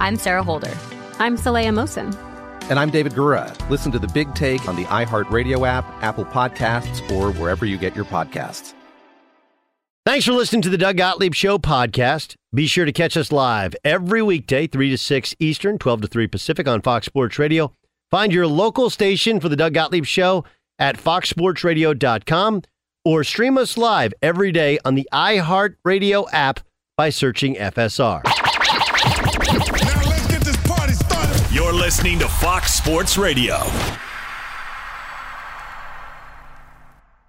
I'm 0.00 0.16
Sarah 0.16 0.42
Holder. 0.42 0.72
I'm 1.18 1.36
Saleha 1.36 1.68
Mohsin. 1.68 2.16
And 2.70 2.78
I'm 2.78 2.88
David 2.88 3.12
Gura. 3.12 3.54
Listen 3.68 3.92
to 3.92 3.98
the 3.98 4.08
big 4.08 4.34
take 4.34 4.66
on 4.66 4.74
the 4.74 4.84
iHeartRadio 4.84 5.68
app, 5.68 5.84
Apple 6.02 6.24
Podcasts, 6.24 7.08
or 7.10 7.32
wherever 7.32 7.66
you 7.66 7.76
get 7.76 7.94
your 7.94 8.06
podcasts. 8.06 8.72
Thanks 10.06 10.24
for 10.24 10.32
listening 10.32 10.62
to 10.62 10.70
the 10.70 10.78
Doug 10.78 10.96
Gottlieb 10.96 11.34
Show 11.34 11.58
podcast. 11.58 12.34
Be 12.54 12.66
sure 12.66 12.86
to 12.86 12.92
catch 12.92 13.14
us 13.14 13.30
live 13.30 13.76
every 13.84 14.22
weekday, 14.22 14.66
3 14.66 14.88
to 14.88 14.96
6 14.96 15.34
Eastern, 15.38 15.76
12 15.76 16.00
to 16.00 16.08
3 16.08 16.26
Pacific 16.26 16.66
on 16.66 16.80
Fox 16.80 17.04
Sports 17.04 17.38
Radio. 17.38 17.74
Find 18.10 18.32
your 18.32 18.46
local 18.46 18.88
station 18.88 19.38
for 19.38 19.50
the 19.50 19.56
Doug 19.56 19.74
Gottlieb 19.74 20.06
Show 20.06 20.44
at 20.78 20.96
foxsportsradio.com 20.96 22.62
or 23.04 23.22
stream 23.22 23.58
us 23.58 23.76
live 23.76 24.14
every 24.22 24.50
day 24.50 24.78
on 24.86 24.94
the 24.94 25.06
iHeartRadio 25.12 26.26
app 26.32 26.60
by 26.96 27.10
searching 27.10 27.56
FSR. 27.56 28.39
You're 31.52 31.72
listening 31.72 32.20
to 32.20 32.28
Fox 32.28 32.74
Sports 32.74 33.18
Radio. 33.18 33.56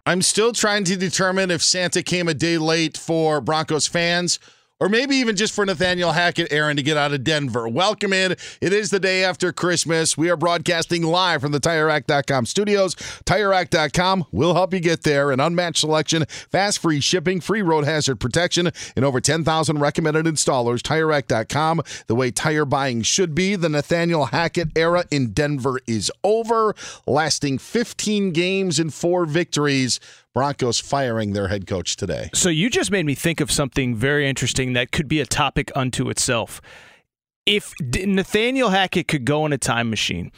I'm 0.05 0.21
still 0.21 0.51
trying 0.53 0.83
to 0.83 0.95
determine 0.95 1.49
if 1.49 1.63
Santa 1.63 2.03
came 2.03 2.27
a 2.27 2.35
day 2.35 2.59
late 2.59 2.97
for 2.97 3.41
Broncos 3.41 3.87
fans 3.87 4.37
or 4.81 4.89
maybe 4.89 5.15
even 5.17 5.35
just 5.35 5.53
for 5.53 5.63
Nathaniel 5.63 6.11
Hackett, 6.11 6.51
Aaron, 6.51 6.75
to 6.75 6.81
get 6.81 6.97
out 6.97 7.13
of 7.13 7.23
Denver. 7.23 7.69
Welcome 7.69 8.11
in. 8.11 8.31
It 8.31 8.73
is 8.73 8.89
the 8.89 8.99
day 8.99 9.23
after 9.23 9.53
Christmas. 9.53 10.17
We 10.17 10.31
are 10.31 10.35
broadcasting 10.35 11.03
live 11.03 11.41
from 11.41 11.51
the 11.51 11.59
TireRack.com 11.59 12.47
studios. 12.47 12.95
TireRack.com 12.95 14.25
will 14.31 14.55
help 14.55 14.73
you 14.73 14.79
get 14.79 15.03
there. 15.03 15.31
An 15.31 15.39
unmatched 15.39 15.81
selection, 15.81 16.25
fast 16.49 16.79
free 16.79 16.99
shipping, 16.99 17.41
free 17.41 17.61
road 17.61 17.85
hazard 17.85 18.19
protection, 18.19 18.71
and 18.95 19.05
over 19.05 19.21
10,000 19.21 19.77
recommended 19.77 20.25
installers. 20.25 20.79
TireRack.com, 20.79 21.83
the 22.07 22.15
way 22.15 22.31
tire 22.31 22.65
buying 22.65 23.03
should 23.03 23.35
be. 23.35 23.55
The 23.55 23.69
Nathaniel 23.69 24.25
Hackett 24.25 24.69
era 24.75 25.05
in 25.11 25.31
Denver 25.31 25.79
is 25.85 26.11
over, 26.23 26.75
lasting 27.05 27.59
15 27.59 28.31
games 28.31 28.79
and 28.79 28.91
four 28.91 29.27
victories. 29.27 29.99
Broncos 30.33 30.79
firing 30.79 31.33
their 31.33 31.49
head 31.49 31.67
coach 31.67 31.95
today. 31.95 32.29
So 32.33 32.49
you 32.49 32.69
just 32.69 32.91
made 32.91 33.05
me 33.05 33.15
think 33.15 33.41
of 33.41 33.51
something 33.51 33.95
very 33.95 34.29
interesting 34.29 34.73
that 34.73 34.91
could 34.91 35.07
be 35.07 35.19
a 35.19 35.25
topic 35.25 35.71
unto 35.75 36.09
itself. 36.09 36.61
If 37.45 37.73
Nathaniel 37.81 38.69
Hackett 38.69 39.07
could 39.07 39.25
go 39.25 39.45
in 39.45 39.51
a 39.51 39.57
time 39.57 39.89
machine, 39.89 40.31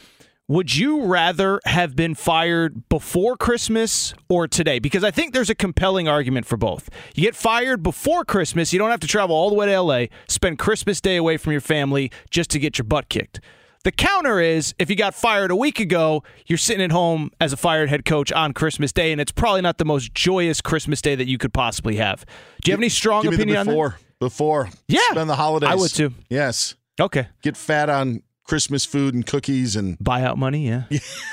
would 0.48 0.76
you 0.76 1.06
rather 1.06 1.62
have 1.66 1.96
been 1.96 2.16
fired 2.16 2.90
before 2.90 3.38
Christmas 3.38 4.14
or 4.30 4.48
today? 4.48 4.80
Because 4.80 5.04
I 5.04 5.12
think 5.12 5.34
there's 5.34 5.50
a 5.50 5.56
compelling 5.56 6.08
argument 6.08 6.46
for 6.46 6.58
both. 6.58 6.90
You 7.16 7.24
get 7.24 7.36
fired 7.36 7.82
before 7.82 8.26
Christmas, 8.26 8.74
you 8.74 8.80
don't 8.80 8.90
have 8.90 9.00
to 9.02 9.08
travel 9.08 9.36
all 9.36 9.50
the 9.50 9.56
way 9.56 9.68
to 9.68 9.80
LA, 9.80 10.06
spend 10.28 10.60
Christmas 10.60 11.00
Day 11.00 11.16
away 11.16 11.38
from 11.38 11.52
your 11.52 11.62
family 11.62 12.12
just 12.30 12.50
to 12.52 12.60
get 12.60 12.78
your 12.78 12.86
butt 12.86 13.10
kicked. 13.10 13.40
The 13.84 13.92
counter 13.92 14.40
is 14.40 14.74
if 14.80 14.90
you 14.90 14.96
got 14.96 15.14
fired 15.14 15.52
a 15.52 15.58
week 15.58 15.82
ago, 15.82 16.24
you're 16.48 16.58
sitting 16.58 16.82
at 16.82 16.92
home 16.92 17.32
as 17.42 17.52
a 17.52 17.58
fired 17.58 17.90
head 17.90 18.06
coach 18.06 18.32
on 18.32 18.54
Christmas 18.54 18.94
Day, 18.94 19.12
and 19.12 19.20
it's 19.20 19.32
probably 19.32 19.62
not 19.62 19.78
the 19.78 19.84
most 19.84 20.14
joyous 20.14 20.62
Christmas 20.62 21.02
day 21.02 21.16
that 21.16 21.28
you 21.28 21.38
could 21.38 21.54
possibly 21.54 21.98
have. 21.98 22.26
Do 22.62 22.72
you 22.72 22.74
have 22.74 22.80
any 22.80 22.88
strong 22.88 23.24
Give 23.24 23.34
opinion 23.34 23.66
before, 23.66 23.86
on 23.86 23.92
that? 23.92 24.20
Before, 24.20 24.70
yeah, 24.88 25.00
spend 25.12 25.30
the 25.30 25.36
holidays. 25.36 25.70
I 25.70 25.76
would 25.76 25.94
too. 25.94 26.14
Yes. 26.30 26.76
Okay. 26.98 27.28
Get 27.42 27.58
fat 27.58 27.90
on 27.90 28.24
Christmas 28.46 28.86
food 28.86 29.16
and 29.16 29.26
cookies 29.26 29.76
and 29.76 30.00
buyout 30.04 30.38
money. 30.38 30.68
Yeah. 30.68 30.84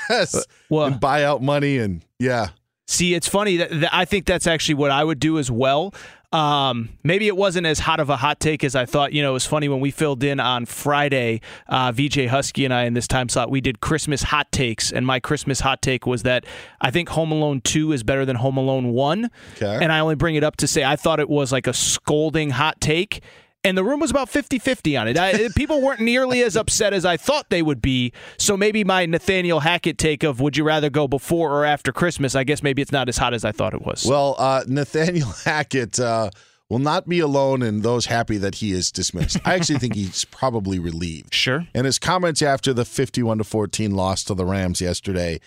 Yes. 0.09 0.35
Uh, 0.35 0.41
well, 0.69 0.87
and 0.87 0.95
buyout 0.99 1.39
money 1.39 1.77
and 1.77 2.03
yeah. 2.19 2.49
See, 2.87 3.13
it's 3.13 3.27
funny 3.29 3.55
that, 3.57 3.69
that 3.79 3.93
I 3.93 4.03
think 4.03 4.25
that's 4.25 4.47
actually 4.47 4.75
what 4.75 4.91
I 4.91 5.05
would 5.05 5.19
do 5.19 5.39
as 5.39 5.49
well. 5.49 5.93
Um, 6.31 6.89
maybe 7.03 7.27
it 7.27 7.35
wasn't 7.35 7.67
as 7.67 7.79
hot 7.79 7.99
of 7.99 8.09
a 8.09 8.15
hot 8.15 8.39
take 8.39 8.63
as 8.63 8.75
I 8.75 8.85
thought. 8.85 9.11
You 9.11 9.21
know, 9.21 9.31
it 9.31 9.33
was 9.33 9.45
funny 9.45 9.67
when 9.67 9.81
we 9.81 9.91
filled 9.91 10.23
in 10.23 10.39
on 10.39 10.65
Friday. 10.65 11.41
Uh, 11.67 11.91
VJ 11.91 12.27
Husky 12.27 12.63
and 12.63 12.73
I 12.73 12.83
in 12.83 12.93
this 12.93 13.07
time 13.07 13.27
slot 13.27 13.51
we 13.51 13.59
did 13.59 13.81
Christmas 13.81 14.23
hot 14.23 14.51
takes, 14.51 14.91
and 14.91 15.05
my 15.05 15.19
Christmas 15.19 15.59
hot 15.59 15.81
take 15.81 16.05
was 16.05 16.23
that 16.23 16.45
I 16.79 16.91
think 16.91 17.09
Home 17.09 17.31
Alone 17.31 17.61
Two 17.61 17.91
is 17.91 18.03
better 18.03 18.25
than 18.25 18.37
Home 18.37 18.57
Alone 18.57 18.93
One. 18.93 19.29
Okay. 19.55 19.79
And 19.81 19.91
I 19.91 19.99
only 19.99 20.15
bring 20.15 20.35
it 20.35 20.43
up 20.43 20.55
to 20.57 20.67
say 20.67 20.83
I 20.83 20.95
thought 20.95 21.19
it 21.19 21.29
was 21.29 21.51
like 21.51 21.67
a 21.67 21.73
scolding 21.73 22.51
hot 22.51 22.79
take 22.79 23.21
and 23.63 23.77
the 23.77 23.83
room 23.83 23.99
was 23.99 24.11
about 24.11 24.29
50-50 24.29 24.99
on 24.99 25.07
it. 25.07 25.17
I, 25.17 25.49
people 25.55 25.81
weren't 25.81 25.99
nearly 25.99 26.41
as 26.43 26.55
upset 26.55 26.93
as 26.93 27.05
I 27.05 27.17
thought 27.17 27.49
they 27.49 27.61
would 27.61 27.81
be. 27.81 28.13
So 28.37 28.57
maybe 28.57 28.83
my 28.83 29.05
Nathaniel 29.05 29.59
Hackett 29.59 29.97
take 29.97 30.23
of 30.23 30.39
would 30.39 30.57
you 30.57 30.63
rather 30.63 30.89
go 30.89 31.07
before 31.07 31.51
or 31.51 31.65
after 31.65 31.91
Christmas? 31.91 32.35
I 32.35 32.43
guess 32.43 32.63
maybe 32.63 32.81
it's 32.81 32.91
not 32.91 33.09
as 33.09 33.17
hot 33.17 33.33
as 33.33 33.45
I 33.45 33.51
thought 33.51 33.73
it 33.73 33.85
was. 33.85 34.05
Well, 34.05 34.35
uh, 34.37 34.63
Nathaniel 34.67 35.29
Hackett 35.45 35.99
uh, 35.99 36.31
will 36.69 36.79
not 36.79 37.07
be 37.07 37.19
alone 37.19 37.61
in 37.61 37.81
those 37.81 38.07
happy 38.07 38.37
that 38.37 38.55
he 38.55 38.71
is 38.71 38.91
dismissed. 38.91 39.37
I 39.45 39.55
actually 39.55 39.79
think 39.79 39.95
he's 39.95 40.25
probably 40.31 40.79
relieved. 40.79 41.33
Sure. 41.33 41.67
And 41.73 41.85
his 41.85 41.99
comments 41.99 42.41
after 42.41 42.73
the 42.73 42.85
51 42.85 43.39
to 43.39 43.43
14 43.43 43.91
loss 43.91 44.23
to 44.25 44.33
the 44.33 44.45
Rams 44.45 44.81
yesterday 44.81 45.39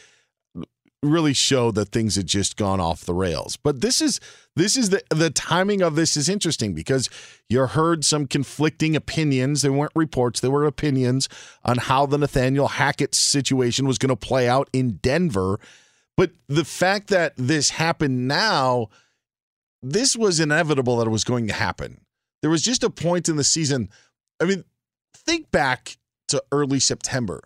really 1.04 1.32
show 1.32 1.70
that 1.72 1.90
things 1.90 2.16
had 2.16 2.26
just 2.26 2.56
gone 2.56 2.80
off 2.80 3.04
the 3.04 3.14
rails. 3.14 3.56
But 3.56 3.80
this 3.80 4.00
is 4.00 4.20
this 4.56 4.76
is 4.76 4.90
the 4.90 5.02
the 5.10 5.30
timing 5.30 5.82
of 5.82 5.96
this 5.96 6.16
is 6.16 6.28
interesting 6.28 6.74
because 6.74 7.08
you 7.48 7.66
heard 7.66 8.04
some 8.04 8.26
conflicting 8.26 8.96
opinions. 8.96 9.62
They 9.62 9.68
weren't 9.68 9.92
reports, 9.94 10.40
they 10.40 10.48
were 10.48 10.66
opinions 10.66 11.28
on 11.64 11.78
how 11.78 12.06
the 12.06 12.18
Nathaniel 12.18 12.68
Hackett 12.68 13.14
situation 13.14 13.86
was 13.86 13.98
going 13.98 14.10
to 14.10 14.16
play 14.16 14.48
out 14.48 14.68
in 14.72 14.96
Denver. 15.02 15.58
But 16.16 16.32
the 16.48 16.64
fact 16.64 17.08
that 17.08 17.34
this 17.36 17.70
happened 17.70 18.28
now, 18.28 18.88
this 19.82 20.16
was 20.16 20.38
inevitable 20.38 20.98
that 20.98 21.06
it 21.06 21.10
was 21.10 21.24
going 21.24 21.48
to 21.48 21.54
happen. 21.54 22.00
There 22.40 22.50
was 22.50 22.62
just 22.62 22.84
a 22.84 22.90
point 22.90 23.28
in 23.28 23.36
the 23.36 23.44
season. 23.44 23.88
I 24.40 24.44
mean, 24.44 24.64
think 25.14 25.50
back 25.50 25.96
to 26.28 26.42
early 26.52 26.78
September 26.78 27.42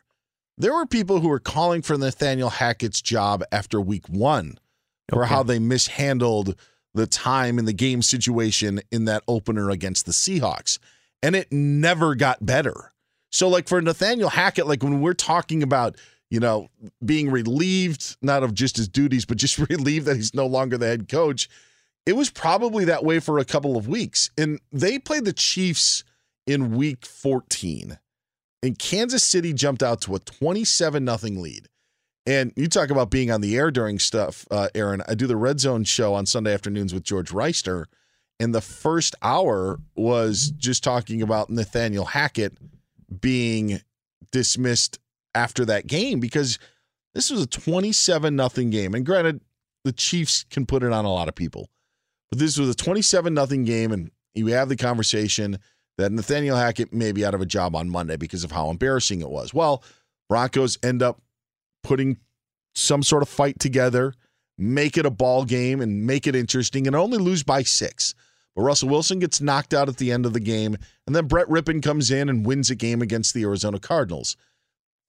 there 0.58 0.75
were 0.75 0.87
people 0.87 1.20
who 1.20 1.28
were 1.28 1.38
calling 1.38 1.82
for 1.82 1.96
Nathaniel 1.96 2.50
Hackett's 2.50 3.00
job 3.00 3.44
after 3.52 3.81
week 3.81 4.08
one 4.08 4.58
for 5.08 5.25
okay. 5.25 5.32
how 5.32 5.43
they 5.43 5.58
mishandled 5.58 6.56
the 6.94 7.06
time 7.06 7.58
in 7.58 7.64
the 7.64 7.72
game 7.72 8.02
situation 8.02 8.81
in 8.90 9.05
that 9.05 9.22
opener 9.28 9.70
against 9.70 10.05
the 10.05 10.12
Seahawks. 10.12 10.78
and 11.22 11.34
it 11.34 11.50
never 11.50 12.14
got 12.14 12.44
better. 12.44 12.93
So, 13.31 13.49
like 13.49 13.69
for 13.69 13.81
Nathaniel 13.82 14.31
Hackett, 14.31 14.66
like 14.66 14.82
when 14.82 15.00
we're 15.00 15.14
talking 15.14 15.62
about, 15.62 15.96
you 16.31 16.40
know, 16.40 16.69
being 17.04 17.31
relieved, 17.31 18.16
not 18.22 18.43
of 18.43 18.54
just 18.54 18.76
his 18.76 18.88
duties, 18.88 19.25
but 19.25 19.37
just 19.37 19.58
relieved 19.70 20.06
that 20.06 20.16
he's 20.16 20.34
no 20.34 20.46
longer 20.46 20.78
the 20.78 20.87
head 20.87 21.08
coach, 21.08 21.49
it 22.06 22.14
was 22.14 22.31
probably 22.31 22.84
that 22.87 23.04
way 23.04 23.20
for 23.20 23.38
a 23.38 23.44
couple 23.44 23.76
of 23.76 23.88
weeks. 23.88 24.31
And 24.38 24.61
they 24.72 24.99
played 24.99 25.25
the 25.25 25.32
Chiefs 25.32 26.04
in 26.46 26.75
week 26.76 27.04
14. 27.04 27.99
And 28.62 28.78
Kansas 28.78 29.22
City 29.22 29.52
jumped 29.52 29.82
out 29.82 30.00
to 30.02 30.14
a 30.14 30.19
27 30.19 31.05
nothing 31.05 31.40
lead. 31.40 31.69
And 32.26 32.52
you 32.56 32.69
talk 32.69 32.90
about 32.90 33.10
being 33.10 33.31
on 33.31 33.40
the 33.40 33.56
air 33.56 33.70
during 33.70 33.99
stuff, 33.99 34.46
uh, 34.50 34.69
Aaron. 34.75 35.02
I 35.08 35.14
do 35.14 35.26
the 35.26 35.37
Red 35.37 35.60
Zone 35.60 35.84
show 35.84 36.12
on 36.14 36.26
Sunday 36.26 36.52
afternoons 36.52 36.93
with 36.93 37.05
George 37.05 37.31
Reister. 37.31 37.87
And 38.40 38.55
the 38.55 38.60
first 38.60 39.14
hour 39.22 39.81
was 39.96 40.50
just 40.50 40.84
talking 40.84 41.22
about 41.22 41.50
Nathaniel 41.50 42.05
Hackett 42.05 42.58
being 43.20 43.81
dismissed 44.31 44.99
after 45.34 45.64
that 45.64 45.87
game 45.87 46.20
because 46.20 46.58
this 47.14 47.31
was 47.31 47.43
a 47.43 47.46
27 47.46 48.37
nothing 48.37 48.70
game. 48.70 48.94
And 48.94 49.06
granted, 49.06 49.40
the 49.84 49.93
Chiefs 49.93 50.44
can 50.50 50.66
put 50.66 50.82
it 50.82 50.93
on 50.93 51.04
a 51.04 51.12
lot 51.12 51.28
of 51.28 51.34
people. 51.34 51.70
But 52.31 52.38
this 52.38 52.58
was 52.58 52.69
a 52.69 52.75
27 52.75 53.32
nothing 53.32 53.64
game 53.64 53.90
and 53.90 54.11
you 54.34 54.49
have 54.49 54.69
the 54.69 54.76
conversation 54.76 55.58
that 55.98 56.12
Nathaniel 56.12 56.56
Hackett 56.56 56.92
may 56.92 57.12
be 57.12 57.24
out 57.24 57.34
of 57.34 57.42
a 57.42 57.46
job 57.46 57.76
on 57.76 57.90
Monday 57.90 58.16
because 58.16 58.44
of 58.44 58.52
how 58.52 58.70
embarrassing 58.70 59.20
it 59.20 59.28
was. 59.28 59.52
Well, 59.52 59.82
Broncos 60.28 60.78
end 60.82 61.02
up 61.02 61.20
putting 61.82 62.18
some 62.74 63.02
sort 63.02 63.22
of 63.22 63.28
fight 63.28 63.58
together, 63.58 64.14
make 64.56 64.96
it 64.96 65.04
a 65.04 65.10
ball 65.10 65.44
game 65.44 65.80
and 65.80 66.06
make 66.06 66.26
it 66.26 66.36
interesting 66.36 66.86
and 66.86 66.94
only 66.94 67.18
lose 67.18 67.42
by 67.42 67.62
6. 67.62 68.14
But 68.54 68.62
Russell 68.62 68.88
Wilson 68.88 69.18
gets 69.18 69.40
knocked 69.40 69.74
out 69.74 69.88
at 69.88 69.96
the 69.96 70.12
end 70.12 70.24
of 70.24 70.32
the 70.32 70.40
game, 70.40 70.76
and 71.06 71.14
then 71.14 71.26
Brett 71.26 71.48
Rypien 71.48 71.82
comes 71.82 72.10
in 72.10 72.28
and 72.28 72.46
wins 72.46 72.70
a 72.70 72.74
game 72.74 73.02
against 73.02 73.34
the 73.34 73.42
Arizona 73.42 73.78
Cardinals. 73.78 74.36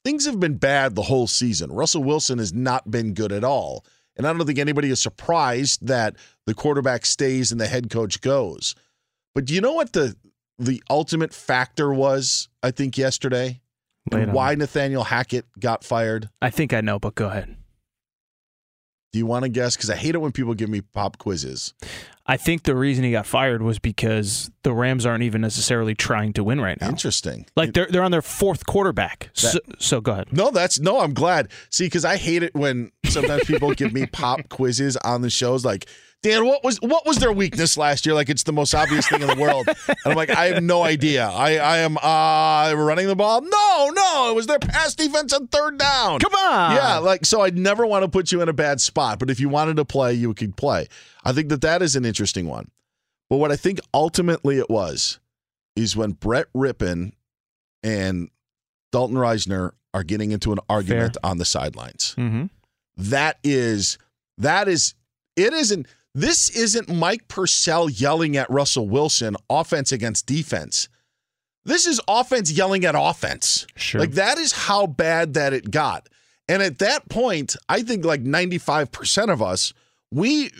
Things 0.03 0.25
have 0.25 0.39
been 0.39 0.57
bad 0.57 0.95
the 0.95 1.03
whole 1.03 1.27
season. 1.27 1.71
Russell 1.71 2.03
Wilson 2.03 2.39
has 2.39 2.53
not 2.53 2.89
been 2.89 3.13
good 3.13 3.31
at 3.31 3.44
all. 3.44 3.85
And 4.15 4.25
I 4.25 4.33
don't 4.33 4.45
think 4.45 4.59
anybody 4.59 4.89
is 4.89 5.01
surprised 5.01 5.85
that 5.88 6.15
the 6.45 6.53
quarterback 6.53 7.06
stays 7.06 7.51
and 7.51 7.62
the 7.62 7.68
head 7.68 7.89
coach 7.89 8.21
goes. 8.21 8.75
But 9.35 9.45
do 9.45 9.53
you 9.53 9.62
know 9.62 9.74
what 9.74 9.94
the 9.94 10.15
the 10.59 10.83
ultimate 10.89 11.33
factor 11.33 11.94
was, 11.94 12.50
I 12.61 12.71
think, 12.71 12.97
yesterday? 12.97 13.61
why 14.11 14.56
Nathaniel 14.56 15.03
Hackett 15.03 15.45
got 15.59 15.83
fired? 15.83 16.29
I 16.41 16.50
think 16.50 16.73
I 16.73 16.81
know, 16.81 17.00
but 17.00 17.15
go 17.15 17.27
ahead. 17.27 17.56
Do 19.11 19.17
you 19.17 19.25
want 19.25 19.44
to 19.44 19.50
guess? 19.50 19.75
Because 19.75 19.89
I 19.89 19.95
hate 19.95 20.13
it 20.13 20.19
when 20.19 20.31
people 20.31 20.53
give 20.53 20.69
me 20.69 20.81
pop 20.81 21.17
quizzes. 21.17 21.73
I 22.27 22.38
think 22.38 22.63
the 22.63 22.75
reason 22.75 23.03
he 23.03 23.11
got 23.11 23.25
fired 23.25 23.63
was 23.63 23.79
because 23.79 24.51
the 24.61 24.71
Rams 24.71 25.03
aren't 25.03 25.23
even 25.23 25.41
necessarily 25.41 25.95
trying 25.95 26.33
to 26.33 26.44
win 26.44 26.61
right 26.61 26.79
now. 26.79 26.89
Interesting. 26.89 27.47
Like 27.56 27.73
they're 27.73 27.88
they're 27.88 28.03
on 28.03 28.11
their 28.11 28.21
fourth 28.21 28.67
quarterback. 28.67 29.31
That, 29.33 29.51
so, 29.51 29.59
so, 29.79 30.01
go 30.01 30.11
ahead. 30.11 30.31
No, 30.31 30.51
that's 30.51 30.79
no. 30.79 31.00
I'm 31.00 31.15
glad. 31.15 31.50
See, 31.71 31.88
because 31.88 32.06
I 32.06 32.17
hate 32.17 32.44
it 32.44 32.53
when 32.53 32.91
sometimes 33.06 33.45
people 33.45 33.71
give 33.73 33.94
me 33.94 34.06
pop 34.06 34.47
quizzes 34.50 34.95
on 34.97 35.23
the 35.23 35.31
shows. 35.31 35.65
Like 35.65 35.88
Dan, 36.21 36.45
what 36.45 36.66
was 36.66 36.77
what 36.81 37.06
was 37.06 37.18
their 37.18 37.31
weakness 37.31 37.77
last 37.77 38.06
year? 38.06 38.13
Like 38.13 38.27
it's 38.30 38.44
the 38.44 38.51
most 38.51 38.75
obvious 38.75 39.07
thing 39.07 39.21
in 39.21 39.27
the 39.27 39.36
world. 39.36 39.68
And 39.88 39.98
I'm 40.06 40.16
like, 40.16 40.30
I 40.30 40.48
have 40.48 40.62
no 40.62 40.83
idea. 40.83 41.25
I 41.25 41.56
I 41.57 41.77
am 41.77 41.98
uh 41.98 42.74
running 42.75 43.07
the 43.07 43.16
ball. 43.16 43.42
No, 43.42 43.92
no, 43.94 44.30
it 44.30 44.36
was 44.36 44.45
their 44.45 44.60
pass 44.60 44.95
defense 44.95 45.31
on 45.31 45.48
third 45.48 45.77
down. 45.77 46.19
Come 46.19 46.33
on. 46.33 46.75
Yeah, 46.75 46.98
like 46.98 47.25
so 47.25 47.42
I'd 47.42 47.57
never 47.57 47.86
want 47.86 48.04
to 48.04 48.10
put 48.10 48.33
you 48.33 48.42
in 48.42 48.50
a 48.50 48.54
bad 48.54 48.81
spot, 48.81 49.19
but 49.19 49.30
if 49.30 49.39
you 49.39 49.48
wanted 49.48 49.77
to 49.77 49.86
play, 49.86 50.13
you 50.13 50.33
could 50.33 50.57
play. 50.57 50.88
I 51.24 51.31
think 51.31 51.48
that 51.50 51.62
that 51.62 51.81
is 51.81 51.95
an 51.95 52.04
interesting 52.04 52.48
one. 52.48 52.69
But 53.30 53.38
what 53.38 53.51
I 53.51 53.56
think 53.56 53.80
ultimately 53.94 54.57
it 54.57 54.69
was 54.69 55.19
is 55.77 55.95
when 55.95 56.12
Brett 56.12 56.48
Rypien 56.54 57.13
and 57.81 58.30
Dalton 58.92 59.16
Risner 59.16 59.71
are 59.94 60.04
getting 60.04 60.31
into 60.31 60.51
an 60.51 60.60
argument 60.69 61.16
Fair. 61.21 61.30
on 61.30 61.38
the 61.38 61.45
sidelines. 61.45 62.16
Mm-hmm. 62.18 62.45
That 62.98 63.38
is 63.44 63.98
that 64.38 64.68
is 64.68 64.95
it 65.38 65.54
isn't 65.54 65.88
this 66.15 66.50
isn't 66.50 66.89
Mike 66.89 67.27
Purcell 67.27 67.89
yelling 67.89 68.35
at 68.35 68.50
Russell 68.50 68.89
Wilson, 68.89 69.35
offense 69.50 69.91
against 69.91 70.25
defense. 70.25 70.89
This 71.65 71.85
is 71.85 72.01
offense 72.07 72.51
yelling 72.51 72.85
at 72.85 72.95
offense. 72.97 73.67
Sure. 73.75 74.01
Like 74.01 74.11
that 74.11 74.38
is 74.38 74.51
how 74.51 74.88
bad 74.88 75.35
that 75.35 75.53
it 75.53 75.69
got. 75.69 76.09
And 76.47 76.63
at 76.63 76.79
that 76.79 77.09
point, 77.09 77.56
I 77.67 77.83
think 77.83 78.03
like 78.03 78.23
95% 78.23 79.31
of 79.31 79.41
us, 79.41 79.73
we 80.11 80.51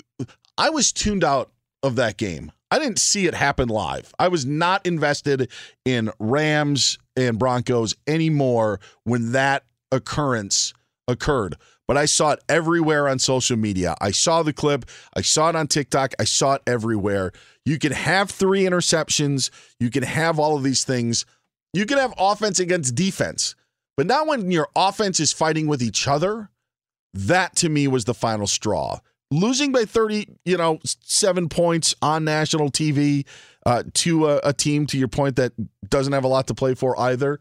I 0.58 0.70
was 0.70 0.92
tuned 0.92 1.24
out 1.24 1.52
of 1.82 1.96
that 1.96 2.18
game. 2.18 2.52
I 2.70 2.78
didn't 2.78 3.00
see 3.00 3.26
it 3.26 3.34
happen 3.34 3.70
live. 3.70 4.14
I 4.20 4.28
was 4.28 4.46
not 4.46 4.86
invested 4.86 5.50
in 5.86 6.12
Rams 6.20 7.00
and 7.16 7.40
Broncos 7.40 7.96
anymore 8.06 8.80
when 9.04 9.32
that 9.32 9.64
occurrence 9.92 10.74
occurred 11.08 11.58
but 11.90 11.98
I 11.98 12.06
saw 12.06 12.34
it 12.34 12.44
everywhere 12.48 13.08
on 13.08 13.18
social 13.18 13.58
media. 13.58 13.96
I 14.00 14.12
saw 14.12 14.44
the 14.44 14.54
clip, 14.54 14.86
I 15.16 15.22
saw 15.22 15.50
it 15.50 15.56
on 15.56 15.66
TikTok, 15.66 16.14
I 16.20 16.24
saw 16.24 16.54
it 16.54 16.62
everywhere. 16.68 17.32
You 17.66 17.80
can 17.80 17.94
have 17.94 18.30
three 18.30 18.62
interceptions, 18.62 19.50
you 19.80 19.90
can 19.90 20.04
have 20.04 20.38
all 20.38 20.56
of 20.56 20.62
these 20.62 20.84
things. 20.84 21.26
You 21.74 21.88
can 21.88 21.98
have 21.98 22.14
offense 22.20 22.60
against 22.60 22.94
defense. 22.94 23.56
But 23.98 24.06
now 24.06 24.24
when 24.24 24.52
your 24.52 24.68
offense 24.76 25.20
is 25.20 25.34
fighting 25.34 25.66
with 25.66 25.82
each 25.82 26.08
other, 26.08 26.52
that 27.16 27.56
to 27.56 27.70
me 27.70 27.88
was 27.88 28.06
the 28.06 28.14
final 28.14 28.46
straw. 28.46 29.00
Losing 29.32 29.72
by 29.72 29.86
30, 29.86 30.28
you 30.46 30.58
know, 30.58 30.78
7 30.84 31.50
points 31.50 31.96
on 32.04 32.24
national 32.24 32.70
TV 32.70 33.26
uh, 33.66 33.82
to 33.96 34.28
a, 34.28 34.42
a 34.44 34.54
team 34.54 34.86
to 34.86 34.98
your 35.00 35.08
point 35.08 35.38
that 35.38 35.54
doesn't 35.90 36.14
have 36.14 36.24
a 36.24 36.28
lot 36.28 36.46
to 36.48 36.54
play 36.54 36.76
for 36.76 37.00
either. 37.00 37.40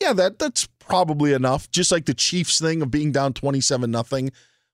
Yeah, 0.00 0.12
that 0.14 0.38
that's 0.38 0.66
probably 0.78 1.32
enough. 1.32 1.70
Just 1.70 1.92
like 1.92 2.06
the 2.06 2.14
Chiefs 2.14 2.60
thing 2.60 2.82
of 2.82 2.90
being 2.90 3.12
down 3.12 3.32
27 3.32 3.90
nothing. 3.90 4.30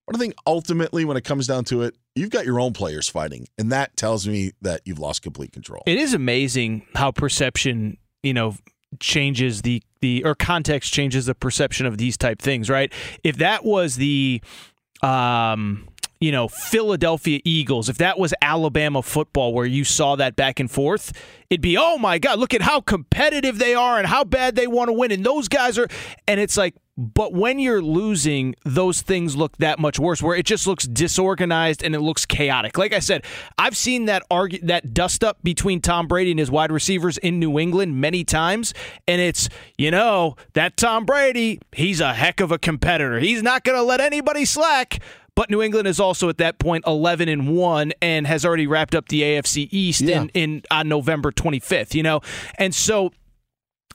But 0.07 0.17
I 0.17 0.19
think 0.19 0.35
ultimately, 0.47 1.05
when 1.05 1.17
it 1.17 1.25
comes 1.25 1.47
down 1.49 1.65
to 1.65 1.83
it, 1.83 1.97
you've 2.15 2.31
got 2.31 2.47
your 2.47 2.61
own 2.61 2.73
players 2.73 3.09
fighting, 3.09 3.49
and 3.59 3.73
that 3.73 3.97
tells 3.97 4.27
me 4.27 4.53
that 4.63 4.83
you've 4.85 5.01
lost 5.01 5.23
complete 5.23 5.53
control. 5.53 5.83
It 5.87 5.99
is 5.99 6.15
amazing 6.15 6.87
how 6.95 7.11
perception, 7.11 7.99
you 8.23 8.33
know, 8.33 8.55
changes 9.01 9.63
the 9.63 9.83
the 10.01 10.25
or 10.25 10.35
context 10.35 10.93
changes 10.93 11.27
the 11.27 11.35
perception 11.35 11.87
of 11.87 11.99
these 11.99 12.17
type 12.17 12.41
things, 12.41 12.71
right? 12.71 12.93
If 13.25 13.39
that 13.39 13.65
was 13.65 13.97
the 13.97 14.41
um 15.03 15.89
you 16.27 16.33
know, 16.33 16.49
Philadelphia 16.49 17.41
Eagles, 17.45 17.89
if 17.89 17.99
that 17.99 18.19
was 18.19 18.35
Alabama 18.43 19.01
football 19.01 19.55
where 19.55 19.65
you 19.65 19.85
saw 19.85 20.17
that 20.17 20.35
back 20.35 20.59
and 20.59 20.69
forth, 20.69 21.13
it'd 21.51 21.61
be, 21.61 21.79
oh 21.79 21.99
my 21.99 22.19
God, 22.19 22.41
look 22.41 22.53
at 22.53 22.63
how 22.63 22.81
competitive 22.81 23.61
they 23.61 23.77
are 23.77 23.97
and 23.97 24.09
how 24.09 24.25
bad 24.25 24.57
they 24.57 24.67
want 24.67 24.89
to 24.89 24.93
win. 24.93 25.13
And 25.13 25.25
those 25.25 25.47
guys 25.47 25.79
are, 25.79 25.87
and 26.27 26.41
it's 26.41 26.57
like, 26.57 26.75
but 26.99 27.33
when 27.33 27.61
you're 27.61 27.81
losing, 27.81 28.57
those 28.65 29.03
things 29.03 29.37
look 29.37 29.57
that 29.59 29.79
much 29.79 30.01
worse, 30.01 30.21
where 30.21 30.37
it 30.37 30.47
just 30.47 30.67
looks 30.67 30.85
disorganized 30.89 31.85
and 31.85 31.95
it 31.95 32.01
looks 32.01 32.27
chaotic. 32.27 32.77
Like 32.77 32.93
I 32.93 32.99
said, 32.99 33.25
I've 33.57 33.77
seen 33.77 34.07
that 34.07 34.25
argue 34.29 34.59
that 34.63 34.95
dust 34.95 35.23
up 35.23 35.39
between 35.45 35.81
Tom 35.81 36.09
Brady 36.09 36.33
and 36.33 36.41
his 36.41 36.51
wide 36.51 36.73
receivers 36.73 37.19
in 37.19 37.39
New 37.39 37.61
England 37.61 38.01
many 38.01 38.25
times, 38.25 38.75
and 39.07 39.21
it's 39.21 39.49
you 39.79 39.93
know 39.93 40.35
that 40.55 40.77
Tom 40.77 41.05
Brady, 41.05 41.61
he's 41.71 42.01
a 42.01 42.15
heck 42.15 42.41
of 42.41 42.51
a 42.51 42.59
competitor. 42.59 43.21
He's 43.21 43.45
not 43.45 43.63
going 43.63 43.77
to 43.79 43.85
let 43.85 44.01
anybody 44.01 44.45
slack. 44.45 44.99
But 45.37 45.51
New 45.51 45.63
England 45.63 45.87
is 45.87 46.01
also 46.01 46.29
at 46.29 46.39
that 46.39 46.59
point 46.59 46.85
11 46.87 47.29
and 47.29 47.57
1 47.57 47.93
and 48.03 48.27
has 48.27 48.45
already 48.45 48.67
wrapped 48.67 48.95
up 48.97 49.09
the 49.09 49.23
AFC 49.23 49.69
East 49.71 50.01
yeah. 50.01 50.23
in, 50.23 50.29
in 50.31 50.63
on 50.71 50.89
November 50.89 51.31
25th, 51.31 51.95
you 51.95 52.03
know. 52.03 52.23
And 52.59 52.75
so 52.75 53.13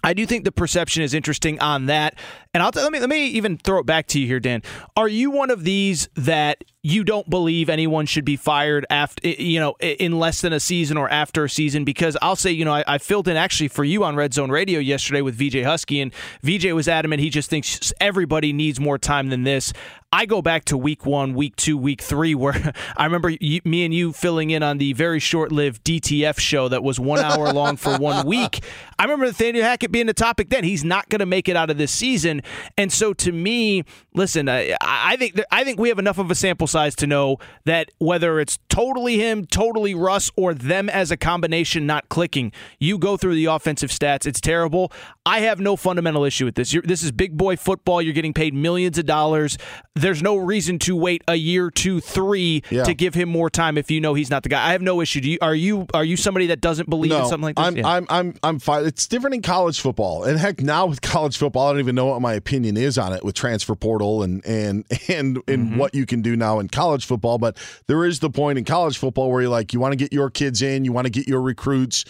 I 0.03 0.13
do 0.13 0.25
think 0.25 0.45
the 0.45 0.51
perception 0.51 1.03
is 1.03 1.13
interesting 1.13 1.59
on 1.59 1.85
that. 1.87 2.15
And 2.53 2.63
I'll 2.63 2.71
t- 2.71 2.81
let 2.81 2.91
me 2.91 2.99
let 2.99 3.09
me 3.09 3.27
even 3.27 3.57
throw 3.57 3.79
it 3.79 3.85
back 3.85 4.07
to 4.07 4.19
you 4.19 4.27
here, 4.27 4.39
Dan. 4.39 4.61
Are 4.97 5.07
you 5.07 5.29
one 5.31 5.51
of 5.51 5.63
these 5.63 6.09
that 6.15 6.63
you 6.83 7.03
don't 7.03 7.29
believe 7.29 7.69
anyone 7.69 8.07
should 8.07 8.25
be 8.25 8.35
fired 8.35 8.85
after 8.89 9.27
you 9.27 9.59
know 9.59 9.75
in 9.79 10.17
less 10.19 10.41
than 10.41 10.53
a 10.53 10.59
season 10.59 10.97
or 10.97 11.09
after 11.09 11.43
a 11.43 11.49
season? 11.49 11.85
Because 11.85 12.17
I'll 12.21 12.35
say 12.35 12.51
you 12.51 12.65
know 12.65 12.73
I, 12.73 12.83
I 12.87 12.97
filled 12.97 13.27
in 13.27 13.37
actually 13.37 13.67
for 13.67 13.83
you 13.83 14.03
on 14.03 14.15
Red 14.15 14.33
Zone 14.33 14.49
Radio 14.49 14.79
yesterday 14.79 15.21
with 15.21 15.35
VJ 15.35 15.63
Husky, 15.63 16.01
and 16.01 16.11
VJ 16.41 16.73
was 16.73 16.87
adamant 16.87 17.21
he 17.21 17.29
just 17.29 17.49
thinks 17.49 17.93
everybody 18.01 18.53
needs 18.53 18.79
more 18.79 18.97
time 18.97 19.29
than 19.29 19.43
this. 19.43 19.71
I 20.13 20.25
go 20.25 20.41
back 20.41 20.65
to 20.65 20.77
week 20.77 21.05
one, 21.05 21.35
week 21.35 21.55
two, 21.55 21.77
week 21.77 22.01
three, 22.01 22.35
where 22.35 22.73
I 22.97 23.05
remember 23.05 23.29
you, 23.29 23.61
me 23.63 23.85
and 23.85 23.93
you 23.93 24.11
filling 24.11 24.49
in 24.49 24.61
on 24.61 24.77
the 24.77 24.91
very 24.91 25.19
short 25.19 25.53
lived 25.53 25.85
DTF 25.85 26.37
show 26.37 26.67
that 26.67 26.83
was 26.83 26.99
one 26.99 27.19
hour 27.19 27.53
long 27.53 27.77
for 27.77 27.97
one 27.97 28.25
week. 28.27 28.61
I 28.99 29.03
remember 29.03 29.27
Nathaniel 29.27 29.63
Hackett 29.63 29.89
being 29.89 30.07
the 30.07 30.13
topic 30.13 30.49
then. 30.49 30.65
He's 30.65 30.83
not 30.83 31.07
going 31.07 31.19
to 31.19 31.25
make 31.25 31.47
it 31.47 31.55
out 31.55 31.69
of 31.69 31.77
this 31.77 31.93
season. 31.93 32.41
And 32.77 32.91
so 32.91 33.13
to 33.13 33.31
me, 33.31 33.83
listen, 34.13 34.49
I, 34.49 34.75
I 34.81 35.15
think 35.15 35.39
I 35.49 35.63
think 35.63 35.79
we 35.79 35.87
have 35.87 35.97
enough 35.97 36.17
of 36.17 36.29
a 36.29 36.35
sample 36.35 36.67
size 36.67 36.93
to 36.97 37.07
know 37.07 37.37
that 37.63 37.89
whether 37.99 38.41
it's 38.41 38.59
totally 38.67 39.17
him, 39.17 39.45
totally 39.45 39.95
Russ, 39.95 40.29
or 40.35 40.53
them 40.53 40.89
as 40.89 41.11
a 41.11 41.17
combination 41.17 41.85
not 41.85 42.09
clicking, 42.09 42.51
you 42.79 42.97
go 42.97 43.15
through 43.15 43.35
the 43.35 43.45
offensive 43.45 43.91
stats. 43.91 44.25
It's 44.25 44.41
terrible. 44.41 44.91
I 45.25 45.39
have 45.39 45.61
no 45.61 45.77
fundamental 45.77 46.25
issue 46.25 46.45
with 46.45 46.55
this. 46.55 46.73
You're, 46.73 46.83
this 46.83 47.01
is 47.01 47.13
big 47.13 47.37
boy 47.37 47.55
football. 47.55 48.01
You're 48.01 48.13
getting 48.13 48.33
paid 48.33 48.53
millions 48.53 48.97
of 48.97 49.05
dollars. 49.05 49.57
There's 50.01 50.21
no 50.23 50.35
reason 50.37 50.79
to 50.79 50.95
wait 50.95 51.23
a 51.27 51.35
year, 51.35 51.69
two, 51.71 51.99
three 52.01 52.63
Yeah. 52.69 52.83
to 52.83 52.93
give 52.93 53.13
him 53.13 53.29
more 53.29 53.49
time 53.49 53.77
if 53.77 53.89
you 53.91 54.01
know 54.01 54.13
he's 54.13 54.29
not 54.29 54.43
the 54.43 54.49
guy. 54.49 54.67
I 54.67 54.71
have 54.73 54.81
no 54.81 54.99
issue. 55.01 55.21
Do 55.21 55.29
you, 55.31 55.37
are 55.41 55.55
you 55.55 55.85
are 55.93 56.03
you 56.03 56.17
somebody 56.17 56.47
that 56.47 56.59
doesn't 56.61 56.89
believe 56.89 57.11
in 57.11 57.25
something 57.25 57.41
like 57.41 57.55
this? 57.55 57.65
I'm, 57.65 57.77
Yeah. 57.77 57.87
I'm, 57.87 58.07
I'm, 58.09 58.35
I'm 58.43 58.59
fine. 58.59 58.85
It's 58.85 59.07
different 59.07 59.35
in 59.35 59.41
college 59.41 59.79
football, 59.79 60.23
and 60.23 60.37
heck, 60.39 60.61
now 60.61 60.85
with 60.87 61.01
college 61.15 61.37
football, 61.37 61.67
I 61.67 61.71
don't 61.73 61.79
even 61.79 61.95
know 61.95 62.07
what 62.07 62.21
my 62.21 62.33
opinion 62.33 62.77
is 62.77 62.97
on 62.97 63.13
it 63.13 63.23
with 63.23 63.35
transfer 63.35 63.75
portal 63.75 64.23
and 64.23 64.45
and 64.45 64.85
and 65.07 65.37
and 65.47 65.61
Mm-hmm. 65.61 65.77
what 65.77 65.93
you 65.93 66.05
can 66.05 66.21
do 66.21 66.35
now 66.35 66.59
in 66.59 66.67
college 66.67 67.05
football. 67.05 67.37
But 67.37 67.57
there 67.87 68.03
is 68.03 68.19
the 68.19 68.29
point 68.31 68.57
in 68.57 68.65
college 68.65 68.97
football 68.97 69.31
where 69.31 69.41
you're 69.41 69.49
like, 69.51 69.73
you 69.73 69.79
want 69.79 69.91
to 69.91 69.95
get 69.97 70.11
your 70.11 70.29
kids 70.31 70.61
in, 70.61 70.83
you 70.85 70.91
want 70.91 71.05
to 71.05 71.11
get 71.11 71.27
your 71.27 71.41
recruits. 71.41 72.03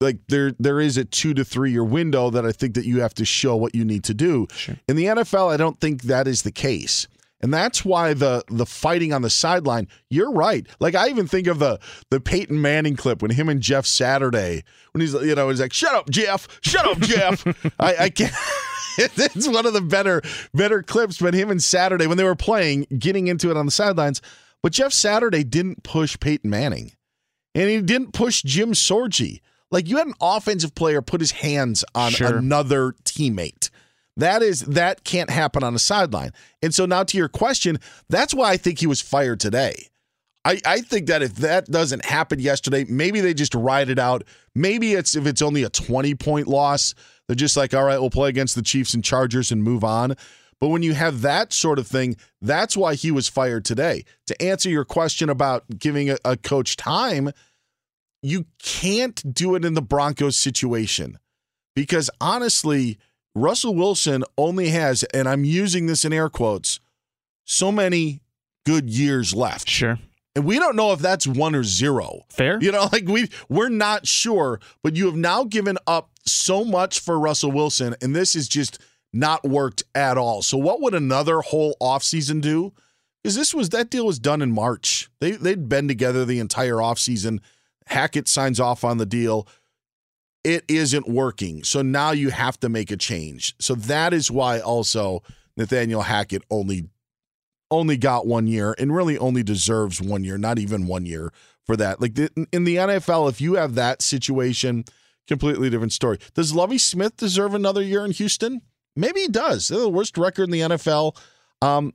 Like 0.00 0.18
there, 0.28 0.52
there 0.58 0.80
is 0.80 0.96
a 0.96 1.04
two 1.04 1.34
to 1.34 1.44
three 1.44 1.70
year 1.72 1.84
window 1.84 2.28
that 2.30 2.44
I 2.44 2.52
think 2.52 2.74
that 2.74 2.84
you 2.84 3.00
have 3.00 3.14
to 3.14 3.24
show 3.24 3.56
what 3.56 3.74
you 3.74 3.84
need 3.84 4.04
to 4.04 4.14
do. 4.14 4.46
In 4.88 4.96
the 4.96 5.04
NFL, 5.06 5.52
I 5.52 5.56
don't 5.56 5.80
think 5.80 6.02
that 6.02 6.26
is 6.28 6.42
the 6.42 6.52
case. 6.52 7.06
And 7.44 7.52
that's 7.52 7.84
why 7.84 8.14
the 8.14 8.42
the 8.48 8.64
fighting 8.64 9.12
on 9.12 9.20
the 9.20 9.28
sideline, 9.28 9.86
you're 10.08 10.32
right. 10.32 10.66
Like 10.80 10.94
I 10.94 11.10
even 11.10 11.26
think 11.26 11.46
of 11.46 11.58
the 11.58 11.78
the 12.08 12.18
Peyton 12.18 12.58
Manning 12.62 12.96
clip 12.96 13.20
when 13.20 13.32
him 13.32 13.50
and 13.50 13.60
Jeff 13.60 13.84
Saturday, 13.84 14.64
when 14.92 15.02
he's 15.02 15.12
you 15.12 15.34
know, 15.34 15.50
he's 15.50 15.60
like, 15.60 15.74
Shut 15.74 15.94
up, 15.94 16.08
Jeff, 16.08 16.48
shut 16.62 16.86
up, 16.86 16.98
Jeff. 17.00 17.44
I, 17.78 17.96
I 18.04 18.08
can't 18.08 18.32
it's 18.98 19.46
one 19.46 19.66
of 19.66 19.74
the 19.74 19.82
better 19.82 20.22
better 20.54 20.82
clips, 20.82 21.18
but 21.18 21.34
him 21.34 21.50
and 21.50 21.62
Saturday 21.62 22.06
when 22.06 22.16
they 22.16 22.24
were 22.24 22.34
playing, 22.34 22.86
getting 22.98 23.26
into 23.26 23.50
it 23.50 23.58
on 23.58 23.66
the 23.66 23.72
sidelines. 23.72 24.22
But 24.62 24.72
Jeff 24.72 24.94
Saturday 24.94 25.44
didn't 25.44 25.82
push 25.82 26.18
Peyton 26.18 26.48
Manning. 26.48 26.92
And 27.54 27.68
he 27.68 27.82
didn't 27.82 28.12
push 28.14 28.42
Jim 28.42 28.72
Sorgi. 28.72 29.42
Like 29.70 29.86
you 29.86 29.98
had 29.98 30.06
an 30.06 30.14
offensive 30.18 30.74
player 30.74 31.02
put 31.02 31.20
his 31.20 31.32
hands 31.32 31.84
on 31.94 32.12
Sure. 32.12 32.38
another 32.38 32.94
teammate. 33.04 33.68
That 34.16 34.42
is 34.42 34.60
that 34.60 35.04
can't 35.04 35.30
happen 35.30 35.64
on 35.64 35.74
a 35.74 35.78
sideline. 35.78 36.32
And 36.62 36.74
so 36.74 36.86
now 36.86 37.02
to 37.04 37.16
your 37.16 37.28
question, 37.28 37.78
that's 38.08 38.34
why 38.34 38.50
I 38.50 38.56
think 38.56 38.78
he 38.78 38.86
was 38.86 39.00
fired 39.00 39.40
today. 39.40 39.88
I, 40.44 40.60
I 40.66 40.80
think 40.82 41.06
that 41.06 41.22
if 41.22 41.36
that 41.36 41.66
doesn't 41.66 42.04
happen 42.04 42.38
yesterday, 42.38 42.84
maybe 42.88 43.20
they 43.20 43.32
just 43.32 43.54
ride 43.54 43.88
it 43.88 43.98
out. 43.98 44.24
Maybe 44.54 44.92
it's 44.92 45.16
if 45.16 45.26
it's 45.26 45.42
only 45.42 45.62
a 45.62 45.70
20 45.70 46.14
point 46.16 46.46
loss, 46.46 46.94
they're 47.26 47.34
just 47.34 47.56
like, 47.56 47.74
all 47.74 47.84
right, 47.84 47.98
we'll 47.98 48.10
play 48.10 48.28
against 48.28 48.54
the 48.54 48.62
Chiefs 48.62 48.94
and 48.94 49.02
Chargers 49.02 49.50
and 49.50 49.62
move 49.62 49.82
on. 49.82 50.14
But 50.60 50.68
when 50.68 50.82
you 50.82 50.94
have 50.94 51.22
that 51.22 51.52
sort 51.52 51.78
of 51.78 51.86
thing, 51.86 52.16
that's 52.40 52.76
why 52.76 52.94
he 52.94 53.10
was 53.10 53.28
fired 53.28 53.64
today. 53.64 54.04
To 54.26 54.42
answer 54.42 54.68
your 54.68 54.84
question 54.84 55.28
about 55.28 55.64
giving 55.78 56.10
a, 56.10 56.18
a 56.24 56.36
coach 56.36 56.76
time, 56.76 57.30
you 58.22 58.46
can't 58.62 59.34
do 59.34 59.54
it 59.54 59.64
in 59.64 59.74
the 59.74 59.82
Broncos 59.82 60.36
situation 60.36 61.18
because 61.74 62.10
honestly, 62.20 62.98
Russell 63.34 63.74
Wilson 63.74 64.24
only 64.38 64.68
has, 64.68 65.02
and 65.14 65.28
I'm 65.28 65.44
using 65.44 65.86
this 65.86 66.04
in 66.04 66.12
air 66.12 66.28
quotes, 66.28 66.80
so 67.44 67.72
many 67.72 68.20
good 68.64 68.88
years 68.88 69.34
left. 69.34 69.68
Sure. 69.68 69.98
And 70.36 70.44
we 70.44 70.58
don't 70.58 70.76
know 70.76 70.92
if 70.92 70.98
that's 70.98 71.26
one 71.26 71.54
or 71.54 71.64
zero. 71.64 72.22
Fair. 72.28 72.58
You 72.60 72.72
know, 72.72 72.88
like 72.92 73.06
we 73.06 73.28
we're 73.48 73.68
not 73.68 74.06
sure, 74.06 74.60
but 74.82 74.96
you 74.96 75.06
have 75.06 75.16
now 75.16 75.44
given 75.44 75.78
up 75.86 76.10
so 76.26 76.64
much 76.64 77.00
for 77.00 77.18
Russell 77.18 77.52
Wilson, 77.52 77.94
and 78.00 78.14
this 78.14 78.34
is 78.34 78.48
just 78.48 78.78
not 79.12 79.44
worked 79.44 79.84
at 79.94 80.18
all. 80.18 80.42
So 80.42 80.58
what 80.58 80.80
would 80.80 80.94
another 80.94 81.40
whole 81.40 81.76
offseason 81.80 82.40
do? 82.40 82.72
Because 83.22 83.36
this 83.36 83.54
was 83.54 83.70
that 83.70 83.90
deal 83.90 84.06
was 84.06 84.18
done 84.18 84.42
in 84.42 84.52
March. 84.52 85.08
They 85.20 85.32
they'd 85.32 85.68
been 85.68 85.88
together 85.88 86.24
the 86.24 86.40
entire 86.40 86.76
offseason. 86.76 87.40
Hackett 87.86 88.28
signs 88.28 88.58
off 88.58 88.82
on 88.82 88.98
the 88.98 89.06
deal. 89.06 89.46
It 90.44 90.64
isn't 90.68 91.08
working. 91.08 91.64
So 91.64 91.82
now 91.82 92.10
you 92.10 92.30
have 92.30 92.60
to 92.60 92.68
make 92.68 92.90
a 92.90 92.96
change. 92.96 93.54
So 93.58 93.74
that 93.74 94.12
is 94.12 94.30
why 94.30 94.60
also 94.60 95.22
Nathaniel 95.56 96.02
Hackett 96.02 96.42
only 96.50 96.88
only 97.70 97.96
got 97.96 98.26
one 98.26 98.46
year 98.46 98.74
and 98.78 98.94
really 98.94 99.18
only 99.18 99.42
deserves 99.42 100.00
one 100.00 100.22
year, 100.22 100.38
not 100.38 100.58
even 100.58 100.86
one 100.86 101.06
year 101.06 101.32
for 101.64 101.76
that. 101.76 102.00
Like 102.00 102.14
the, 102.14 102.30
in 102.52 102.64
the 102.64 102.76
NFL, 102.76 103.28
if 103.30 103.40
you 103.40 103.54
have 103.54 103.74
that 103.74 104.02
situation, 104.02 104.84
completely 105.26 105.70
different 105.70 105.92
story. 105.92 106.18
Does 106.34 106.54
Lovie 106.54 106.78
Smith 106.78 107.16
deserve 107.16 107.54
another 107.54 107.82
year 107.82 108.04
in 108.04 108.12
Houston? 108.12 108.60
Maybe 108.94 109.22
he 109.22 109.28
does. 109.28 109.68
They're 109.68 109.80
the 109.80 109.88
worst 109.88 110.16
record 110.16 110.44
in 110.44 110.50
the 110.50 110.60
NFL. 110.60 111.16
Um, 111.62 111.94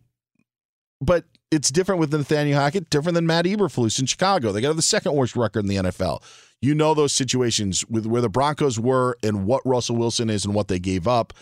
but 0.99 1.25
it's 1.51 1.71
different 1.71 1.99
with 1.99 2.11
Nathaniel 2.11 2.59
Hackett, 2.59 2.89
different 2.89 3.15
than 3.15 3.25
Matt 3.25 3.45
Eberflus 3.45 3.99
in 3.99 4.05
Chicago. 4.05 4.51
They 4.51 4.61
got 4.61 4.75
the 4.75 4.81
second 4.81 5.13
worst 5.13 5.35
record 5.35 5.61
in 5.61 5.67
the 5.67 5.77
NFL. 5.77 6.21
You 6.61 6.75
know 6.75 6.93
those 6.93 7.13
situations 7.13 7.85
with 7.87 8.05
where 8.05 8.21
the 8.21 8.27
Broncos 8.27 8.77
were 8.77 9.17
and 9.23 9.45
what 9.45 9.65
Russell 9.65 9.95
Wilson 9.95 10.29
is 10.29 10.43
and 10.43 10.53
what 10.53 10.67
they 10.67 10.79
gave 10.79 11.07
up. 11.07 11.33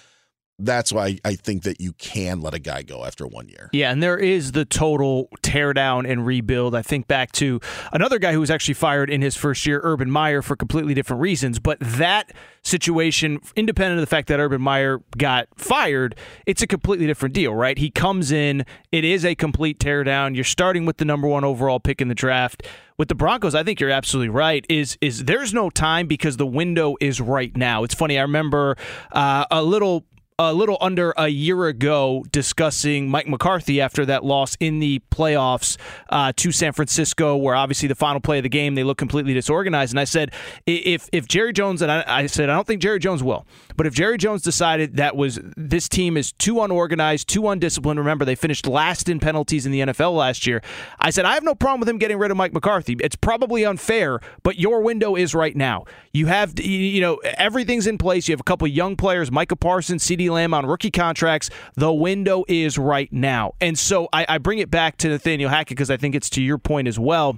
That's 0.60 0.92
why 0.92 1.20
I 1.24 1.36
think 1.36 1.64
that 1.64 1.80
you 1.80 1.94
can 1.94 2.42
let 2.42 2.56
a 2.56 2.60
guy 2.60 2.82
go 2.82 3.06
after 3.06 3.28
one 3.28 3.48
year. 3.48 3.70
Yeah, 3.74 3.92
and 3.92 4.02
there 4.02 4.18
is 4.18 4.54
the 4.54 4.66
total 4.66 5.30
tear 5.44 5.72
down 5.72 6.08
and 6.08 6.26
rebuild. 6.26 6.74
I 6.74 6.82
think 6.82 7.08
back 7.08 7.32
to 7.34 7.60
another 7.94 8.18
guy 8.18 8.34
who 8.34 8.40
was 8.40 8.50
actually 8.50 8.74
fired 8.74 9.12
in 9.12 9.22
his 9.22 9.36
first 9.36 9.68
year, 9.68 9.82
Urban 9.84 10.10
Meyer, 10.10 10.42
for 10.42 10.56
completely 10.56 10.96
different 10.96 11.22
reasons. 11.22 11.60
But 11.60 11.78
that 11.80 12.34
situation, 12.64 13.40
independent 13.56 14.00
of 14.00 14.02
the 14.02 14.10
fact 14.10 14.30
that 14.30 14.40
Urban 14.40 14.60
Meyer 14.60 15.00
got 15.16 15.48
fired, 15.56 16.16
it's 16.48 16.64
a 16.64 16.68
completely 16.68 17.06
different 17.06 17.36
deal, 17.36 17.54
right? 17.54 17.78
He 17.78 17.92
comes 17.92 18.32
in, 18.32 18.66
it 18.92 19.06
is 19.06 19.26
a 19.26 19.36
complete 19.36 19.80
tear 19.80 20.04
down. 20.04 20.34
You're 20.34 20.44
starting 20.44 20.88
with 20.88 20.98
the 20.98 21.06
number 21.06 21.28
one 21.28 21.44
overall 21.44 21.80
pick 21.80 22.02
in 22.02 22.08
the 22.08 22.16
draft. 22.16 22.64
With 22.98 23.10
the 23.10 23.16
Broncos, 23.16 23.54
I 23.54 23.62
think 23.62 23.80
you're 23.80 23.92
absolutely 23.92 24.30
right. 24.30 24.66
Is 24.70 24.98
is 25.02 25.26
there's 25.26 25.54
no 25.54 25.70
time 25.70 26.08
because 26.08 26.38
the 26.38 26.48
window 26.48 26.96
is 27.00 27.22
right 27.22 27.56
now. 27.56 27.84
It's 27.84 27.94
funny. 27.94 28.18
I 28.18 28.24
remember 28.24 28.76
uh, 29.12 29.46
a 29.52 29.62
little 29.62 30.04
a 30.40 30.54
little 30.54 30.78
under 30.82 31.16
a 31.18 31.30
year 31.30 31.66
ago 31.66 32.24
discussing 32.32 33.10
Mike 33.10 33.28
McCarthy 33.28 33.82
after 33.82 34.06
that 34.06 34.24
loss 34.24 34.56
in 34.60 34.78
the 34.78 35.02
playoffs 35.10 35.78
uh, 36.10 36.32
to 36.36 36.52
San 36.52 36.74
Francisco, 36.74 37.36
where 37.36 37.56
obviously 37.56 37.88
the 37.88 37.96
final 37.96 38.22
play 38.22 38.38
of 38.38 38.44
the 38.44 38.50
game 38.50 38.76
they 38.76 38.84
look 38.84 39.00
completely 39.00 39.34
disorganized. 39.34 39.94
And 39.94 40.00
I 40.00 40.04
said, 40.04 40.32
if 40.68 41.10
if 41.12 41.28
Jerry 41.28 41.54
Jones 41.54 41.82
and 41.82 41.92
I, 41.92 42.04
I 42.06 42.26
said 42.28 42.52
I 42.52 42.54
don't 42.54 42.68
think 42.68 42.84
Jerry 42.84 43.00
Jones 43.00 43.24
will, 43.24 43.48
but 43.78 43.88
if 43.88 43.94
Jerry 43.94 44.18
Jones 44.18 44.42
decided 44.42 44.98
that 44.98 45.16
was 45.16 45.40
this 45.56 45.88
team 45.88 46.18
is 46.18 46.32
too 46.34 46.62
unorganized, 46.62 47.30
too 47.30 47.48
undisciplined. 47.48 48.00
Remember 48.00 48.26
they 48.26 48.36
finished 48.36 48.68
last 48.68 49.08
in 49.08 49.20
penalties 49.20 49.66
in 49.66 49.72
the 49.72 49.80
NFL 49.82 50.16
last 50.16 50.46
year. 50.46 50.62
I 51.00 51.12
said 51.12 51.26
I 51.26 51.36
have 51.36 51.44
no 51.44 51.56
problem 51.56 51.80
with 51.80 51.88
him 51.90 51.98
getting 51.98 52.18
rid 52.18 52.32
of 52.32 52.38
Mike 52.38 52.54
McCarthy. 52.54 52.98
It's 53.00 53.16
probably 53.16 53.64
unfair, 53.64 54.20
but 54.44 54.58
your 54.60 54.82
window 54.82 55.16
is 55.16 55.34
right 55.34 55.56
now. 55.56 55.86
You 56.12 56.26
have 56.26 56.60
you- 56.60 57.00
know 57.02 57.16
everything's 57.38 57.88
in 57.88 57.98
place. 57.98 58.28
You 58.28 58.34
have 58.34 58.40
a 58.42 58.44
couple 58.44 58.68
young 58.68 58.96
players, 58.96 59.32
Micah 59.32 59.56
Parsons, 59.56 60.04
CeeDee 60.04 60.30
Lamb 60.30 60.54
on 60.54 60.66
rookie 60.66 60.92
contracts. 60.92 61.50
The 61.76 61.94
window 61.94 62.44
is 62.48 62.78
right 62.78 63.12
now, 63.14 63.54
and 63.62 63.78
so 63.78 64.10
I, 64.12 64.26
I 64.28 64.38
bring 64.40 64.58
it 64.60 64.72
back 64.72 64.98
to 64.98 65.10
Nathaniel 65.10 65.50
Hackett 65.50 65.78
because 65.78 65.92
I 65.92 65.98
think 65.98 66.16
it's 66.16 66.30
to 66.32 66.42
your 66.42 66.58
point 66.58 66.88
as 66.88 66.98
well 66.98 67.38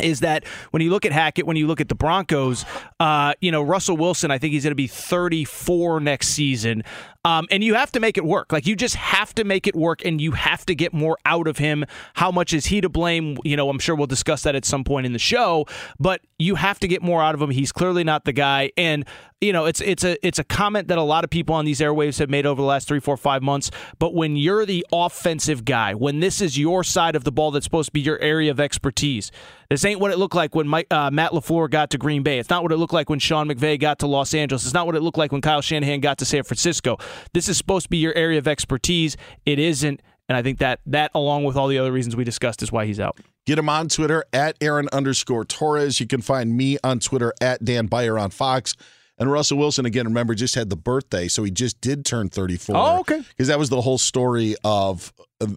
is 0.00 0.20
that 0.20 0.44
when 0.70 0.82
you 0.82 0.90
look 0.90 1.04
at 1.04 1.12
Hackett, 1.12 1.46
when 1.46 1.56
you 1.56 1.66
look 1.66 1.80
at 1.80 1.88
the 1.88 1.94
Broncos, 1.94 2.64
uh, 3.00 3.34
you 3.40 3.50
know, 3.50 3.62
Russell 3.62 3.96
Wilson, 3.96 4.30
I 4.30 4.38
think 4.38 4.52
he's 4.52 4.64
going 4.64 4.72
to 4.72 4.74
be 4.74 4.86
34 4.86 6.00
next 6.00 6.28
season. 6.28 6.84
Um, 7.26 7.48
and 7.50 7.64
you 7.64 7.74
have 7.74 7.90
to 7.90 7.98
make 7.98 8.16
it 8.16 8.24
work. 8.24 8.52
Like, 8.52 8.68
you 8.68 8.76
just 8.76 8.94
have 8.94 9.34
to 9.34 9.42
make 9.42 9.66
it 9.66 9.74
work 9.74 10.04
and 10.04 10.20
you 10.20 10.30
have 10.30 10.64
to 10.66 10.76
get 10.76 10.94
more 10.94 11.18
out 11.26 11.48
of 11.48 11.58
him. 11.58 11.84
How 12.14 12.30
much 12.30 12.52
is 12.52 12.66
he 12.66 12.80
to 12.80 12.88
blame? 12.88 13.36
You 13.42 13.56
know, 13.56 13.68
I'm 13.68 13.80
sure 13.80 13.96
we'll 13.96 14.06
discuss 14.06 14.44
that 14.44 14.54
at 14.54 14.64
some 14.64 14.84
point 14.84 15.06
in 15.06 15.12
the 15.12 15.18
show, 15.18 15.66
but 15.98 16.20
you 16.38 16.54
have 16.54 16.78
to 16.78 16.86
get 16.86 17.02
more 17.02 17.20
out 17.20 17.34
of 17.34 17.42
him. 17.42 17.50
He's 17.50 17.72
clearly 17.72 18.04
not 18.04 18.26
the 18.26 18.32
guy. 18.32 18.70
And, 18.76 19.04
you 19.40 19.52
know, 19.52 19.66
it's 19.66 19.80
it's 19.80 20.04
a 20.04 20.16
it's 20.26 20.38
a 20.38 20.44
comment 20.44 20.88
that 20.88 20.98
a 20.98 21.02
lot 21.02 21.24
of 21.24 21.30
people 21.30 21.54
on 21.54 21.64
these 21.64 21.80
airwaves 21.80 22.18
have 22.20 22.30
made 22.30 22.46
over 22.46 22.62
the 22.62 22.66
last 22.66 22.88
three, 22.88 23.00
four, 23.00 23.16
five 23.16 23.42
months. 23.42 23.70
But 23.98 24.14
when 24.14 24.36
you're 24.36 24.64
the 24.64 24.86
offensive 24.92 25.64
guy, 25.64 25.94
when 25.94 26.20
this 26.20 26.40
is 26.40 26.56
your 26.58 26.84
side 26.84 27.16
of 27.16 27.24
the 27.24 27.32
ball 27.32 27.50
that's 27.50 27.64
supposed 27.64 27.88
to 27.88 27.92
be 27.92 28.00
your 28.00 28.18
area 28.20 28.50
of 28.50 28.60
expertise, 28.60 29.30
this 29.68 29.84
ain't 29.84 30.00
what 30.00 30.10
it 30.10 30.18
looked 30.18 30.34
like 30.34 30.54
when 30.54 30.68
Mike, 30.68 30.86
uh, 30.90 31.10
Matt 31.10 31.32
Lafleur 31.32 31.68
got 31.68 31.90
to 31.90 31.98
Green 31.98 32.22
Bay. 32.22 32.38
It's 32.38 32.48
not 32.48 32.62
what 32.62 32.72
it 32.72 32.76
looked 32.76 32.94
like 32.94 33.10
when 33.10 33.18
Sean 33.18 33.48
McVay 33.48 33.78
got 33.78 33.98
to 33.98 34.06
Los 34.06 34.32
Angeles. 34.32 34.64
It's 34.64 34.74
not 34.74 34.86
what 34.86 34.94
it 34.94 35.02
looked 35.02 35.18
like 35.18 35.32
when 35.32 35.40
Kyle 35.40 35.60
Shanahan 35.60 36.00
got 36.00 36.18
to 36.18 36.24
San 36.24 36.44
Francisco. 36.44 36.96
This 37.32 37.48
is 37.48 37.56
supposed 37.56 37.84
to 37.84 37.90
be 37.90 37.98
your 37.98 38.14
area 38.14 38.38
of 38.38 38.48
expertise. 38.48 39.16
It 39.44 39.58
isn't, 39.58 40.02
and 40.28 40.36
I 40.36 40.42
think 40.42 40.58
that 40.58 40.80
that, 40.86 41.10
along 41.14 41.44
with 41.44 41.56
all 41.56 41.68
the 41.68 41.78
other 41.78 41.92
reasons 41.92 42.16
we 42.16 42.24
discussed, 42.24 42.62
is 42.62 42.72
why 42.72 42.86
he's 42.86 43.00
out. 43.00 43.18
Get 43.46 43.58
him 43.58 43.68
on 43.68 43.88
Twitter 43.88 44.24
at 44.32 44.56
Aaron 44.60 44.88
underscore 44.92 45.44
Torres. 45.44 46.00
You 46.00 46.06
can 46.06 46.20
find 46.20 46.56
me 46.56 46.78
on 46.82 46.98
Twitter 46.98 47.32
at 47.40 47.64
Dan 47.64 47.86
Beyer 47.86 48.18
on 48.18 48.30
Fox. 48.30 48.74
And 49.18 49.32
Russell 49.32 49.56
Wilson, 49.56 49.86
again, 49.86 50.04
remember, 50.04 50.34
just 50.34 50.54
had 50.54 50.68
the 50.68 50.76
birthday, 50.76 51.26
so 51.28 51.42
he 51.42 51.50
just 51.50 51.80
did 51.80 52.04
turn 52.04 52.28
34. 52.28 52.76
Oh, 52.76 53.00
okay. 53.00 53.22
Because 53.30 53.48
that 53.48 53.58
was 53.58 53.70
the 53.70 53.80
whole 53.80 53.96
story 53.96 54.56
of 54.62 55.12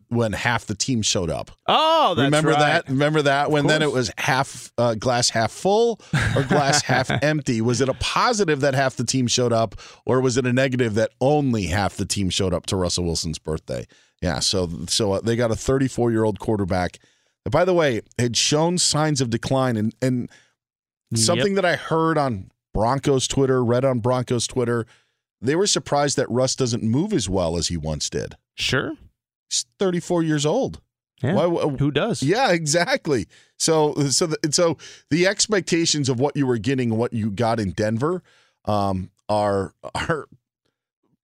when 0.08 0.32
half 0.34 0.66
the 0.66 0.76
team 0.76 1.02
showed 1.02 1.30
up. 1.30 1.52
Oh, 1.68 2.14
that's 2.16 2.26
Remember 2.26 2.52
right. 2.52 2.60
that? 2.60 2.90
Remember 2.90 3.22
that? 3.24 3.52
When 3.52 3.68
then 3.68 3.82
it 3.82 3.92
was 3.92 4.12
half 4.18 4.72
uh, 4.78 4.96
glass 4.96 5.30
half 5.30 5.52
full 5.52 6.00
or 6.36 6.44
glass 6.44 6.82
half 6.84 7.10
empty? 7.22 7.60
Was 7.62 7.82
it 7.82 7.90
a 7.90 7.94
positive 7.96 8.62
that 8.62 8.76
half 8.76 8.96
the 8.96 9.04
team 9.06 9.28
showed 9.28 9.54
up, 9.54 9.76
or 10.06 10.22
was 10.22 10.38
it 10.38 10.46
a 10.46 10.54
negative 10.54 10.96
that 10.96 11.12
only 11.20 11.64
half 11.66 11.98
the 11.98 12.06
team 12.06 12.30
showed 12.30 12.54
up 12.54 12.66
to 12.68 12.76
Russell 12.76 13.04
Wilson's 13.06 13.40
birthday? 13.40 13.86
Yeah, 14.22 14.40
so 14.40 14.70
so 14.88 15.14
uh, 15.14 15.22
they 15.22 15.36
got 15.36 15.52
a 15.52 15.56
34 15.56 16.12
year 16.12 16.24
old 16.24 16.40
quarterback. 16.40 17.00
that, 17.46 17.50
By 17.52 17.64
the 17.66 17.74
way, 17.74 18.02
had 18.18 18.36
shown 18.36 18.78
signs 18.78 19.22
of 19.22 19.30
decline, 19.30 19.78
and 19.78 19.96
and 20.02 20.30
something 21.16 21.56
that 21.56 21.66
I 21.66 21.76
heard 21.76 22.18
on 22.18 22.52
Broncos 22.74 23.28
Twitter, 23.28 23.64
read 23.64 23.84
on 23.86 24.00
Broncos 24.00 24.48
Twitter, 24.48 24.86
they 25.42 25.56
were 25.56 25.68
surprised 25.68 26.18
that 26.18 26.30
Russ 26.30 26.56
doesn't 26.56 26.84
move 26.84 27.14
as 27.14 27.30
well 27.30 27.58
as 27.58 27.68
he 27.70 27.78
once 27.78 28.10
did. 28.10 28.36
Sure. 28.56 28.94
He's 29.50 29.66
34 29.80 30.24
years 30.24 30.46
old. 30.46 30.82
Yeah. 31.24 31.34
Why- 31.36 31.70
Who 31.78 31.92
does? 31.92 32.22
Yeah, 32.24 32.52
exactly. 32.52 33.28
So 33.58 33.94
so 34.10 34.28
the, 34.28 34.38
so 34.52 34.78
the 35.10 35.28
expectations 35.28 36.08
of 36.08 36.20
what 36.20 36.36
you 36.38 36.46
were 36.48 36.58
getting, 36.58 36.96
what 36.98 37.12
you 37.14 37.30
got 37.32 37.60
in 37.60 37.72
Denver, 37.72 38.24
um, 38.66 39.12
are 39.28 39.74
are 39.96 40.28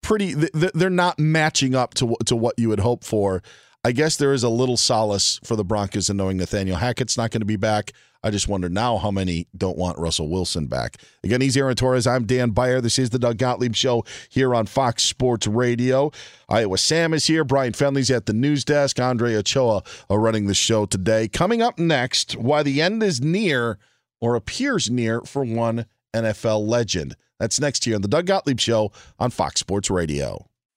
pretty. 0.02 0.34
They're 0.34 0.90
not 0.90 1.18
matching 1.18 1.74
up 1.74 1.94
to 1.94 2.14
to 2.26 2.36
what 2.36 2.58
you 2.58 2.68
would 2.68 2.80
hope 2.80 3.04
for. 3.04 3.42
I 3.84 3.92
guess 3.92 4.16
there 4.16 4.32
is 4.32 4.42
a 4.42 4.48
little 4.48 4.76
solace 4.76 5.38
for 5.44 5.56
the 5.56 5.64
Broncos 5.64 6.10
in 6.10 6.16
knowing 6.16 6.36
Nathaniel 6.38 6.76
Hackett's 6.76 7.16
not 7.16 7.30
going 7.30 7.40
to 7.40 7.46
be 7.46 7.56
back. 7.56 7.92
I 8.26 8.30
just 8.30 8.48
wonder 8.48 8.68
now 8.68 8.96
how 8.96 9.12
many 9.12 9.46
don't 9.56 9.78
want 9.78 10.00
Russell 10.00 10.28
Wilson 10.28 10.66
back. 10.66 10.96
Again, 11.22 11.40
he's 11.40 11.56
Aaron 11.56 11.76
Torres. 11.76 12.08
I'm 12.08 12.26
Dan 12.26 12.50
Beyer. 12.50 12.80
This 12.80 12.98
is 12.98 13.10
the 13.10 13.20
Doug 13.20 13.38
Gottlieb 13.38 13.76
Show 13.76 14.04
here 14.28 14.52
on 14.52 14.66
Fox 14.66 15.04
Sports 15.04 15.46
Radio. 15.46 16.10
Iowa 16.48 16.76
Sam 16.76 17.14
is 17.14 17.26
here. 17.26 17.44
Brian 17.44 17.72
Fenley's 17.72 18.10
at 18.10 18.26
the 18.26 18.32
news 18.32 18.64
desk. 18.64 18.98
Andre 18.98 19.36
Ochoa 19.36 19.84
are 20.10 20.18
running 20.18 20.48
the 20.48 20.54
show 20.54 20.86
today. 20.86 21.28
Coming 21.28 21.62
up 21.62 21.78
next, 21.78 22.34
why 22.34 22.64
the 22.64 22.82
end 22.82 23.00
is 23.00 23.20
near 23.20 23.78
or 24.20 24.34
appears 24.34 24.90
near 24.90 25.20
for 25.20 25.44
one 25.44 25.86
NFL 26.12 26.66
legend. 26.66 27.14
That's 27.38 27.60
next 27.60 27.84
here 27.84 27.94
on 27.94 28.02
the 28.02 28.08
Doug 28.08 28.26
Gottlieb 28.26 28.58
Show 28.58 28.90
on 29.20 29.30
Fox 29.30 29.60
Sports 29.60 29.88
Radio. 29.88 30.48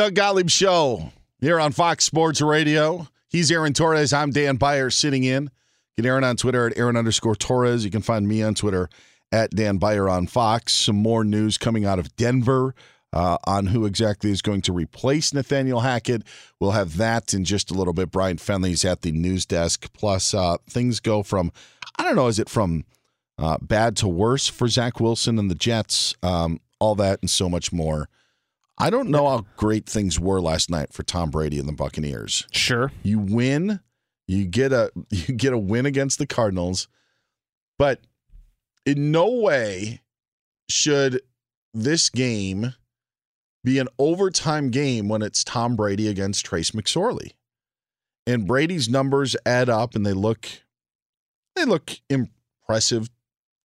Doug 0.00 0.14
Gottlieb 0.14 0.48
Show 0.48 1.12
here 1.42 1.60
on 1.60 1.72
Fox 1.72 2.06
Sports 2.06 2.40
Radio. 2.40 3.06
He's 3.28 3.52
Aaron 3.52 3.74
Torres. 3.74 4.14
I'm 4.14 4.30
Dan 4.30 4.56
Beyer 4.56 4.88
sitting 4.88 5.24
in. 5.24 5.50
Get 5.94 6.06
Aaron 6.06 6.24
on 6.24 6.36
Twitter 6.36 6.66
at 6.66 6.78
Aaron 6.78 6.96
underscore 6.96 7.36
Torres. 7.36 7.84
You 7.84 7.90
can 7.90 8.00
find 8.00 8.26
me 8.26 8.42
on 8.42 8.54
Twitter 8.54 8.88
at 9.30 9.50
Dan 9.50 9.76
Beyer 9.76 10.08
on 10.08 10.26
Fox. 10.26 10.72
Some 10.72 10.96
more 10.96 11.22
news 11.22 11.58
coming 11.58 11.84
out 11.84 11.98
of 11.98 12.16
Denver 12.16 12.74
uh, 13.12 13.36
on 13.44 13.66
who 13.66 13.84
exactly 13.84 14.30
is 14.30 14.40
going 14.40 14.62
to 14.62 14.72
replace 14.72 15.34
Nathaniel 15.34 15.80
Hackett. 15.80 16.22
We'll 16.58 16.70
have 16.70 16.96
that 16.96 17.34
in 17.34 17.44
just 17.44 17.70
a 17.70 17.74
little 17.74 17.92
bit. 17.92 18.10
Brian 18.10 18.38
Fenley's 18.38 18.86
at 18.86 19.02
the 19.02 19.12
news 19.12 19.44
desk. 19.44 19.92
Plus, 19.92 20.32
uh, 20.32 20.56
things 20.66 21.00
go 21.00 21.22
from, 21.22 21.52
I 21.98 22.04
don't 22.04 22.16
know, 22.16 22.28
is 22.28 22.38
it 22.38 22.48
from 22.48 22.86
uh, 23.36 23.58
bad 23.60 23.98
to 23.98 24.08
worse 24.08 24.48
for 24.48 24.66
Zach 24.66 24.98
Wilson 24.98 25.38
and 25.38 25.50
the 25.50 25.54
Jets? 25.54 26.14
Um, 26.22 26.58
all 26.78 26.94
that 26.94 27.20
and 27.20 27.28
so 27.28 27.50
much 27.50 27.70
more 27.70 28.08
I 28.80 28.88
don't 28.88 29.10
know 29.10 29.28
how 29.28 29.44
great 29.58 29.84
things 29.86 30.18
were 30.18 30.40
last 30.40 30.70
night 30.70 30.94
for 30.94 31.02
Tom 31.02 31.30
Brady 31.30 31.58
and 31.58 31.68
the 31.68 31.72
Buccaneers. 31.72 32.46
Sure. 32.50 32.90
You 33.02 33.18
win, 33.18 33.80
you 34.26 34.46
get 34.46 34.72
a 34.72 34.90
you 35.10 35.34
get 35.34 35.52
a 35.52 35.58
win 35.58 35.84
against 35.84 36.18
the 36.18 36.26
Cardinals, 36.26 36.88
but 37.78 38.00
in 38.86 39.12
no 39.12 39.30
way 39.30 40.00
should 40.70 41.20
this 41.74 42.08
game 42.08 42.74
be 43.62 43.78
an 43.78 43.88
overtime 43.98 44.70
game 44.70 45.08
when 45.08 45.20
it's 45.20 45.44
Tom 45.44 45.76
Brady 45.76 46.08
against 46.08 46.46
Trace 46.46 46.70
McSorley. 46.70 47.32
And 48.26 48.46
Brady's 48.46 48.88
numbers 48.88 49.36
add 49.44 49.68
up 49.68 49.94
and 49.94 50.06
they 50.06 50.14
look 50.14 50.48
they 51.54 51.66
look 51.66 52.00
impressive. 52.08 53.10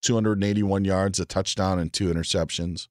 281 0.01 0.85
yards, 0.85 1.19
a 1.19 1.25
touchdown 1.25 1.79
and 1.79 1.91
two 1.91 2.13
interceptions. 2.13 2.89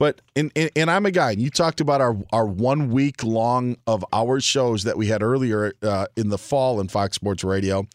But 0.00 0.22
and, 0.34 0.50
and, 0.56 0.70
and 0.74 0.90
I'm 0.90 1.04
a 1.04 1.10
guy. 1.10 1.32
You 1.32 1.50
talked 1.50 1.82
about 1.82 2.00
our 2.00 2.16
our 2.32 2.46
one 2.46 2.90
week 2.90 3.22
long 3.22 3.76
of 3.86 4.02
our 4.14 4.40
shows 4.40 4.84
that 4.84 4.96
we 4.96 5.08
had 5.08 5.22
earlier 5.22 5.74
uh, 5.82 6.06
in 6.16 6.30
the 6.30 6.38
fall 6.38 6.80
in 6.80 6.88
Fox 6.88 7.16
Sports 7.16 7.44
Radio, 7.44 7.86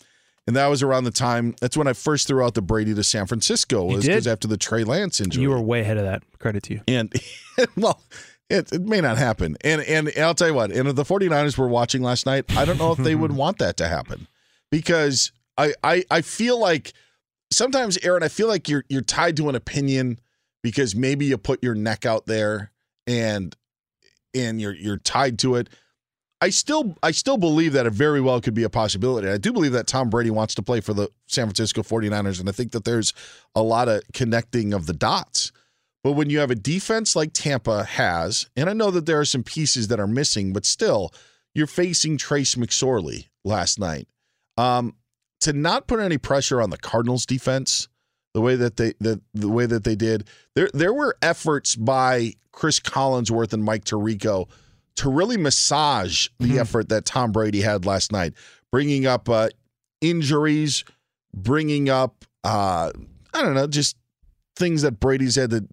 and 0.46 0.56
that 0.56 0.68
was 0.68 0.84
around 0.84 1.06
the 1.06 1.12
time. 1.12 1.56
That's 1.60 1.76
when 1.76 1.88
I 1.88 1.94
first 1.94 2.28
threw 2.28 2.46
out 2.46 2.54
the 2.54 2.62
Brady 2.62 2.94
to 2.94 3.04
San 3.04 3.26
Francisco. 3.26 3.86
Was 3.86 4.06
because 4.06 4.28
after 4.28 4.48
the 4.48 4.56
Trey 4.56 4.84
Lance 4.84 5.20
injury. 5.20 5.41
You 5.41 5.50
were 5.50 5.60
way 5.60 5.82
ahead 5.82 5.98
of 5.98 6.04
that. 6.04 6.22
Credit 6.38 6.62
to 6.63 6.74
you. 6.76 6.82
And 6.88 7.12
well. 7.76 8.02
It, 8.48 8.72
it 8.72 8.82
may 8.84 9.02
not 9.02 9.18
happen. 9.18 9.58
And 9.62 9.82
and 9.82 10.12
I'll 10.20 10.36
tell 10.36 10.50
you 10.50 10.54
what, 10.54 10.72
and 10.72 10.88
if 10.88 10.96
the 10.96 11.04
49ers 11.04 11.58
were 11.58 11.68
watching 11.68 12.04
last 12.04 12.28
night, 12.28 12.56
I 12.56 12.63
don't 12.63 12.78
know 12.78 12.91
if 12.91 13.00
they 13.00 13.15
would 13.15 13.32
want 13.36 13.58
that 13.58 13.76
to 13.78 13.88
happen. 13.88 14.28
Because 14.70 15.32
I, 15.58 15.74
I 15.84 16.04
I 16.12 16.22
feel 16.22 16.60
like 16.60 16.94
sometimes, 17.52 17.98
Aaron, 18.04 18.22
I 18.22 18.28
feel 18.28 18.48
like 18.48 18.70
you're 18.70 18.84
you're 18.88 19.02
tied 19.02 19.36
to 19.38 19.50
an 19.50 19.56
opinion 19.56 20.20
because 20.65 20.95
maybe 20.95 21.25
you 21.25 21.38
put 21.38 21.62
your 21.62 21.75
neck 21.75 22.08
out 22.08 22.25
there 22.25 22.71
and 23.06 23.56
and 24.34 24.60
you're 24.60 24.73
you're 24.73 24.97
tied 24.97 25.38
to 25.38 25.54
it. 25.58 25.69
I 26.41 26.49
still 26.49 26.97
I 27.04 27.12
still 27.12 27.38
believe 27.38 27.73
that 27.73 27.86
it 27.86 27.93
very 27.93 28.19
well 28.19 28.41
could 28.41 28.56
be 28.56 28.63
a 28.63 28.69
possibility. 28.69 29.30
I 29.30 29.38
do 29.38 29.54
believe 29.54 29.73
that 29.73 29.86
Tom 29.86 30.10
Brady 30.10 30.32
wants 30.32 30.56
to 30.56 30.63
play 30.63 30.82
for 30.82 30.95
the 30.95 31.12
San 31.28 31.45
Francisco 31.45 31.84
49ers 31.84 32.39
and 32.39 32.49
I 32.49 32.51
think 32.51 32.71
that 32.71 32.84
there's 32.84 33.13
a 33.54 33.62
lot 33.62 33.88
of 33.88 34.01
connecting 34.15 34.73
of 34.73 34.88
the 34.88 34.93
dots. 34.93 35.51
But 36.04 36.13
when 36.13 36.32
you 36.32 36.39
have 36.39 36.49
a 36.49 36.56
defense 36.56 37.15
like 37.15 37.30
Tampa 37.32 37.84
has, 37.84 38.49
and 38.56 38.67
I 38.67 38.73
know 38.73 38.89
that 38.89 39.06
there 39.06 39.19
are 39.19 39.25
some 39.25 39.43
pieces 39.43 39.89
that 39.89 39.99
are 39.99 40.08
missing, 40.08 40.51
but 40.51 40.65
still, 40.65 41.13
you're 41.54 41.67
facing 41.67 42.17
Trace 42.17 42.56
McSorley 42.56 43.28
last 43.43 43.80
night. 43.80 44.08
Um, 44.58 44.95
to 45.41 45.54
not 45.54 45.88
put 45.88 45.99
any 45.99 46.17
pressure 46.17 46.60
on 46.60 46.71
the 46.71 46.78
Cardinals 46.78 47.28
defense, 47.28 47.88
the 48.36 48.41
way 48.41 48.58
that 48.58 48.76
they 48.76 48.93
the, 49.00 49.21
the 49.34 49.48
way 49.48 49.65
that 49.65 49.86
they 49.86 49.95
did. 49.95 50.28
There 50.56 50.69
there 50.74 50.93
were 50.93 51.17
efforts 51.21 51.74
by 51.74 52.34
Chris 52.52 52.82
Collinsworth 52.82 53.54
and 53.54 53.63
Mike 53.63 53.86
Tirico 53.86 54.50
to 54.98 55.10
really 55.10 55.38
massage 55.38 56.28
the 56.39 56.50
mm-hmm. 56.50 56.60
effort 56.60 56.89
that 56.89 57.06
Tom 57.06 57.32
Brady 57.32 57.62
had 57.62 57.86
last 57.86 58.12
night, 58.12 58.34
bringing 58.71 59.08
up 59.08 59.30
uh, 59.30 59.50
injuries, 60.02 60.84
bringing 61.34 61.89
up 61.89 62.26
uh, 62.43 62.91
I 63.34 63.41
don't 63.41 63.54
know, 63.54 63.67
just 63.67 63.95
things 64.58 64.82
that 64.82 65.00
Brady's 65.00 65.36
had 65.36 65.52
to 65.52 65.65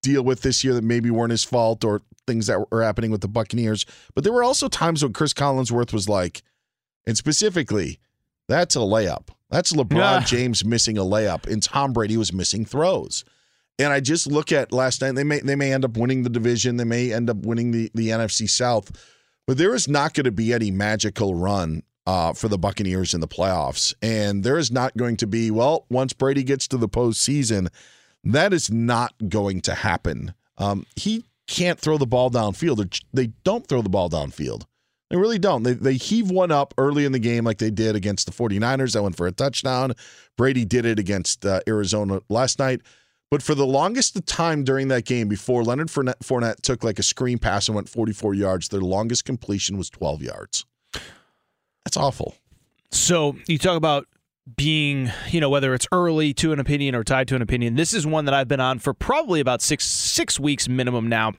deal 0.00 0.22
with 0.22 0.42
this 0.42 0.62
year 0.62 0.74
that 0.74 0.84
maybe 0.84 1.10
weren't 1.10 1.32
his 1.32 1.42
fault 1.42 1.82
or 1.82 2.00
things 2.28 2.46
that 2.46 2.70
were 2.70 2.82
happening 2.82 3.10
with 3.10 3.22
the 3.22 3.28
Buccaneers. 3.28 3.86
But 4.14 4.22
there 4.22 4.32
were 4.32 4.44
also 4.44 4.68
times 4.68 5.02
when 5.02 5.12
Chris 5.12 5.34
Collinsworth 5.34 5.92
was 5.92 6.08
like, 6.08 6.42
and 7.08 7.16
specifically, 7.16 7.98
that's 8.48 8.76
a 8.76 8.80
layup. 8.80 9.28
That's 9.50 9.72
LeBron. 9.72 10.26
James 10.26 10.64
missing 10.64 10.98
a 10.98 11.02
layup, 11.02 11.46
and 11.46 11.62
Tom 11.62 11.92
Brady 11.92 12.16
was 12.16 12.32
missing 12.32 12.64
throws. 12.64 13.24
And 13.78 13.92
I 13.92 14.00
just 14.00 14.26
look 14.26 14.52
at 14.52 14.72
last 14.72 15.00
night. 15.00 15.14
They 15.14 15.24
may 15.24 15.40
they 15.40 15.56
may 15.56 15.72
end 15.72 15.84
up 15.84 15.96
winning 15.96 16.22
the 16.22 16.30
division. 16.30 16.76
They 16.76 16.84
may 16.84 17.12
end 17.12 17.28
up 17.30 17.38
winning 17.38 17.72
the 17.72 17.90
the 17.94 18.08
NFC 18.08 18.48
South, 18.48 18.90
but 19.46 19.58
there 19.58 19.74
is 19.74 19.88
not 19.88 20.14
going 20.14 20.24
to 20.24 20.32
be 20.32 20.52
any 20.52 20.70
magical 20.70 21.34
run 21.34 21.82
uh, 22.06 22.32
for 22.32 22.48
the 22.48 22.58
Buccaneers 22.58 23.14
in 23.14 23.20
the 23.20 23.28
playoffs. 23.28 23.94
And 24.02 24.44
there 24.44 24.58
is 24.58 24.70
not 24.70 24.96
going 24.96 25.16
to 25.18 25.26
be 25.26 25.50
well 25.50 25.86
once 25.90 26.12
Brady 26.12 26.42
gets 26.42 26.68
to 26.68 26.76
the 26.76 26.88
postseason. 26.88 27.68
That 28.22 28.52
is 28.52 28.70
not 28.70 29.14
going 29.28 29.60
to 29.62 29.74
happen. 29.74 30.34
Um, 30.56 30.86
he 30.96 31.24
can't 31.46 31.78
throw 31.78 31.98
the 31.98 32.06
ball 32.06 32.30
downfield. 32.30 33.02
They 33.12 33.28
don't 33.44 33.66
throw 33.66 33.82
the 33.82 33.88
ball 33.88 34.08
downfield. 34.08 34.64
They 35.10 35.16
really 35.16 35.38
don't. 35.38 35.62
They, 35.62 35.74
they 35.74 35.94
heave 35.94 36.30
one 36.30 36.50
up 36.50 36.74
early 36.78 37.04
in 37.04 37.12
the 37.12 37.18
game 37.18 37.44
like 37.44 37.58
they 37.58 37.70
did 37.70 37.94
against 37.94 38.26
the 38.26 38.32
49ers. 38.32 38.94
That 38.94 39.02
went 39.02 39.16
for 39.16 39.26
a 39.26 39.32
touchdown. 39.32 39.92
Brady 40.36 40.64
did 40.64 40.84
it 40.86 40.98
against 40.98 41.44
uh, 41.44 41.60
Arizona 41.68 42.20
last 42.28 42.58
night. 42.58 42.80
But 43.30 43.42
for 43.42 43.54
the 43.54 43.66
longest 43.66 44.24
time 44.26 44.64
during 44.64 44.88
that 44.88 45.04
game, 45.04 45.28
before 45.28 45.64
Leonard 45.64 45.88
Fournette, 45.88 46.20
Fournette 46.22 46.60
took 46.62 46.84
like 46.84 46.98
a 46.98 47.02
screen 47.02 47.38
pass 47.38 47.68
and 47.68 47.74
went 47.74 47.88
44 47.88 48.34
yards, 48.34 48.68
their 48.68 48.80
longest 48.80 49.24
completion 49.24 49.76
was 49.76 49.90
12 49.90 50.22
yards. 50.22 50.64
That's 51.84 51.96
awful. 51.96 52.36
So 52.92 53.36
you 53.46 53.58
talk 53.58 53.76
about 53.76 54.06
being, 54.56 55.10
you 55.30 55.40
know, 55.40 55.48
whether 55.50 55.74
it's 55.74 55.88
early 55.90 56.32
to 56.34 56.52
an 56.52 56.60
opinion 56.60 56.94
or 56.94 57.02
tied 57.02 57.28
to 57.28 57.34
an 57.34 57.42
opinion. 57.42 57.74
This 57.74 57.92
is 57.92 58.06
one 58.06 58.26
that 58.26 58.34
I've 58.34 58.48
been 58.48 58.60
on 58.60 58.78
for 58.78 58.94
probably 58.94 59.40
about 59.40 59.62
six 59.62 59.84
six 59.84 60.38
weeks 60.38 60.68
minimum 60.68 61.08
now 61.08 61.32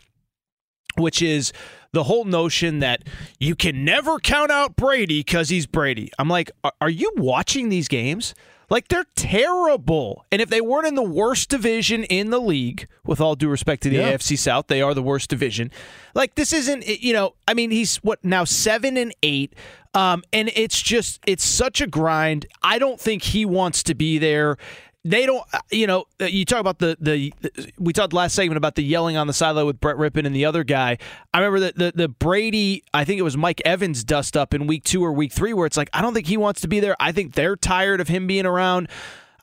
which 1.00 1.22
is 1.22 1.54
the 1.92 2.04
whole 2.04 2.26
notion 2.26 2.80
that 2.80 3.04
you 3.40 3.56
can 3.56 3.86
never 3.86 4.20
count 4.20 4.52
out 4.52 4.76
Brady 4.76 5.22
because 5.22 5.50
he's 5.50 5.66
Brady. 5.66 6.12
I'm 6.20 6.28
like, 6.28 6.52
are 6.82 6.90
you 6.90 7.12
watching 7.16 7.70
these 7.70 7.88
games? 7.88 8.36
Like 8.70 8.88
they're 8.88 9.06
terrible. 9.16 10.26
And 10.32 10.42
if 10.42 10.50
they 10.50 10.62
weren't 10.62 10.88
in 10.88 10.96
the 10.96 11.04
worst 11.04 11.50
division 11.50 12.04
in 12.06 12.32
the 12.32 12.40
league, 12.40 12.88
with 13.06 13.22
all 13.22 13.36
due 13.36 13.50
respect 13.50 13.84
to 13.84 13.90
the 13.90 13.98
yeah. 13.98 14.14
AFC 14.14 14.38
South, 14.38 14.68
they 14.68 14.82
are 14.82 14.94
the 14.94 15.04
worst 15.04 15.30
division. 15.30 15.72
Like 16.14 16.36
this 16.36 16.52
isn't, 16.52 16.88
you 16.88 17.14
know, 17.14 17.36
I 17.48 17.54
mean, 17.54 17.72
he's 17.72 17.98
what 17.98 18.24
now 18.24 18.44
seven 18.44 18.98
and 18.98 19.14
eight. 19.24 19.54
Um, 19.94 20.24
and 20.34 20.52
it's 20.56 20.82
just, 20.82 21.22
it's 21.26 21.46
such 21.46 21.80
a 21.80 21.88
grind. 21.88 22.48
I 22.62 22.80
don't 22.80 23.00
think 23.00 23.24
he 23.24 23.46
wants 23.46 23.84
to 23.84 23.96
be 23.96 24.18
there 24.18 24.58
they 25.06 25.28
don't 25.28 25.46
uh, 25.54 25.60
you 25.72 25.88
know 25.88 26.06
uh, 26.20 26.26
you 26.26 26.44
talk 26.44 26.60
about 26.60 26.80
the, 26.80 26.98
the, 27.00 27.32
we 27.80 27.94
talked 27.94 28.12
last 28.12 28.34
segment 28.34 28.58
about 28.58 28.76
the 28.76 28.84
yelling 28.84 29.16
on 29.16 29.28
the 29.28 29.34
sideline 29.34 29.68
with 29.68 29.80
Brett 29.80 29.96
Rypien 29.98 30.26
and 30.26 30.36
the 30.36 30.46
other 30.46 30.64
guy. 30.64 30.98
I 31.34 31.38
remember 31.38 31.60
the, 31.60 31.74
the 31.76 31.92
the 31.96 32.10
Brady 32.10 32.84
I 32.94 33.06
think 33.06 33.20
it 33.20 33.22
was 33.22 33.38
Mike 33.38 33.62
Evans 33.64 34.04
dust 34.04 34.36
up 34.36 34.54
in 34.54 34.68
week 34.68 34.84
2 34.84 35.06
or 35.06 35.14
week 35.14 35.32
3 35.32 35.54
where 35.54 35.68
it's 35.68 35.78
like 35.78 35.90
I 35.94 36.02
don't 36.02 36.14
think 36.14 36.28
he 36.28 36.38
wants 36.38 36.60
to 36.62 36.68
be 36.68 36.80
there. 36.80 36.96
I 37.00 37.12
think 37.12 37.36
they're 37.36 37.56
tired 37.56 38.02
of 38.02 38.08
him 38.08 38.28
being 38.28 38.46
around. 38.46 38.90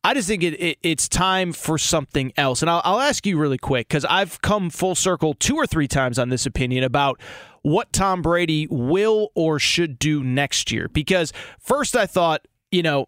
I 0.04 0.14
just 0.14 0.26
think 0.26 0.42
it, 0.42 0.60
it 0.60 0.78
it's 0.82 1.08
time 1.08 1.52
for 1.52 1.78
something 1.78 2.32
else. 2.36 2.60
And 2.60 2.68
I'll, 2.68 2.82
I'll 2.84 3.00
ask 3.00 3.24
you 3.24 3.38
really 3.38 3.58
quick 3.58 3.88
cuz 3.88 4.04
I've 4.04 4.42
come 4.42 4.68
full 4.68 4.96
circle 4.96 5.32
two 5.32 5.54
or 5.54 5.66
three 5.66 5.88
times 5.88 6.18
on 6.18 6.28
this 6.28 6.44
opinion 6.44 6.82
about 6.82 7.20
what 7.62 7.92
Tom 7.92 8.20
Brady 8.20 8.66
will 8.68 9.30
or 9.36 9.60
should 9.60 10.00
do 10.00 10.24
next 10.24 10.72
year. 10.72 10.88
Because 10.88 11.32
first 11.60 11.94
I 11.94 12.06
thought 12.06 12.48
you 12.72 12.82
know 12.82 13.06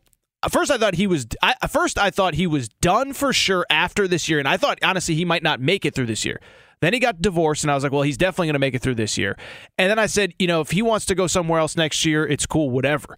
first 0.48 0.70
I 0.70 0.78
thought 0.78 0.94
he 0.94 1.06
was 1.06 1.26
I, 1.42 1.54
first 1.68 1.98
I 1.98 2.10
thought 2.10 2.34
he 2.34 2.46
was 2.46 2.68
done 2.68 3.12
for 3.12 3.32
sure 3.32 3.66
after 3.70 4.08
this 4.08 4.28
year, 4.28 4.38
and 4.38 4.48
I 4.48 4.56
thought 4.56 4.78
honestly 4.82 5.14
he 5.14 5.24
might 5.24 5.42
not 5.42 5.60
make 5.60 5.84
it 5.84 5.94
through 5.94 6.06
this 6.06 6.24
year. 6.24 6.40
Then 6.80 6.92
he 6.92 6.98
got 6.98 7.22
divorced, 7.22 7.64
and 7.64 7.70
I 7.70 7.74
was 7.74 7.82
like, 7.82 7.92
well, 7.92 8.02
he's 8.02 8.18
definitely 8.18 8.48
going 8.48 8.54
to 8.54 8.58
make 8.58 8.74
it 8.74 8.82
through 8.82 8.96
this 8.96 9.16
year. 9.16 9.38
And 9.78 9.90
then 9.90 9.98
I 9.98 10.06
said, 10.06 10.34
you 10.38 10.46
know, 10.46 10.60
if 10.60 10.70
he 10.70 10.82
wants 10.82 11.06
to 11.06 11.14
go 11.14 11.26
somewhere 11.26 11.60
else 11.60 11.76
next 11.76 12.04
year, 12.04 12.26
it's 12.26 12.44
cool, 12.44 12.68
whatever. 12.68 13.16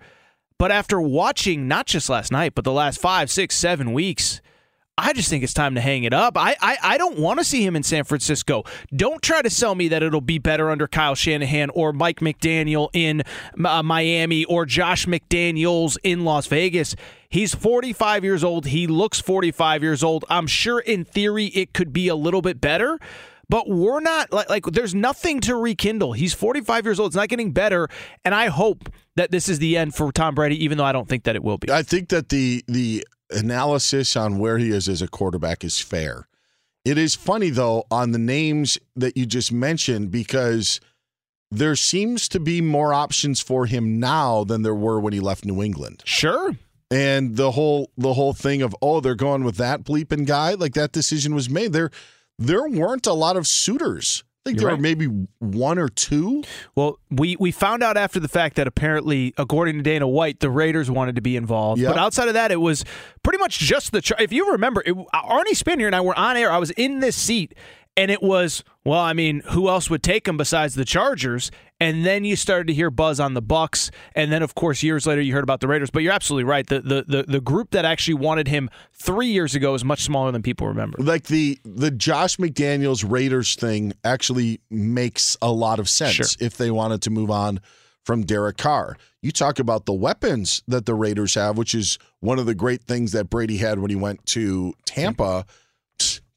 But 0.58 0.70
after 0.70 1.00
watching 1.00 1.66
not 1.66 1.86
just 1.86 2.08
last 2.08 2.30
night, 2.30 2.54
but 2.54 2.64
the 2.64 2.72
last 2.72 3.00
five, 3.00 3.30
six, 3.30 3.56
seven 3.56 3.92
weeks, 3.92 4.40
I 4.98 5.12
just 5.12 5.28
think 5.28 5.44
it's 5.44 5.52
time 5.52 5.74
to 5.74 5.80
hang 5.80 6.04
it 6.04 6.14
up. 6.14 6.38
I 6.38 6.56
I, 6.60 6.78
I 6.82 6.98
don't 6.98 7.18
want 7.18 7.38
to 7.38 7.44
see 7.44 7.62
him 7.64 7.76
in 7.76 7.82
San 7.82 8.04
Francisco. 8.04 8.64
Don't 8.94 9.20
try 9.20 9.42
to 9.42 9.50
sell 9.50 9.74
me 9.74 9.88
that 9.88 10.02
it'll 10.02 10.22
be 10.22 10.38
better 10.38 10.70
under 10.70 10.88
Kyle 10.88 11.14
Shanahan 11.14 11.68
or 11.70 11.92
Mike 11.92 12.20
McDaniel 12.20 12.88
in 12.94 13.22
uh, 13.62 13.82
Miami 13.82 14.46
or 14.46 14.64
Josh 14.64 15.04
McDaniels 15.04 15.98
in 16.02 16.24
Las 16.24 16.46
Vegas. 16.46 16.96
He's 17.36 17.54
45 17.54 18.24
years 18.24 18.42
old. 18.42 18.64
He 18.64 18.86
looks 18.86 19.20
45 19.20 19.82
years 19.82 20.02
old. 20.02 20.24
I'm 20.30 20.46
sure 20.46 20.80
in 20.80 21.04
theory 21.04 21.48
it 21.48 21.74
could 21.74 21.92
be 21.92 22.08
a 22.08 22.16
little 22.16 22.40
bit 22.40 22.62
better. 22.62 22.98
But 23.50 23.68
we're 23.68 24.00
not 24.00 24.32
like, 24.32 24.48
like 24.48 24.64
there's 24.64 24.94
nothing 24.94 25.40
to 25.40 25.54
rekindle. 25.54 26.14
He's 26.14 26.32
45 26.32 26.86
years 26.86 26.98
old. 26.98 27.10
It's 27.10 27.16
not 27.16 27.28
getting 27.28 27.52
better, 27.52 27.88
and 28.24 28.34
I 28.34 28.46
hope 28.46 28.88
that 29.16 29.32
this 29.32 29.50
is 29.50 29.58
the 29.58 29.76
end 29.76 29.94
for 29.94 30.10
Tom 30.12 30.34
Brady. 30.34 30.64
Even 30.64 30.78
though 30.78 30.86
I 30.86 30.92
don't 30.92 31.10
think 31.10 31.24
that 31.24 31.36
it 31.36 31.44
will 31.44 31.58
be. 31.58 31.70
I 31.70 31.82
think 31.82 32.08
that 32.08 32.30
the 32.30 32.64
the 32.68 33.06
analysis 33.30 34.16
on 34.16 34.38
where 34.38 34.56
he 34.56 34.70
is 34.70 34.88
as 34.88 35.02
a 35.02 35.06
quarterback 35.06 35.62
is 35.62 35.78
fair. 35.78 36.28
It 36.86 36.96
is 36.96 37.14
funny 37.14 37.50
though 37.50 37.84
on 37.90 38.12
the 38.12 38.18
names 38.18 38.78
that 38.96 39.14
you 39.14 39.26
just 39.26 39.52
mentioned 39.52 40.10
because 40.10 40.80
there 41.50 41.76
seems 41.76 42.30
to 42.30 42.40
be 42.40 42.62
more 42.62 42.94
options 42.94 43.42
for 43.42 43.66
him 43.66 44.00
now 44.00 44.42
than 44.42 44.62
there 44.62 44.74
were 44.74 44.98
when 44.98 45.12
he 45.12 45.20
left 45.20 45.44
New 45.44 45.62
England. 45.62 46.02
Sure. 46.06 46.56
And 46.90 47.36
the 47.36 47.50
whole 47.50 47.90
the 47.96 48.14
whole 48.14 48.32
thing 48.32 48.62
of 48.62 48.74
oh 48.80 49.00
they're 49.00 49.14
going 49.16 49.42
with 49.42 49.56
that 49.56 49.82
bleeping 49.82 50.24
guy 50.26 50.54
like 50.54 50.74
that 50.74 50.92
decision 50.92 51.34
was 51.34 51.50
made 51.50 51.72
there 51.72 51.90
there 52.38 52.68
weren't 52.68 53.06
a 53.06 53.12
lot 53.12 53.36
of 53.36 53.46
suitors. 53.46 54.22
I 54.44 54.50
think 54.50 54.60
You're 54.60 54.68
there 54.68 54.76
right. 54.76 54.78
were 54.78 54.82
maybe 54.82 55.26
one 55.40 55.78
or 55.78 55.88
two. 55.88 56.44
Well, 56.76 57.00
we 57.10 57.34
we 57.40 57.50
found 57.50 57.82
out 57.82 57.96
after 57.96 58.20
the 58.20 58.28
fact 58.28 58.54
that 58.56 58.68
apparently, 58.68 59.34
according 59.36 59.76
to 59.78 59.82
Dana 59.82 60.06
White, 60.06 60.38
the 60.38 60.50
Raiders 60.50 60.88
wanted 60.88 61.16
to 61.16 61.20
be 61.20 61.34
involved. 61.36 61.80
Yep. 61.80 61.94
But 61.94 62.00
outside 62.00 62.28
of 62.28 62.34
that, 62.34 62.52
it 62.52 62.60
was 62.60 62.84
pretty 63.24 63.38
much 63.38 63.58
just 63.58 63.90
the. 63.90 64.00
Char- 64.00 64.20
if 64.20 64.32
you 64.32 64.52
remember, 64.52 64.84
it, 64.86 64.94
Arnie 64.94 65.50
Spanier 65.50 65.86
and 65.86 65.96
I 65.96 66.00
were 66.00 66.16
on 66.16 66.36
air. 66.36 66.52
I 66.52 66.58
was 66.58 66.70
in 66.72 67.00
this 67.00 67.16
seat, 67.16 67.54
and 67.96 68.10
it 68.10 68.22
was 68.22 68.62
well. 68.84 69.00
I 69.00 69.12
mean, 69.12 69.42
who 69.50 69.68
else 69.68 69.88
would 69.90 70.02
take 70.02 70.26
him 70.28 70.36
besides 70.36 70.74
the 70.74 70.84
Chargers? 70.84 71.50
And 71.78 72.06
then 72.06 72.24
you 72.24 72.36
started 72.36 72.68
to 72.68 72.72
hear 72.74 72.90
buzz 72.90 73.20
on 73.20 73.34
the 73.34 73.42
Bucks, 73.42 73.90
and 74.14 74.32
then 74.32 74.42
of 74.42 74.54
course 74.54 74.82
years 74.82 75.06
later 75.06 75.20
you 75.20 75.34
heard 75.34 75.42
about 75.44 75.60
the 75.60 75.68
Raiders. 75.68 75.90
But 75.90 76.02
you're 76.02 76.12
absolutely 76.12 76.44
right. 76.44 76.66
The 76.66 76.80
the 76.80 77.04
the, 77.06 77.22
the 77.24 77.40
group 77.40 77.72
that 77.72 77.84
actually 77.84 78.14
wanted 78.14 78.48
him 78.48 78.70
three 78.94 79.26
years 79.28 79.54
ago 79.54 79.74
is 79.74 79.84
much 79.84 80.02
smaller 80.02 80.32
than 80.32 80.42
people 80.42 80.66
remember. 80.68 80.96
Like 80.98 81.24
the 81.24 81.58
the 81.64 81.90
Josh 81.90 82.36
McDaniels 82.38 83.04
Raiders 83.06 83.54
thing 83.56 83.92
actually 84.04 84.60
makes 84.70 85.36
a 85.42 85.52
lot 85.52 85.78
of 85.78 85.88
sense 85.88 86.14
Sure. 86.14 86.26
if 86.40 86.56
they 86.56 86.70
wanted 86.70 87.02
to 87.02 87.10
move 87.10 87.30
on 87.30 87.60
from 88.04 88.22
Derek 88.24 88.56
Carr. 88.56 88.96
You 89.20 89.32
talk 89.32 89.58
about 89.58 89.84
the 89.84 89.92
weapons 89.92 90.62
that 90.68 90.86
the 90.86 90.94
Raiders 90.94 91.34
have, 91.34 91.58
which 91.58 91.74
is 91.74 91.98
one 92.20 92.38
of 92.38 92.46
the 92.46 92.54
great 92.54 92.84
things 92.84 93.12
that 93.12 93.28
Brady 93.28 93.56
had 93.58 93.80
when 93.80 93.90
he 93.90 93.96
went 93.96 94.24
to 94.26 94.72
Tampa. 94.86 95.44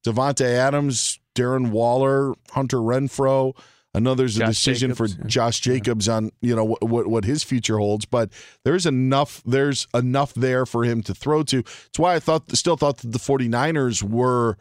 Davante 0.05 0.45
Adams, 0.45 1.19
Darren 1.39 1.69
Waller, 1.69 2.34
Hunter 2.52 2.78
Renfrow. 2.78 3.56
I 3.95 3.99
know 3.99 4.13
there's 4.13 4.38
a 4.38 4.41
Josh 4.41 4.49
decision 4.49 4.91
Jacobs, 4.91 5.15
for 5.15 5.23
Josh 5.28 5.60
Jacobs 5.62 6.08
on 6.08 6.32
you 6.41 6.56
know 6.56 6.63
what, 6.63 6.84
what 6.84 7.08
what 7.08 7.25
his 7.25 7.43
future 7.43 7.78
holds, 7.78 8.06
but 8.06 8.30
there's 8.63 8.86
enough 8.86 9.41
there's 9.45 9.88
enough 9.93 10.34
there 10.36 10.65
for 10.65 10.84
him 10.84 11.02
to 11.04 11.15
throw 11.15 11.43
to. 11.43 11.60
It's 11.60 11.97
why 11.97 12.15
I 12.15 12.19
thought 12.19 12.56
still 12.56 12.78
thought 12.78 12.97
that 12.97 13.12
the 13.12 13.19
49ers 13.19 14.04
were 14.04 14.58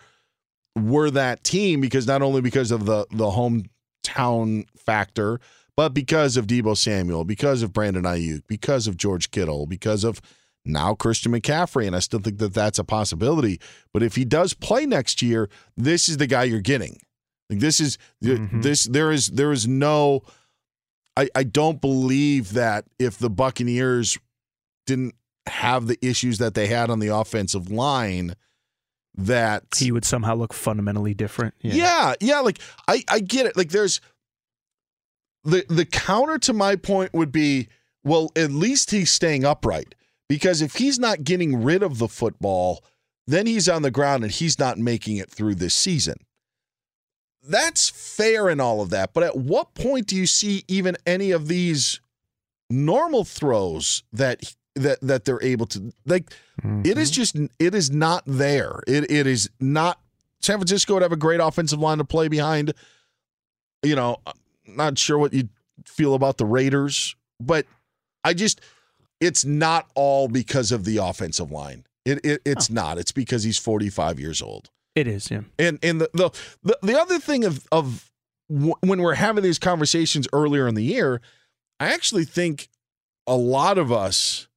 were 0.76 1.10
that 1.10 1.44
team 1.44 1.80
because 1.80 2.06
not 2.06 2.22
only 2.22 2.40
because 2.40 2.70
of 2.70 2.86
the 2.86 3.06
the 3.10 3.26
hometown 3.26 4.66
factor, 4.78 5.40
but 5.76 5.90
because 5.90 6.36
of 6.38 6.46
Deebo 6.46 6.76
Samuel, 6.76 7.24
because 7.24 7.62
of 7.62 7.72
Brandon 7.72 8.04
Aiyuk, 8.04 8.42
because 8.48 8.86
of 8.86 8.96
George 8.96 9.30
Kittle, 9.30 9.66
because 9.66 10.04
of 10.04 10.22
now 10.68 10.94
Christian 10.94 11.32
McCaffrey, 11.32 11.86
and 11.86 11.96
I 11.96 12.00
still 12.00 12.20
think 12.20 12.38
that 12.38 12.54
that's 12.54 12.78
a 12.78 12.84
possibility. 12.84 13.60
But 13.92 14.02
if 14.02 14.14
he 14.14 14.24
does 14.24 14.54
play 14.54 14.86
next 14.86 15.22
year, 15.22 15.48
this 15.76 16.08
is 16.08 16.18
the 16.18 16.26
guy 16.26 16.44
you're 16.44 16.60
getting. 16.60 17.00
Like 17.50 17.60
this 17.60 17.80
is 17.80 17.98
mm-hmm. 18.22 18.60
this 18.60 18.84
there 18.84 19.10
is 19.10 19.28
there 19.28 19.52
is 19.52 19.66
no. 19.66 20.22
I 21.16 21.28
I 21.34 21.42
don't 21.42 21.80
believe 21.80 22.52
that 22.52 22.84
if 22.98 23.18
the 23.18 23.30
Buccaneers 23.30 24.18
didn't 24.86 25.14
have 25.46 25.86
the 25.86 25.98
issues 26.02 26.38
that 26.38 26.54
they 26.54 26.66
had 26.66 26.90
on 26.90 26.98
the 26.98 27.08
offensive 27.08 27.70
line, 27.70 28.34
that 29.16 29.64
He 29.76 29.90
would 29.90 30.04
somehow 30.04 30.34
look 30.34 30.52
fundamentally 30.52 31.14
different. 31.14 31.54
yeah. 31.60 32.14
yeah, 32.20 32.40
Like 32.40 32.60
I, 32.86 33.02
I 33.08 33.20
get 33.20 33.46
it. 33.46 33.56
Like 33.56 33.70
there's 33.70 34.00
the 35.44 35.64
the 35.68 35.84
counter 35.86 36.38
to 36.38 36.52
my 36.52 36.76
point 36.76 37.14
would 37.14 37.32
be, 37.32 37.68
well, 38.04 38.30
at 38.36 38.50
least 38.50 38.90
he's 38.90 39.10
staying 39.10 39.44
upright 39.44 39.94
because 40.28 40.62
if 40.62 40.74
he's 40.74 40.98
not 40.98 41.24
getting 41.24 41.62
rid 41.62 41.82
of 41.82 41.98
the 41.98 42.08
football, 42.08 42.84
then 43.26 43.46
he's 43.46 43.68
on 43.68 43.82
the 43.82 43.90
ground 43.90 44.24
and 44.24 44.32
he's 44.32 44.58
not 44.58 44.78
making 44.78 45.16
it 45.16 45.30
through 45.30 45.54
this 45.54 45.74
season. 45.74 46.16
That's 47.46 47.88
fair 47.88 48.48
in 48.48 48.60
all 48.60 48.80
of 48.80 48.90
that, 48.90 49.14
but 49.14 49.22
at 49.22 49.36
what 49.36 49.74
point 49.74 50.06
do 50.06 50.16
you 50.16 50.26
see 50.26 50.64
even 50.68 50.96
any 51.06 51.30
of 51.30 51.48
these 51.48 52.00
normal 52.68 53.24
throws 53.24 54.02
that 54.12 54.54
that 54.74 55.00
that 55.00 55.24
they're 55.24 55.42
able 55.42 55.66
to 55.66 55.92
like? 56.04 56.30
It 56.84 56.98
is 56.98 57.10
mm-hmm. 57.10 57.14
just 57.14 57.36
it 57.58 57.74
is 57.74 57.90
not 57.90 58.24
there. 58.26 58.82
It 58.86 59.10
it 59.10 59.26
is 59.26 59.48
not. 59.60 60.00
San 60.40 60.58
Francisco 60.58 60.94
would 60.94 61.02
have 61.02 61.12
a 61.12 61.16
great 61.16 61.40
offensive 61.40 61.78
line 61.78 61.98
to 61.98 62.04
play 62.04 62.28
behind. 62.28 62.74
You 63.82 63.96
know, 63.96 64.18
I'm 64.26 64.34
not 64.66 64.98
sure 64.98 65.18
what 65.18 65.32
you 65.32 65.48
feel 65.86 66.14
about 66.14 66.36
the 66.38 66.44
Raiders, 66.44 67.16
but 67.40 67.66
I 68.24 68.34
just 68.34 68.60
it's 69.20 69.44
not 69.44 69.88
all 69.94 70.28
because 70.28 70.72
of 70.72 70.84
the 70.84 70.98
offensive 70.98 71.50
line. 71.50 71.84
It, 72.04 72.24
it 72.24 72.42
it's 72.44 72.70
not. 72.70 72.98
It's 72.98 73.12
because 73.12 73.44
he's 73.44 73.58
45 73.58 74.18
years 74.18 74.40
old. 74.40 74.70
It 74.94 75.06
is, 75.06 75.30
yeah. 75.30 75.42
And 75.58 75.78
and 75.82 76.00
the 76.00 76.10
the 76.14 76.30
the, 76.62 76.78
the 76.82 76.98
other 76.98 77.18
thing 77.18 77.44
of 77.44 77.66
of 77.70 78.10
w- 78.48 78.74
when 78.80 79.02
we're 79.02 79.14
having 79.14 79.44
these 79.44 79.58
conversations 79.58 80.26
earlier 80.32 80.66
in 80.66 80.74
the 80.74 80.82
year, 80.82 81.20
I 81.78 81.92
actually 81.92 82.24
think 82.24 82.68
a 83.26 83.36
lot 83.36 83.78
of 83.78 83.92
us 83.92 84.48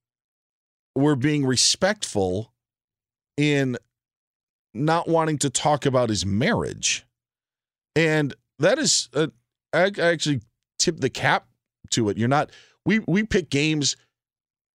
were 0.95 1.15
being 1.15 1.45
respectful 1.45 2.53
in 3.37 3.77
not 4.73 5.07
wanting 5.07 5.37
to 5.39 5.49
talk 5.49 5.85
about 5.85 6.09
his 6.09 6.25
marriage, 6.25 7.05
and 7.95 8.33
that 8.59 8.79
is 8.79 9.09
uh, 9.13 9.27
I, 9.73 9.91
I 9.97 10.01
actually 10.01 10.41
tip 10.79 10.99
the 10.99 11.09
cap 11.09 11.45
to 11.91 12.09
it. 12.09 12.17
You're 12.17 12.29
not 12.29 12.51
we 12.85 12.99
we 13.07 13.23
pick 13.23 13.49
games. 13.49 13.95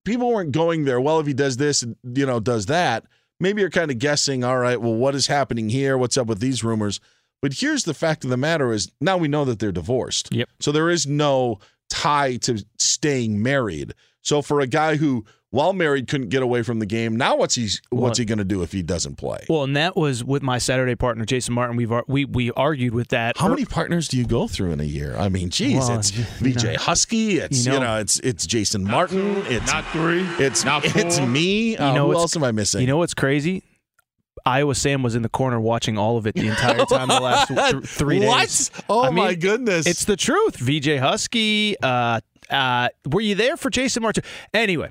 People 0.07 0.33
weren't 0.33 0.53
going 0.53 0.85
there. 0.85 1.01
Well, 1.01 1.21
if 1.21 1.27
he 1.27 1.35
does 1.35 1.59
this, 1.59 1.83
you 1.83 2.25
know, 2.25 2.40
does 2.40 2.66
that, 2.66 3.05
maybe 3.40 3.61
you're 3.61 3.71
kind 3.71 3.90
of 3.90 3.99
guessing. 3.99 4.45
All 4.45 4.59
right, 4.59 4.81
well, 4.81 4.95
what 4.95 5.14
is 5.14 5.27
happening 5.27 5.69
here? 5.69 5.99
What's 5.99 6.16
up 6.16 6.29
with 6.29 6.40
these 6.40 6.64
rumors? 6.64 7.01
But 7.42 7.53
here's 7.53 7.85
the 7.85 7.92
fact 7.92 8.25
of 8.25 8.31
the 8.31 8.37
matter: 8.38 8.73
is 8.73 8.90
now 9.01 9.19
we 9.19 9.29
know 9.29 9.45
that 9.45 9.59
they're 9.59 9.73
divorced. 9.73 10.33
Yep. 10.33 10.49
So 10.61 10.73
there 10.73 10.88
is 10.88 11.07
no 11.07 11.59
tie 11.90 12.37
to 12.37 12.64
staying 12.79 13.42
married. 13.42 13.92
So 14.23 14.42
for 14.42 14.61
a 14.61 14.66
guy 14.66 14.97
who, 14.97 15.25
while 15.57 15.73
married, 15.73 16.07
couldn't 16.09 16.29
get 16.29 16.42
away 16.42 16.62
from 16.62 16.79
the 16.79 16.87
game, 16.87 17.16
now 17.16 17.37
what's 17.37 17.55
he 17.55 17.69
what's 17.90 18.19
he 18.19 18.25
going 18.25 18.38
to 18.38 18.45
do 18.45 18.62
if 18.62 18.73
he 18.73 18.83
doesn't 18.83 19.16
play? 19.16 19.45
Well, 19.49 19.64
and 19.64 19.77
that 19.77 19.97
was 19.97 20.23
with 20.23 20.42
my 20.42 20.59
Saturday 20.59 20.95
partner 20.95 21.25
Jason 21.25 21.55
Martin. 21.55 21.77
We've 21.77 21.92
we 22.07 22.25
we 22.25 22.51
argued 22.53 22.95
with 22.95 23.09
that. 23.09 23.37
How 23.37 23.49
many 23.49 23.64
partners 23.64 24.09
do 24.09 24.16
you 24.16 24.27
go 24.27 24.47
through 24.47 24.73
in 24.73 24.81
a 24.81 24.85
year? 24.85 25.16
I 25.16 25.29
mean, 25.29 25.51
geez, 25.51 25.79
Well, 25.79 25.99
it's 25.99 26.11
VJ 26.11 26.64
know. 26.64 26.75
Husky, 26.79 27.38
it's 27.38 27.66
you 27.66 27.73
You 27.73 27.81
know, 27.81 27.85
know. 27.87 27.97
it's 28.01 28.19
it's 28.21 28.47
Jason 28.47 28.85
Martin, 28.85 29.37
it's 29.47 29.66
not 29.73 29.85
three, 29.87 30.23
it's 30.38 30.64
not 30.64 30.85
it's 30.97 31.19
four. 31.19 31.27
me. 31.27 31.77
Uh, 31.77 31.95
who 31.95 32.12
else 32.12 32.37
am 32.37 32.45
I 32.45 32.53
missing? 32.53 32.83
You 32.83 32.87
know 32.87 32.99
what's 32.99 33.14
crazy? 33.14 33.62
Iowa 34.45 34.75
Sam 34.77 35.03
was 35.03 35.16
in 35.16 35.23
the 35.23 35.29
corner 35.29 35.59
watching 35.61 35.99
all 35.99 36.16
of 36.19 36.27
it 36.27 36.35
the 36.37 36.47
entire 36.47 36.85
time 36.85 37.09
the 37.09 37.19
last 37.21 37.49
th- 37.73 37.85
three 37.85 38.21
days. 38.21 38.29
What? 38.29 38.85
Oh 38.88 39.03
I 39.03 39.07
mean, 39.07 39.16
my 39.16 39.35
goodness! 39.35 39.87
It's 39.87 40.05
the 40.05 40.14
truth. 40.16 40.57
VJ 40.57 40.99
Husky. 40.99 41.77
Uh, 41.83 42.21
uh, 42.49 42.88
were 43.11 43.21
you 43.23 43.35
there 43.35 43.57
for 43.57 43.71
Jason 43.71 44.05
Martin? 44.05 44.23
Anyway, 44.55 44.90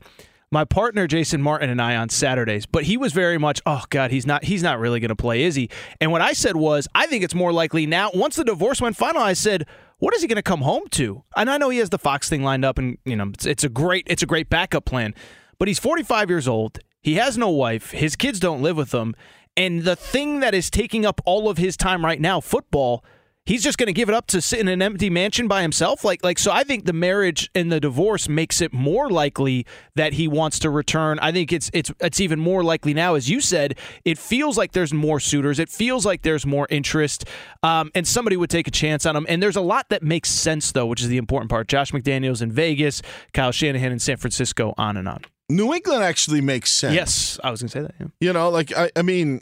my 0.52 0.64
partner 0.64 1.08
Jason 1.08 1.42
Martin 1.42 1.70
and 1.70 1.82
I 1.82 1.96
on 1.96 2.10
Saturdays, 2.10 2.66
but 2.66 2.84
he 2.84 2.98
was 2.98 3.14
very 3.14 3.38
much, 3.38 3.62
oh 3.66 3.84
God, 3.90 4.12
he's 4.12 4.26
not 4.26 4.44
he's 4.44 4.64
not 4.64 4.80
really 4.80 5.00
gonna 5.00 5.16
play, 5.16 5.44
is 5.44 5.56
he? 5.56 5.70
And 6.00 6.12
what 6.12 6.22
I 6.22 6.34
said 6.34 6.56
was, 6.56 6.88
I 6.96 7.08
think 7.08 7.24
it's 7.24 7.36
more 7.36 7.52
likely 7.52 7.86
now, 7.86 8.12
once 8.14 8.36
the 8.36 8.44
divorce 8.44 8.82
went 8.82 8.96
final, 8.96 9.22
I 9.22 9.34
said, 9.34 9.66
what 9.98 10.14
is 10.14 10.22
he 10.22 10.28
gonna 10.28 10.42
come 10.44 10.62
home 10.62 10.88
to? 10.92 11.24
And 11.36 11.50
I 11.50 11.58
know 11.58 11.70
he 11.70 11.80
has 11.80 11.90
the 11.90 11.98
Fox 11.98 12.30
thing 12.30 12.44
lined 12.44 12.64
up 12.64 12.78
and 12.78 12.98
you 13.06 13.16
know, 13.16 13.30
it's, 13.34 13.46
it's 13.46 13.64
a 13.64 13.70
great 13.70 14.06
it's 14.08 14.24
a 14.24 14.28
great 14.28 14.50
backup 14.50 14.86
plan. 14.86 15.14
But 15.58 15.68
he's 15.68 15.80
45 15.80 16.30
years 16.30 16.48
old. 16.48 16.80
He 17.02 17.16
has 17.16 17.38
no 17.38 17.50
wife. 17.50 17.92
His 17.92 18.16
kids 18.16 18.40
don't 18.40 18.62
live 18.62 18.78
with 18.78 18.94
him. 18.94 19.16
And 19.58 19.84
the 19.84 19.96
thing 19.96 20.42
that 20.42 20.54
is 20.54 20.70
taking 20.70 21.06
up 21.06 21.22
all 21.26 21.50
of 21.50 21.58
his 21.58 21.78
time 21.78 22.04
right 22.04 22.20
now, 22.20 22.42
football, 22.42 23.06
he's 23.46 23.64
just 23.64 23.78
going 23.78 23.88
to 23.88 23.94
give 23.94 24.10
it 24.10 24.16
up 24.16 24.28
to 24.28 24.42
sit 24.42 24.60
in 24.60 24.68
an 24.68 24.82
empty 24.82 25.10
mansion 25.10 25.48
by 25.48 25.62
himself? 25.62 26.04
Like 26.04 26.24
like 26.24 26.40
so 26.40 26.52
i 26.52 26.64
think 26.64 26.86
the 26.86 26.94
marriage 26.94 27.50
and 27.56 27.72
the 27.72 27.80
divorce 27.80 28.28
makes 28.28 28.62
it 28.62 28.74
more 28.74 29.10
likely 29.10 29.66
that 29.96 30.14
he 30.14 30.28
wants 30.28 30.60
to 30.60 30.70
return. 30.70 31.20
I 31.20 31.32
think 31.32 31.54
it's 31.54 31.70
it's 31.74 31.92
it's 32.00 32.20
even 32.20 32.40
more 32.40 32.64
likely 32.64 32.94
now 32.94 33.16
as 33.16 33.30
you 33.30 33.42
said 33.42 33.78
it 34.04 34.18
feels 34.18 34.58
like 34.58 34.72
there's 34.74 34.94
more 34.94 35.20
suitors. 35.20 35.60
It 35.60 35.70
feels 35.70 36.06
like 36.06 36.22
there's 36.24 36.46
more 36.46 36.68
interest 36.70 37.26
um, 37.64 37.92
and 37.96 38.08
somebody 38.08 38.38
would 38.38 38.50
take 38.50 38.68
a 38.68 38.72
chance 38.72 39.06
on 39.06 39.16
him. 39.16 39.26
And 39.30 39.42
there's 39.42 39.56
a 39.56 39.62
lot 39.62 39.90
that 39.90 40.04
makes 40.04 40.30
sense 40.30 40.72
though 40.72 40.86
which 40.86 41.02
is 41.02 41.08
the 41.08 41.18
important 41.18 41.50
part. 41.50 41.68
Josh 41.68 41.92
mcdaniels 41.92 42.42
in 42.42 42.52
vegas 42.52 43.02
kyle 43.34 43.52
shanahan 43.52 43.92
in 43.92 44.00
san 44.00 44.18
francisco 44.18 44.74
on 44.78 44.98
and 44.98 45.08
on. 45.08 45.22
New 45.48 45.74
England 45.74 46.04
actually 46.04 46.42
makes 46.42 46.72
sense. 46.72 46.96
yes 46.96 47.40
i 47.44 47.52
was 47.52 47.62
going 47.62 47.70
to 47.70 47.74
say 47.74 47.82
that 47.82 47.94
yeah. 48.00 48.08
You 48.20 48.34
know, 48.34 48.50
like 48.50 48.76
I, 48.76 48.90
I 48.96 49.02
mean, 49.04 49.42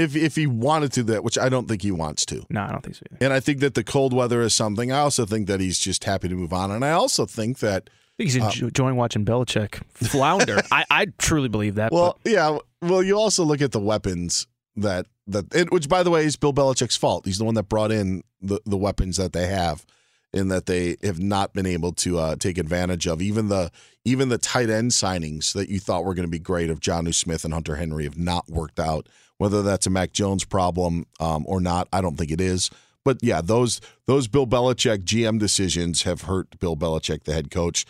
if 0.00 0.16
if 0.16 0.36
he 0.36 0.46
wanted 0.46 0.92
to 0.92 1.02
that, 1.04 1.22
which 1.22 1.38
I 1.38 1.48
don't 1.48 1.68
think 1.68 1.82
he 1.82 1.92
wants 1.92 2.24
to. 2.26 2.44
No, 2.50 2.62
I 2.62 2.72
don't 2.72 2.82
think 2.82 2.96
so. 2.96 3.02
Either. 3.10 3.24
And 3.24 3.32
I 3.32 3.40
think 3.40 3.60
that 3.60 3.74
the 3.74 3.84
cold 3.84 4.12
weather 4.12 4.40
is 4.42 4.54
something. 4.54 4.90
I 4.90 4.98
also 4.98 5.26
think 5.26 5.46
that 5.48 5.60
he's 5.60 5.78
just 5.78 6.04
happy 6.04 6.28
to 6.28 6.34
move 6.34 6.52
on, 6.52 6.70
and 6.70 6.84
I 6.84 6.92
also 6.92 7.26
think 7.26 7.58
that 7.58 7.88
I 7.88 8.12
think 8.16 8.32
he's 8.32 8.62
uh, 8.62 8.66
enjoying 8.66 8.96
watching 8.96 9.24
Belichick 9.24 9.82
flounder. 9.94 10.62
I, 10.72 10.84
I 10.90 11.06
truly 11.18 11.48
believe 11.48 11.76
that. 11.76 11.92
Well, 11.92 12.18
yeah. 12.24 12.58
Well, 12.82 13.02
you 13.02 13.18
also 13.18 13.44
look 13.44 13.60
at 13.60 13.72
the 13.72 13.80
weapons 13.80 14.46
that 14.76 15.06
that, 15.26 15.70
which 15.70 15.88
by 15.88 16.02
the 16.02 16.10
way 16.10 16.24
is 16.24 16.36
Bill 16.36 16.52
Belichick's 16.52 16.96
fault. 16.96 17.26
He's 17.26 17.38
the 17.38 17.44
one 17.44 17.54
that 17.54 17.68
brought 17.68 17.92
in 17.92 18.22
the 18.40 18.60
the 18.64 18.78
weapons 18.78 19.16
that 19.18 19.32
they 19.32 19.46
have, 19.46 19.84
in 20.32 20.48
that 20.48 20.66
they 20.66 20.96
have 21.02 21.20
not 21.20 21.52
been 21.52 21.66
able 21.66 21.92
to 21.92 22.18
uh, 22.18 22.36
take 22.36 22.58
advantage 22.58 23.06
of. 23.06 23.20
Even 23.20 23.48
the 23.48 23.70
even 24.04 24.28
the 24.28 24.38
tight 24.38 24.70
end 24.70 24.92
signings 24.92 25.52
that 25.52 25.68
you 25.68 25.78
thought 25.78 26.04
were 26.04 26.14
going 26.14 26.26
to 26.26 26.30
be 26.30 26.38
great 26.38 26.70
of 26.70 26.80
Jonnu 26.80 27.14
Smith 27.14 27.44
and 27.44 27.52
Hunter 27.52 27.76
Henry 27.76 28.04
have 28.04 28.18
not 28.18 28.48
worked 28.48 28.80
out. 28.80 29.08
Whether 29.40 29.62
that's 29.62 29.86
a 29.86 29.90
Mac 29.90 30.12
Jones 30.12 30.44
problem 30.44 31.06
um, 31.18 31.44
or 31.48 31.62
not, 31.62 31.88
I 31.94 32.02
don't 32.02 32.18
think 32.18 32.30
it 32.30 32.42
is. 32.42 32.68
But 33.06 33.16
yeah, 33.22 33.40
those 33.40 33.80
those 34.06 34.28
Bill 34.28 34.46
Belichick 34.46 35.02
GM 35.04 35.38
decisions 35.38 36.02
have 36.02 36.22
hurt 36.22 36.58
Bill 36.60 36.76
Belichick, 36.76 37.24
the 37.24 37.32
head 37.32 37.50
coach. 37.50 37.86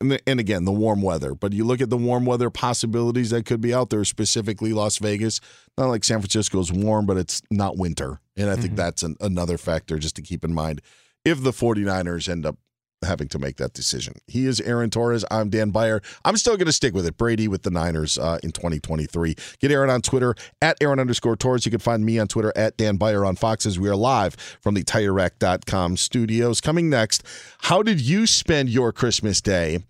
And, 0.00 0.12
the, 0.12 0.20
and 0.28 0.38
again, 0.38 0.64
the 0.64 0.70
warm 0.72 1.02
weather. 1.02 1.34
But 1.34 1.52
you 1.52 1.64
look 1.64 1.80
at 1.80 1.90
the 1.90 1.96
warm 1.96 2.24
weather 2.24 2.50
possibilities 2.50 3.30
that 3.30 3.46
could 3.46 3.60
be 3.60 3.74
out 3.74 3.90
there, 3.90 4.04
specifically 4.04 4.72
Las 4.72 4.98
Vegas. 4.98 5.40
Not 5.76 5.88
like 5.88 6.04
San 6.04 6.20
Francisco 6.20 6.60
is 6.60 6.72
warm, 6.72 7.04
but 7.06 7.16
it's 7.16 7.42
not 7.50 7.76
winter. 7.76 8.20
And 8.36 8.48
I 8.48 8.54
think 8.54 8.66
Mm-hmm. 8.66 8.74
that's 8.76 9.02
an, 9.02 9.16
another 9.20 9.58
factor 9.58 9.98
just 9.98 10.14
to 10.16 10.22
keep 10.22 10.44
in 10.44 10.54
mind 10.54 10.82
if 11.24 11.42
the 11.42 11.50
49ers 11.52 12.28
end 12.28 12.46
up 12.46 12.58
having 13.04 13.28
to 13.28 13.38
make 13.38 13.56
that 13.56 13.72
decision. 13.72 14.14
He 14.26 14.46
is 14.46 14.60
Aaron 14.60 14.90
Torres. 14.90 15.24
I'm 15.30 15.50
Dan 15.50 15.70
Beyer. 15.70 16.00
I'm 16.24 16.36
still 16.36 16.56
going 16.56 16.66
to 16.66 16.72
stick 16.72 16.94
with 16.94 17.06
it. 17.06 17.16
Brady 17.16 17.48
with 17.48 17.62
the 17.62 17.70
Niners 17.70 18.18
uh, 18.18 18.38
in 18.42 18.52
2023. 18.52 19.34
Get 19.60 19.70
Aaron 19.70 19.90
on 19.90 20.02
Twitter 20.02 20.34
at 20.60 20.76
Aaron 20.80 20.98
underscore 20.98 21.36
Torres. 21.36 21.64
You 21.64 21.70
can 21.70 21.80
find 21.80 22.04
me 22.04 22.18
on 22.18 22.28
Twitter 22.28 22.52
at 22.56 22.76
Dan 22.76 22.96
Beyer 22.96 23.24
on 23.24 23.36
Foxes. 23.36 23.78
We 23.78 23.88
are 23.88 23.96
live 23.96 24.34
from 24.60 24.74
the 24.74 24.84
TireRack.com 24.84 25.96
studios. 25.96 26.60
Coming 26.60 26.90
next, 26.90 27.22
how 27.62 27.82
did 27.82 28.00
you 28.00 28.26
spend 28.26 28.70
your 28.70 28.92
Christmas 28.92 29.40
day? 29.40 29.80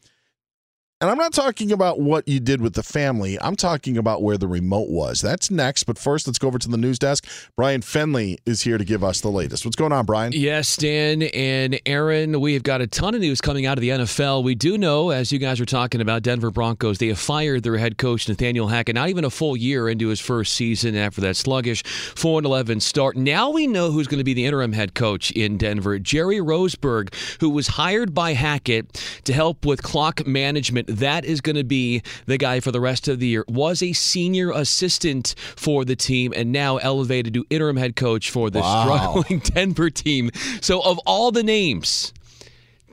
And 1.02 1.10
I'm 1.10 1.18
not 1.18 1.32
talking 1.32 1.72
about 1.72 1.98
what 1.98 2.28
you 2.28 2.38
did 2.38 2.60
with 2.60 2.74
the 2.74 2.84
family. 2.84 3.36
I'm 3.40 3.56
talking 3.56 3.98
about 3.98 4.22
where 4.22 4.38
the 4.38 4.46
remote 4.46 4.88
was. 4.88 5.20
That's 5.20 5.50
next. 5.50 5.82
But 5.82 5.98
first, 5.98 6.28
let's 6.28 6.38
go 6.38 6.46
over 6.46 6.60
to 6.60 6.68
the 6.68 6.76
news 6.76 6.96
desk. 6.96 7.26
Brian 7.56 7.80
Fenley 7.80 8.38
is 8.46 8.62
here 8.62 8.78
to 8.78 8.84
give 8.84 9.02
us 9.02 9.20
the 9.20 9.28
latest. 9.28 9.64
What's 9.64 9.74
going 9.74 9.90
on, 9.90 10.06
Brian? 10.06 10.30
Yes, 10.30 10.76
Dan 10.76 11.22
and 11.22 11.80
Aaron, 11.86 12.40
we 12.40 12.54
have 12.54 12.62
got 12.62 12.82
a 12.82 12.86
ton 12.86 13.16
of 13.16 13.20
news 13.20 13.40
coming 13.40 13.66
out 13.66 13.78
of 13.78 13.82
the 13.82 13.88
NFL. 13.88 14.44
We 14.44 14.54
do 14.54 14.78
know, 14.78 15.10
as 15.10 15.32
you 15.32 15.40
guys 15.40 15.58
were 15.58 15.66
talking 15.66 16.00
about, 16.00 16.22
Denver 16.22 16.52
Broncos, 16.52 16.98
they 16.98 17.08
have 17.08 17.18
fired 17.18 17.64
their 17.64 17.78
head 17.78 17.98
coach, 17.98 18.28
Nathaniel 18.28 18.68
Hackett, 18.68 18.94
not 18.94 19.08
even 19.08 19.24
a 19.24 19.30
full 19.30 19.56
year 19.56 19.88
into 19.88 20.06
his 20.06 20.20
first 20.20 20.52
season 20.52 20.94
after 20.94 21.20
that 21.22 21.34
sluggish 21.34 21.82
4 21.82 22.44
11 22.44 22.78
start. 22.78 23.16
Now 23.16 23.50
we 23.50 23.66
know 23.66 23.90
who's 23.90 24.06
going 24.06 24.18
to 24.18 24.24
be 24.24 24.34
the 24.34 24.44
interim 24.44 24.72
head 24.72 24.94
coach 24.94 25.32
in 25.32 25.58
Denver, 25.58 25.98
Jerry 25.98 26.38
Rosburg, 26.38 27.12
who 27.40 27.50
was 27.50 27.66
hired 27.66 28.14
by 28.14 28.34
Hackett 28.34 29.20
to 29.24 29.32
help 29.32 29.66
with 29.66 29.82
clock 29.82 30.24
management. 30.28 30.91
That 30.96 31.24
is 31.24 31.40
going 31.40 31.56
to 31.56 31.64
be 31.64 32.02
the 32.26 32.38
guy 32.38 32.60
for 32.60 32.70
the 32.72 32.80
rest 32.80 33.08
of 33.08 33.18
the 33.18 33.26
year. 33.26 33.44
Was 33.48 33.82
a 33.82 33.92
senior 33.92 34.50
assistant 34.50 35.34
for 35.56 35.84
the 35.84 35.96
team 35.96 36.32
and 36.36 36.52
now 36.52 36.76
elevated 36.78 37.34
to 37.34 37.44
interim 37.50 37.76
head 37.76 37.96
coach 37.96 38.30
for 38.30 38.50
the 38.50 38.60
Wow. 38.60 38.84
struggling 39.22 39.38
Denver 39.44 39.90
team. 39.90 40.30
So, 40.60 40.80
of 40.80 40.98
all 41.06 41.30
the 41.32 41.42
names, 41.42 42.12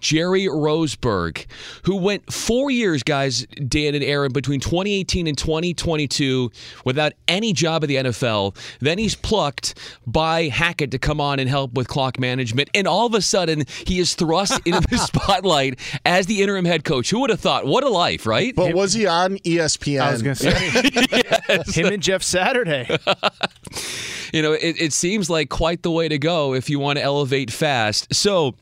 Jerry 0.01 0.45
Rosburg, 0.45 1.45
who 1.83 1.97
went 1.97 2.31
four 2.31 2.71
years, 2.71 3.03
guys, 3.03 3.45
Dan 3.67 3.95
and 3.95 4.03
Aaron, 4.03 4.31
between 4.31 4.59
2018 4.59 5.27
and 5.27 5.37
2022 5.37 6.51
without 6.85 7.13
any 7.27 7.53
job 7.53 7.83
at 7.83 7.87
the 7.87 7.95
NFL. 7.95 8.55
Then 8.79 8.97
he's 8.97 9.15
plucked 9.15 9.77
by 10.05 10.47
Hackett 10.47 10.91
to 10.91 10.99
come 10.99 11.21
on 11.21 11.39
and 11.39 11.49
help 11.49 11.73
with 11.73 11.87
clock 11.87 12.19
management. 12.19 12.69
And 12.73 12.87
all 12.87 13.05
of 13.05 13.13
a 13.13 13.21
sudden, 13.21 13.63
he 13.85 13.99
is 13.99 14.15
thrust 14.15 14.61
into 14.65 14.87
the 14.89 14.97
spotlight 14.97 15.79
as 16.05 16.25
the 16.25 16.41
interim 16.41 16.65
head 16.65 16.83
coach. 16.83 17.09
Who 17.09 17.21
would 17.21 17.29
have 17.29 17.39
thought? 17.39 17.65
What 17.65 17.83
a 17.83 17.89
life, 17.89 18.25
right? 18.25 18.55
But 18.55 18.73
was 18.73 18.93
he 18.93 19.05
on 19.05 19.37
ESPN? 19.37 20.01
I 20.01 20.11
was 20.11 20.21
going 20.21 20.35
to 20.35 20.51
say 20.51 21.63
him 21.81 21.93
and 21.93 22.01
Jeff 22.01 22.23
Saturday. 22.23 22.87
you 24.33 24.41
know, 24.41 24.53
it, 24.53 24.79
it 24.79 24.93
seems 24.93 25.29
like 25.29 25.49
quite 25.49 25.83
the 25.83 25.91
way 25.91 26.07
to 26.07 26.17
go 26.17 26.53
if 26.53 26.69
you 26.69 26.79
want 26.79 26.97
to 26.97 27.03
elevate 27.03 27.51
fast. 27.51 28.13
So. 28.13 28.55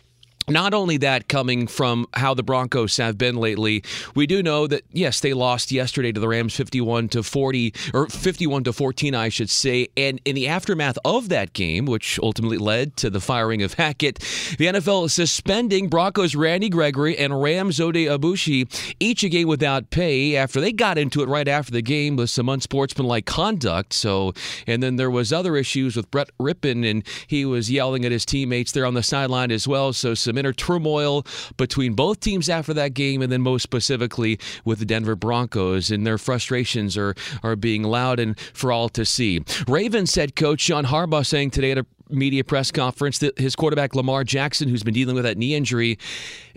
Not 0.50 0.74
only 0.74 0.96
that 0.98 1.28
coming 1.28 1.68
from 1.68 2.08
how 2.14 2.34
the 2.34 2.42
Broncos 2.42 2.96
have 2.96 3.18
been 3.18 3.36
lately, 3.36 3.84
we 4.16 4.26
do 4.26 4.42
know 4.42 4.66
that 4.68 4.84
yes, 4.94 5.20
they 5.20 5.34
lost 5.34 5.74
yesterday 5.74 6.14
to 6.14 6.22
the 6.22 6.28
Rams 6.28 6.56
51 6.56 7.10
to 7.10 7.22
40 7.22 7.74
or 7.94 8.08
51 8.08 8.64
to 8.64 8.72
14, 8.72 9.14
I 9.14 9.28
should 9.28 9.50
say. 9.50 9.90
And 9.98 10.22
in 10.24 10.36
the 10.36 10.48
aftermath 10.48 10.98
of 11.04 11.28
that 11.28 11.52
game, 11.52 11.86
which 11.86 12.18
ultimately 12.24 12.58
led 12.58 12.96
to 12.98 13.10
the 13.10 13.20
firing 13.20 13.62
of 13.62 13.74
Hackett, 13.74 14.20
the 14.58 14.68
NFL 14.68 15.08
is 15.08 15.14
suspending 15.14 15.90
Broncos 15.90 16.34
Randy 16.34 16.70
Gregory 16.70 17.18
and 17.18 17.42
Rams 17.42 17.80
Oday 17.80 18.06
Aboushi 18.06 18.94
each 19.02 19.24
a 19.24 19.30
game 19.30 19.50
without 19.50 19.90
pay 19.90 20.38
after 20.38 20.62
they 20.62 20.72
got 20.72 20.98
into 20.98 21.22
it 21.22 21.28
right 21.28 21.48
after 21.50 21.74
the 21.74 21.82
game 21.82 22.16
with 22.16 22.30
some 22.30 22.48
unsportsmanlike 22.48 23.26
conduct. 23.26 23.92
So, 23.92 24.34
and 24.66 24.82
then 24.82 24.96
there 24.96 25.12
was 25.12 25.34
other 25.34 25.58
issues 25.58 25.98
with 25.98 26.10
Brett 26.10 26.30
Rypien 26.40 26.90
and 26.90 27.04
he 27.28 27.44
was 27.44 27.70
yelling 27.70 28.06
at 28.06 28.14
his 28.14 28.26
teammates 28.26 28.72
there 28.72 28.86
on 28.86 28.94
the 28.94 29.04
sideline 29.04 29.52
as 29.52 29.68
well. 29.68 29.92
So 29.92 30.14
some 30.14 30.37
inner 30.38 30.54
turmoil 30.54 31.26
between 31.58 31.94
both 31.94 32.20
teams 32.20 32.50
after 32.50 32.74
that 32.74 32.94
game, 32.94 33.22
and 33.22 33.32
then 33.32 33.42
most 33.42 33.64
specifically 33.64 34.40
with 34.66 34.80
the 34.80 34.86
Denver 34.86 35.16
Broncos, 35.16 35.92
and 35.92 36.06
their 36.06 36.18
frustrations 36.18 36.98
are 36.98 37.16
are 37.44 37.56
being 37.56 37.84
loud 37.84 38.20
and 38.20 38.40
for 38.54 38.72
all 38.72 38.90
to 38.90 39.06
see. 39.06 39.44
Ravens 39.68 40.16
head 40.16 40.36
coach 40.36 40.66
John 40.66 40.86
Harbaugh 40.86 41.26
saying 41.26 41.52
today 41.52 41.72
at 41.72 41.78
a 41.78 41.86
media 42.10 42.44
press 42.44 42.72
conference 42.72 43.20
that 43.20 43.38
his 43.38 43.56
quarterback 43.56 43.96
Lamar 43.96 44.24
Jackson, 44.24 44.70
who's 44.70 44.84
been 44.84 44.94
dealing 44.94 45.16
with 45.16 45.24
that 45.24 45.38
knee 45.38 45.56
injury, 45.56 45.98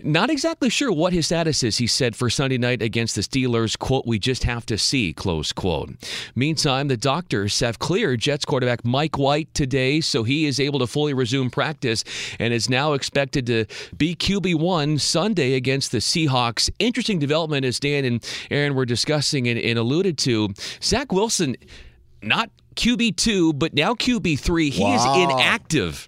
not 0.03 0.29
exactly 0.29 0.69
sure 0.69 0.91
what 0.91 1.13
his 1.13 1.27
status 1.27 1.63
is. 1.63 1.77
He 1.77 1.87
said 1.87 2.15
for 2.15 2.29
Sunday 2.29 2.57
night 2.57 2.81
against 2.81 3.15
the 3.15 3.21
Steelers, 3.21 3.77
"quote 3.77 4.05
We 4.05 4.19
just 4.19 4.43
have 4.43 4.65
to 4.67 4.77
see." 4.77 5.13
Close 5.13 5.51
quote. 5.51 5.91
Meantime, 6.35 6.87
the 6.87 6.97
doctors 6.97 7.59
have 7.59 7.79
cleared 7.79 8.19
Jets 8.19 8.45
quarterback 8.45 8.83
Mike 8.85 9.17
White 9.17 9.53
today, 9.53 10.01
so 10.01 10.23
he 10.23 10.45
is 10.45 10.59
able 10.59 10.79
to 10.79 10.87
fully 10.87 11.13
resume 11.13 11.49
practice 11.49 12.03
and 12.39 12.53
is 12.53 12.69
now 12.69 12.93
expected 12.93 13.45
to 13.47 13.65
be 13.97 14.15
QB 14.15 14.55
one 14.55 14.97
Sunday 14.97 15.53
against 15.53 15.91
the 15.91 15.99
Seahawks. 15.99 16.69
Interesting 16.79 17.19
development 17.19 17.65
as 17.65 17.79
Dan 17.79 18.05
and 18.05 18.23
Aaron 18.49 18.75
were 18.75 18.85
discussing 18.85 19.47
and, 19.47 19.59
and 19.59 19.77
alluded 19.77 20.17
to. 20.19 20.49
Zach 20.81 21.11
Wilson, 21.11 21.55
not 22.21 22.49
QB2, 22.75 23.57
but 23.57 23.73
now 23.73 23.93
QB3. 23.93 24.69
He 24.71 24.83
Wow. 24.83 24.95
is 24.95 25.31
inactive. 25.31 26.07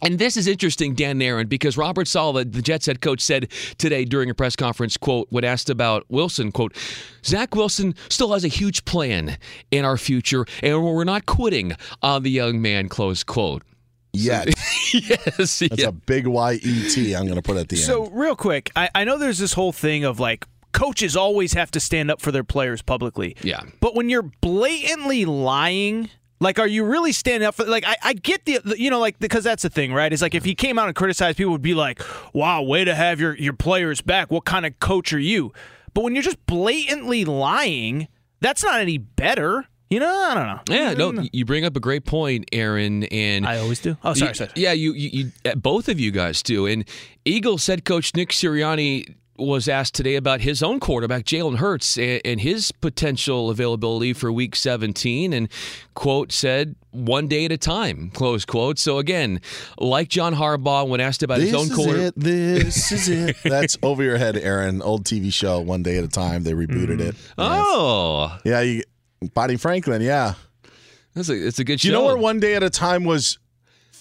And 0.00 0.20
this 0.20 0.36
is 0.36 0.46
interesting, 0.46 0.94
Dan 0.94 1.10
and 1.12 1.22
Aaron, 1.24 1.48
because 1.48 1.76
Robert 1.76 2.06
Saleh, 2.06 2.52
the 2.52 2.62
Jets 2.62 2.86
head 2.86 3.00
coach, 3.00 3.20
said 3.20 3.50
today 3.78 4.04
during 4.04 4.30
a 4.30 4.34
press 4.34 4.54
conference, 4.54 4.96
quote, 4.96 5.26
when 5.30 5.42
asked 5.42 5.68
about 5.68 6.04
Wilson, 6.08 6.52
quote, 6.52 6.76
Zach 7.24 7.56
Wilson 7.56 7.96
still 8.08 8.32
has 8.32 8.44
a 8.44 8.48
huge 8.48 8.84
plan 8.84 9.36
in 9.72 9.84
our 9.84 9.96
future, 9.96 10.46
and 10.62 10.84
we're 10.84 11.02
not 11.02 11.26
quitting 11.26 11.72
on 12.00 12.22
the 12.22 12.30
young 12.30 12.62
man, 12.62 12.88
close 12.88 13.24
quote. 13.24 13.64
Yet. 14.12 14.48
yes. 14.94 15.58
That's 15.58 15.60
yeah. 15.76 15.88
a 15.88 15.92
big 15.92 16.28
Y 16.28 16.60
E 16.62 16.88
T. 16.90 17.14
I'm 17.16 17.24
going 17.24 17.34
to 17.36 17.42
put 17.42 17.56
at 17.56 17.68
the 17.68 17.76
So, 17.76 18.04
end. 18.04 18.12
So 18.12 18.16
real 18.16 18.36
quick, 18.36 18.70
I, 18.76 18.88
I 18.94 19.02
know 19.04 19.18
there's 19.18 19.38
this 19.38 19.52
whole 19.52 19.72
thing 19.72 20.04
of 20.04 20.20
like 20.20 20.46
coaches 20.72 21.16
always 21.16 21.52
have 21.54 21.70
to 21.72 21.80
stand 21.80 22.10
up 22.10 22.20
for 22.20 22.30
their 22.32 22.44
players 22.44 22.82
publicly. 22.82 23.36
Yeah. 23.42 23.62
But 23.80 23.94
when 23.94 24.08
you're 24.08 24.30
blatantly 24.40 25.24
lying, 25.24 26.10
like, 26.40 26.58
are 26.58 26.66
you 26.66 26.84
really 26.84 27.12
standing 27.12 27.46
up 27.46 27.54
for? 27.54 27.64
Like, 27.64 27.84
I, 27.86 27.96
I 28.02 28.12
get 28.12 28.44
the, 28.44 28.60
the- 28.64 28.80
you 28.80 28.90
know, 28.90 29.00
like 29.00 29.18
because 29.18 29.44
that's 29.44 29.62
the 29.62 29.70
thing, 29.70 29.92
right? 29.92 30.12
Is 30.12 30.22
like 30.22 30.34
if 30.34 30.44
he 30.44 30.54
came 30.54 30.78
out 30.78 30.86
and 30.86 30.94
criticized, 30.94 31.36
people 31.38 31.52
would 31.52 31.62
be 31.62 31.74
like, 31.74 32.00
"Wow, 32.32 32.62
way 32.62 32.84
to 32.84 32.94
have 32.94 33.18
your 33.20 33.36
your 33.36 33.54
players 33.54 34.00
back. 34.00 34.30
What 34.30 34.44
kind 34.44 34.64
of 34.66 34.78
coach 34.80 35.12
are 35.12 35.18
you?" 35.18 35.52
But 35.94 36.04
when 36.04 36.14
you're 36.14 36.22
just 36.22 36.44
blatantly 36.46 37.24
lying, 37.24 38.06
that's 38.40 38.62
not 38.62 38.80
any 38.80 38.98
better. 38.98 39.64
You 39.90 40.00
know, 40.00 40.06
I 40.14 40.34
don't 40.34 40.46
know. 40.46 40.74
Yeah, 40.76 40.92
no, 40.92 41.24
you 41.32 41.46
bring 41.46 41.64
up 41.64 41.74
a 41.74 41.80
great 41.80 42.04
point, 42.04 42.44
Aaron, 42.52 43.04
and 43.04 43.46
I 43.46 43.56
always 43.58 43.80
do. 43.80 43.96
Oh, 44.04 44.12
sorry, 44.12 44.34
sorry. 44.34 44.50
Yeah, 44.54 44.72
you, 44.72 44.92
you, 44.92 45.08
you 45.08 45.32
uh, 45.50 45.54
both 45.54 45.88
of 45.88 45.98
you 45.98 46.10
guys 46.10 46.42
do. 46.42 46.66
And 46.66 46.84
Eagles 47.24 47.66
head 47.66 47.86
coach 47.86 48.14
Nick 48.14 48.28
Sirianni 48.28 49.14
was 49.38 49.68
asked 49.68 49.94
today 49.94 50.16
about 50.16 50.40
his 50.40 50.62
own 50.62 50.80
quarterback, 50.80 51.24
Jalen 51.24 51.56
Hurts, 51.56 51.96
and, 51.96 52.40
his 52.40 52.72
potential 52.72 53.50
availability 53.50 54.12
for 54.12 54.32
Week 54.32 54.54
17, 54.56 55.32
and 55.32 55.48
quote 55.94 56.32
said, 56.32 56.74
"One 56.90 57.28
day 57.28 57.44
at 57.44 57.52
a 57.52 57.56
time." 57.56 58.10
Close 58.14 58.44
quote. 58.44 58.78
So 58.78 58.98
again, 58.98 59.40
like 59.78 60.08
John 60.08 60.34
Harbaugh, 60.34 60.88
when 60.88 61.00
asked 61.00 61.22
about 61.22 61.38
This 61.38 61.50
his 61.50 61.54
own 61.54 61.88
is 61.88 61.94
it. 62.00 62.14
This 62.16 62.92
is 62.92 63.08
it. 63.08 63.36
That's 63.44 63.76
over 63.82 64.02
your 64.02 64.18
head, 64.18 64.36
Aaron. 64.36 64.82
Old 64.82 65.04
TV 65.04 65.32
show, 65.32 65.60
One 65.60 65.82
Day 65.82 65.98
at 65.98 66.04
a 66.04 66.08
Time. 66.08 66.42
They 66.42 66.52
rebooted 66.52 67.00
it. 67.00 67.14
Mm-hmm. 67.14 67.38
oh, 67.38 68.38
Yeah, 68.44 68.60
you, 68.60 68.82
Bonnie 69.34 69.56
Franklin. 69.56 70.02
Yeah. 70.02 70.34
that's 71.14 71.28
a 71.28 71.46
it's 71.46 71.58
a 71.58 71.64
good 71.64 71.78
Do 71.78 71.88
show. 71.88 71.88
you 71.88 71.92
know 71.92 72.04
where 72.04 72.16
One 72.16 72.40
Day 72.40 72.54
at 72.54 72.62
a 72.62 72.70
Time 72.70 73.04
was 73.04 73.38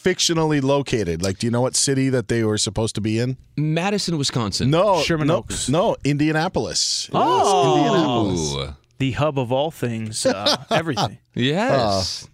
fictionally 0.08 0.62
located? 0.64 1.22
Like, 1.22 1.38
do 1.40 1.48
you 1.48 1.52
know 1.52 1.62
what 1.62 1.76
city 1.76 2.10
that 2.10 2.28
they 2.28 2.44
were 2.44 2.58
supposed 2.58 2.96
to 2.96 3.02
be 3.02 3.20
in? 3.20 3.38
Madison, 3.58 4.18
Wisconsin. 4.18 4.70
No, 4.70 5.02
Sherman 5.02 5.28
no, 5.28 5.38
Oaks. 5.38 5.68
No, 5.70 5.96
Indianapolis. 6.04 7.08
It 7.10 7.14
was 7.14 7.44
Oh. 7.46 7.78
Indianapolis. 7.78 8.74
The 9.00 9.12
hub 9.12 9.38
of 9.38 9.52
all 9.52 9.70
things, 9.72 10.26
uh, 10.26 10.64
everything. 10.72 11.18
Yes. 11.36 12.28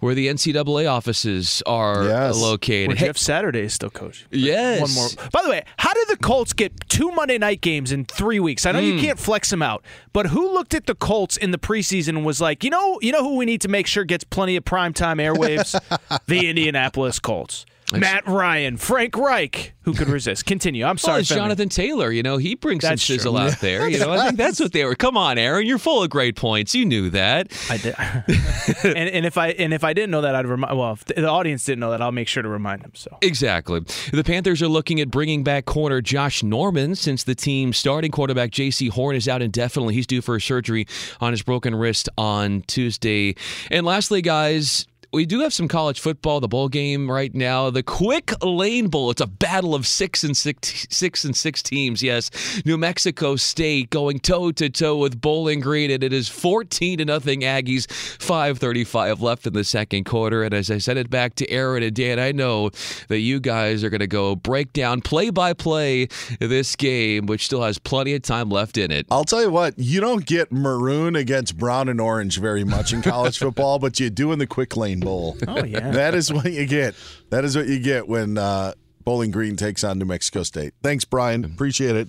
Where 0.00 0.14
the 0.14 0.28
NCAA 0.28 0.90
offices 0.90 1.62
are 1.66 2.04
Yes. 2.04 2.36
located. 2.36 2.88
Where 2.88 2.96
Hey, 2.96 3.06
Jeff 3.06 3.16
Saturday 3.18 3.60
is 3.60 3.74
still 3.74 3.90
coaching. 3.90 4.26
Yes. 4.30 4.80
One 4.80 4.92
more. 4.94 5.08
By 5.30 5.42
the 5.42 5.50
way, 5.50 5.62
how 5.76 5.92
did 5.92 6.08
the 6.08 6.16
Colts 6.16 6.52
get 6.54 6.72
two 6.88 7.10
Monday 7.12 7.38
night 7.38 7.60
games 7.60 7.92
in 7.92 8.06
three 8.06 8.40
weeks? 8.40 8.64
I 8.66 8.72
know 8.72 8.78
you 8.78 8.94
Hmm. 8.94 9.00
can't 9.00 9.18
flex 9.18 9.50
them 9.50 9.62
out, 9.62 9.84
but 10.12 10.26
who 10.28 10.52
looked 10.54 10.74
at 10.74 10.86
the 10.86 10.94
Colts 10.94 11.36
in 11.36 11.50
the 11.50 11.58
preseason 11.58 12.08
and 12.10 12.24
was 12.24 12.40
like, 12.40 12.64
you 12.64 12.70
know, 12.70 12.98
you 13.02 13.12
know 13.12 13.22
who 13.22 13.36
we 13.36 13.44
need 13.44 13.60
to 13.60 13.68
make 13.68 13.86
sure 13.86 14.04
gets 14.04 14.24
plenty 14.24 14.56
of 14.56 14.64
primetime 14.64 15.16
airwaves? 15.20 15.78
the 16.26 16.48
Indianapolis 16.48 17.18
Colts. 17.18 17.66
Matt 17.92 18.26
Ryan, 18.26 18.76
Frank 18.76 19.16
Reich. 19.16 19.74
Who 19.82 19.94
could 19.94 20.08
resist? 20.08 20.46
Continue. 20.46 20.84
I'm 20.84 20.90
Well, 20.90 20.98
sorry, 20.98 21.16
oh, 21.16 21.20
it's 21.20 21.30
Femi. 21.30 21.36
Jonathan 21.36 21.68
Taylor. 21.68 22.12
You 22.12 22.22
know, 22.22 22.36
he 22.36 22.54
brings 22.54 22.82
That's 22.82 23.02
some 23.02 23.16
sizzle 23.16 23.32
true. 23.34 23.40
out 23.46 23.60
there. 23.60 23.88
You 23.88 23.98
know, 23.98 24.12
I 24.12 24.26
think 24.26 24.36
that's 24.36 24.60
what 24.60 24.72
they 24.72 24.84
were. 24.84 24.94
Come 24.94 25.16
on, 25.16 25.38
Aaron, 25.38 25.66
you're 25.66 25.78
full 25.78 26.02
of 26.02 26.10
great 26.10 26.36
points. 26.36 26.74
You 26.74 26.84
knew 26.84 27.10
that. 27.10 27.50
I 27.70 27.76
did. 27.78 27.94
and, 28.84 29.08
and 29.08 29.26
if 29.26 29.36
I 29.38 29.48
and 29.48 29.72
if 29.74 29.82
I 29.82 29.92
didn't 29.92 30.10
know 30.10 30.20
that, 30.20 30.34
I'd 30.34 30.46
remind. 30.46 30.78
Well, 30.78 30.92
if 30.92 31.04
the 31.06 31.26
audience 31.28 31.64
didn't 31.64 31.80
know 31.80 31.90
that, 31.90 32.02
I'll 32.02 32.12
make 32.12 32.28
sure 32.28 32.42
to 32.42 32.48
remind 32.48 32.82
them. 32.82 32.92
So 32.94 33.16
Exactly. 33.22 33.80
The 34.12 34.22
Panthers 34.24 34.62
are 34.62 34.68
looking 34.68 35.00
at 35.00 35.10
bringing 35.10 35.42
back 35.42 35.64
corner 35.64 36.00
Josh 36.00 36.42
Norman 36.42 36.94
since 36.94 37.24
the 37.24 37.34
team's 37.34 37.76
starting 37.78 38.10
quarterback 38.10 38.50
Jaycee 38.50 38.90
Horn 38.90 39.16
is 39.16 39.28
out 39.28 39.42
indefinitely. 39.42 39.94
He's 39.94 40.06
due 40.06 40.20
for 40.22 40.36
a 40.36 40.40
surgery 40.40 40.86
on 41.20 41.32
his 41.32 41.42
broken 41.42 41.74
wrist 41.74 42.08
on 42.18 42.62
Tuesday. 42.66 43.34
And 43.70 43.84
lastly, 43.86 44.22
guys. 44.22 44.86
We 45.12 45.26
do 45.26 45.40
have 45.40 45.52
some 45.52 45.66
college 45.66 45.98
football, 45.98 46.38
the 46.38 46.46
bowl 46.46 46.68
game 46.68 47.10
right 47.10 47.34
now. 47.34 47.68
The 47.70 47.82
Quick 47.82 48.32
Lane 48.44 48.86
Bowl. 48.86 49.10
It's 49.10 49.20
a 49.20 49.26
battle 49.26 49.74
of 49.74 49.84
six 49.84 50.22
and 50.22 50.36
six, 50.36 50.86
six 50.88 51.24
and 51.24 51.34
six 51.34 51.64
teams. 51.64 52.00
Yes, 52.00 52.30
New 52.64 52.78
Mexico 52.78 53.34
State 53.34 53.90
going 53.90 54.20
toe 54.20 54.52
to 54.52 54.70
toe 54.70 54.96
with 54.96 55.20
Bowling 55.20 55.58
Green, 55.58 55.90
and 55.90 56.04
it 56.04 56.12
is 56.12 56.28
fourteen 56.28 56.98
to 56.98 57.04
nothing 57.04 57.40
Aggies. 57.40 57.90
Five 58.22 58.58
thirty-five 58.58 59.20
left 59.20 59.48
in 59.48 59.52
the 59.52 59.64
second 59.64 60.04
quarter, 60.04 60.44
and 60.44 60.54
as 60.54 60.70
I 60.70 60.78
send 60.78 60.96
it 60.96 61.10
back 61.10 61.34
to 61.36 61.50
Aaron 61.50 61.82
and 61.82 61.96
Dan, 61.96 62.20
I 62.20 62.30
know 62.30 62.70
that 63.08 63.18
you 63.18 63.40
guys 63.40 63.82
are 63.82 63.90
going 63.90 63.98
to 63.98 64.06
go 64.06 64.36
break 64.36 64.72
down 64.72 65.00
play 65.00 65.30
by 65.30 65.54
play 65.54 66.06
this 66.38 66.76
game, 66.76 67.26
which 67.26 67.46
still 67.46 67.62
has 67.62 67.80
plenty 67.80 68.14
of 68.14 68.22
time 68.22 68.48
left 68.48 68.78
in 68.78 68.92
it. 68.92 69.06
I'll 69.10 69.24
tell 69.24 69.42
you 69.42 69.50
what, 69.50 69.76
you 69.76 70.00
don't 70.00 70.24
get 70.24 70.52
maroon 70.52 71.16
against 71.16 71.58
brown 71.58 71.88
and 71.88 72.00
orange 72.00 72.38
very 72.38 72.62
much 72.62 72.92
in 72.92 73.02
college 73.02 73.38
football, 73.40 73.80
but 73.80 73.98
you 73.98 74.08
do 74.08 74.30
in 74.30 74.38
the 74.38 74.46
quick 74.46 74.76
lane 74.76 74.99
bowl. 75.00 75.36
Oh, 75.48 75.64
yeah. 75.64 75.90
That 76.00 76.14
is 76.14 76.32
what 76.32 76.52
you 76.52 76.66
get. 76.66 76.94
That 77.30 77.44
is 77.44 77.56
what 77.56 77.66
you 77.66 77.80
get 77.80 78.08
when 78.08 78.38
uh, 78.38 78.72
Bowling 79.04 79.30
Green 79.30 79.56
takes 79.56 79.82
on 79.82 79.98
New 79.98 80.04
Mexico 80.04 80.42
State. 80.42 80.74
Thanks, 80.82 81.04
Brian. 81.04 81.44
Appreciate 81.44 81.96
it. 81.96 82.08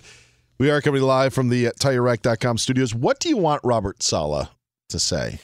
We 0.59 0.69
are 0.69 0.81
coming 0.81 1.01
live 1.01 1.33
from 1.33 1.49
the 1.49 1.67
uh, 1.67 1.71
TireRack.com 1.79 2.57
studios. 2.59 2.93
What 2.93 3.19
do 3.19 3.29
you 3.29 3.37
want 3.37 3.61
Robert 3.63 4.03
Saleh 4.03 4.47
to 4.89 4.99
say? 4.99 5.39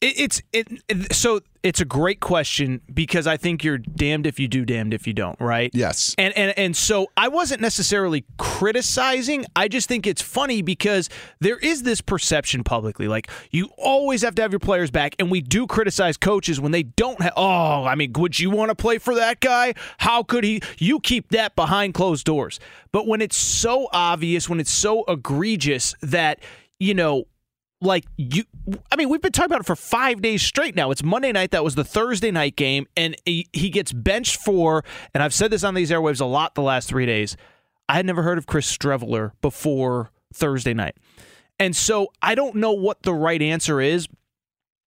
It, 0.00 0.18
it's 0.18 0.42
it, 0.52 1.12
so 1.14 1.40
it's 1.62 1.80
a 1.80 1.84
great 1.84 2.20
question 2.20 2.80
because 2.92 3.26
I 3.26 3.36
think 3.36 3.62
you're 3.62 3.76
damned 3.76 4.26
if 4.26 4.40
you 4.40 4.48
do, 4.48 4.64
damned 4.64 4.94
if 4.94 5.06
you 5.06 5.12
don't, 5.12 5.38
right? 5.38 5.70
Yes. 5.74 6.14
And 6.16 6.36
and 6.36 6.58
and 6.58 6.74
so 6.74 7.08
I 7.18 7.28
wasn't 7.28 7.60
necessarily 7.60 8.24
criticizing. 8.38 9.44
I 9.54 9.68
just 9.68 9.88
think 9.88 10.06
it's 10.06 10.22
funny 10.22 10.62
because 10.62 11.10
there 11.40 11.58
is 11.58 11.82
this 11.82 12.00
perception 12.00 12.64
publicly, 12.64 13.08
like 13.08 13.30
you 13.50 13.68
always 13.76 14.22
have 14.22 14.34
to 14.36 14.42
have 14.42 14.52
your 14.52 14.60
players 14.60 14.90
back, 14.90 15.14
and 15.18 15.30
we 15.30 15.42
do 15.42 15.66
criticize 15.66 16.16
coaches 16.16 16.58
when 16.58 16.72
they 16.72 16.84
don't 16.84 17.20
have. 17.20 17.34
Oh, 17.36 17.84
I 17.84 17.94
mean, 17.94 18.12
would 18.14 18.40
you 18.40 18.48
want 18.48 18.70
to 18.70 18.74
play 18.74 18.96
for 18.96 19.14
that 19.16 19.40
guy? 19.40 19.74
How 19.98 20.22
could 20.22 20.44
he? 20.44 20.62
You 20.78 21.00
keep 21.00 21.28
that 21.32 21.56
behind 21.56 21.92
closed 21.92 22.24
doors. 22.24 22.58
But 22.90 23.06
when 23.06 23.20
it's 23.20 23.36
so 23.36 23.88
obvious, 23.92 24.48
when 24.48 24.60
it's 24.60 24.70
so 24.70 25.04
egregious 25.04 25.94
that 26.00 26.40
you 26.78 26.94
know 26.94 27.26
like 27.80 28.04
you 28.16 28.44
I 28.92 28.96
mean 28.96 29.08
we've 29.08 29.22
been 29.22 29.32
talking 29.32 29.50
about 29.50 29.60
it 29.60 29.66
for 29.66 29.76
5 29.76 30.20
days 30.20 30.42
straight 30.42 30.74
now. 30.76 30.90
It's 30.90 31.02
Monday 31.02 31.32
night 31.32 31.50
that 31.52 31.64
was 31.64 31.74
the 31.74 31.84
Thursday 31.84 32.30
night 32.30 32.56
game 32.56 32.86
and 32.96 33.16
he, 33.24 33.48
he 33.52 33.70
gets 33.70 33.92
benched 33.92 34.36
for 34.36 34.84
and 35.14 35.22
I've 35.22 35.34
said 35.34 35.50
this 35.50 35.64
on 35.64 35.74
these 35.74 35.90
airwaves 35.90 36.20
a 36.20 36.26
lot 36.26 36.54
the 36.54 36.62
last 36.62 36.88
3 36.88 37.06
days. 37.06 37.36
I 37.88 37.94
had 37.94 38.06
never 38.06 38.22
heard 38.22 38.38
of 38.38 38.46
Chris 38.46 38.70
Streveler 38.76 39.32
before 39.40 40.10
Thursday 40.32 40.74
night. 40.74 40.96
And 41.58 41.74
so 41.74 42.12
I 42.22 42.34
don't 42.34 42.54
know 42.56 42.72
what 42.72 43.02
the 43.02 43.12
right 43.12 43.42
answer 43.42 43.80
is, 43.80 44.06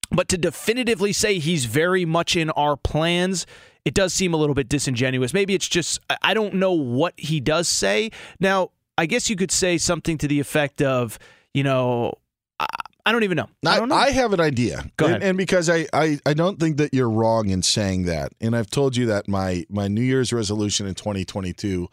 but 0.10 0.28
to 0.30 0.38
definitively 0.38 1.14
say 1.14 1.40
he's 1.40 1.66
very 1.66 2.06
much 2.06 2.36
in 2.36 2.50
our 2.52 2.78
plans, 2.78 3.46
it 3.86 3.94
does 3.94 4.14
seem 4.14 4.34
a 4.34 4.38
little 4.38 4.56
bit 4.56 4.70
disingenuous. 4.70 5.34
Maybe 5.34 5.54
it's 5.54 5.68
just 5.68 6.00
I- 6.10 6.18
I 6.22 6.34
don't 6.34 6.56
know 6.56 6.72
what 6.72 7.14
he 7.18 7.40
does 7.40 7.68
say. 7.68 8.12
Now, 8.40 8.72
I 8.98 9.06
guess 9.06 9.30
you 9.30 9.36
could 9.36 9.52
say 9.52 9.78
something 9.78 10.18
to 10.20 10.28
the 10.28 10.40
effect 10.40 10.82
of, 10.82 11.20
you 11.54 11.64
know, 11.64 12.14
I, 12.60 12.66
I 13.06 13.12
don't 13.12 13.24
even 13.24 13.36
know. 13.36 13.50
I 13.66 13.80
don't 13.80 13.90
know. 13.90 13.96
I 13.96 14.12
have 14.12 14.34
an 14.34 14.40
idea. 14.40 14.90
Go 14.98 15.06
and, 15.06 15.16
ahead. 15.16 15.24
and 15.30 15.38
because 15.38 15.70
I, 15.70 15.88
I, 15.92 16.20
I 16.26 16.34
don't 16.34 16.60
think 16.60 16.78
that 16.78 16.94
you're 16.94 17.10
wrong 17.10 17.50
in 17.50 17.62
saying 17.62 18.04
that. 18.04 18.32
And 18.40 18.56
I've 18.56 18.70
told 18.70 18.96
you 18.96 19.08
that 19.08 19.28
my, 19.28 19.66
my 19.70 19.88
New 19.88 20.02
Year's 20.02 20.32
resolution 20.32 20.88
in 20.88 20.96
2022 20.96 21.90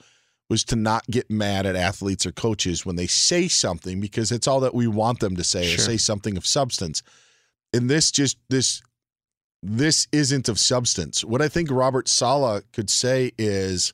was 0.48 0.64
to 0.64 0.76
not 0.76 1.06
get 1.06 1.30
mad 1.30 1.64
at 1.64 1.76
athletes 1.76 2.26
or 2.26 2.32
coaches 2.32 2.84
when 2.84 2.96
they 2.96 3.06
say 3.06 3.48
something 3.48 4.00
because 4.00 4.32
it's 4.32 4.48
all 4.48 4.60
that 4.60 4.74
we 4.74 4.86
want 4.86 5.20
them 5.20 5.36
to 5.36 5.44
say 5.44 5.72
or 5.72 5.78
say 5.78 5.96
something 5.96 6.36
of 6.36 6.44
substance. 6.44 7.02
And 7.72 7.88
this 7.88 8.10
just 8.10 8.36
this 8.48 8.82
this 9.62 10.08
isn't 10.10 10.48
of 10.48 10.58
substance. 10.58 11.24
What 11.24 11.40
I 11.40 11.48
think 11.48 11.70
Robert 11.70 12.08
Saleh 12.08 12.64
could 12.72 12.90
say 12.90 13.30
is 13.38 13.92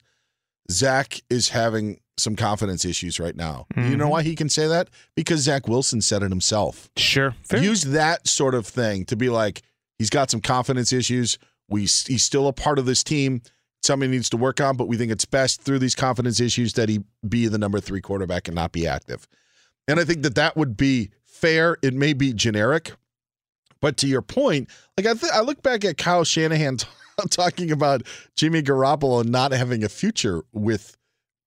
Zach 0.70 1.20
is 1.30 1.50
having 1.50 2.00
some 2.18 2.34
confidence 2.34 2.84
issues 2.84 3.20
right 3.20 3.36
now. 3.36 3.66
You 3.76 3.96
know 3.96 4.06
Mhm. 4.06 4.10
why 4.10 4.22
he 4.22 4.34
can 4.34 4.48
say 4.48 4.66
that? 4.66 4.88
Because 5.14 5.40
Zach 5.40 5.68
Wilson 5.68 6.00
said 6.00 6.22
it 6.22 6.30
himself. 6.30 6.88
Sure. 6.96 7.34
Fair. 7.44 7.62
Use 7.62 7.82
that 7.82 8.26
sort 8.26 8.54
of 8.54 8.66
thing 8.66 9.04
to 9.06 9.16
be 9.16 9.28
like, 9.28 9.62
he's 9.98 10.08
got 10.10 10.30
some 10.30 10.40
confidence 10.40 10.92
issues. 10.92 11.38
We 11.68 11.82
he's 11.82 12.22
still 12.22 12.48
a 12.48 12.52
part 12.54 12.78
of 12.78 12.86
this 12.86 13.02
team. 13.04 13.42
Something 13.82 14.10
he 14.10 14.16
needs 14.16 14.30
to 14.30 14.36
work 14.38 14.60
on, 14.60 14.76
but 14.76 14.88
we 14.88 14.96
think 14.96 15.12
it's 15.12 15.26
best 15.26 15.60
through 15.62 15.78
these 15.78 15.94
confidence 15.94 16.40
issues 16.40 16.72
that 16.72 16.88
he 16.88 17.00
be 17.28 17.46
the 17.48 17.58
number 17.58 17.78
three 17.80 18.00
quarterback 18.00 18.48
and 18.48 18.54
not 18.54 18.72
be 18.72 18.86
active. 18.86 19.28
And 19.86 20.00
I 20.00 20.04
think 20.04 20.22
that 20.22 20.34
that 20.36 20.56
would 20.56 20.76
be 20.76 21.10
fair. 21.24 21.76
It 21.82 21.92
may 21.94 22.12
be 22.14 22.32
generic, 22.32 22.92
but 23.80 23.96
to 23.98 24.06
your 24.08 24.22
point, 24.22 24.68
like 24.96 25.06
I, 25.06 25.12
th- 25.14 25.32
I 25.32 25.42
look 25.42 25.62
back 25.62 25.84
at 25.84 25.98
Kyle 25.98 26.24
Shanahan 26.24 26.78
t- 26.78 26.86
talking 27.30 27.70
about 27.70 28.02
Jimmy 28.36 28.62
Garoppolo 28.62 29.24
not 29.24 29.52
having 29.52 29.82
a 29.84 29.88
future 29.88 30.42
with, 30.52 30.96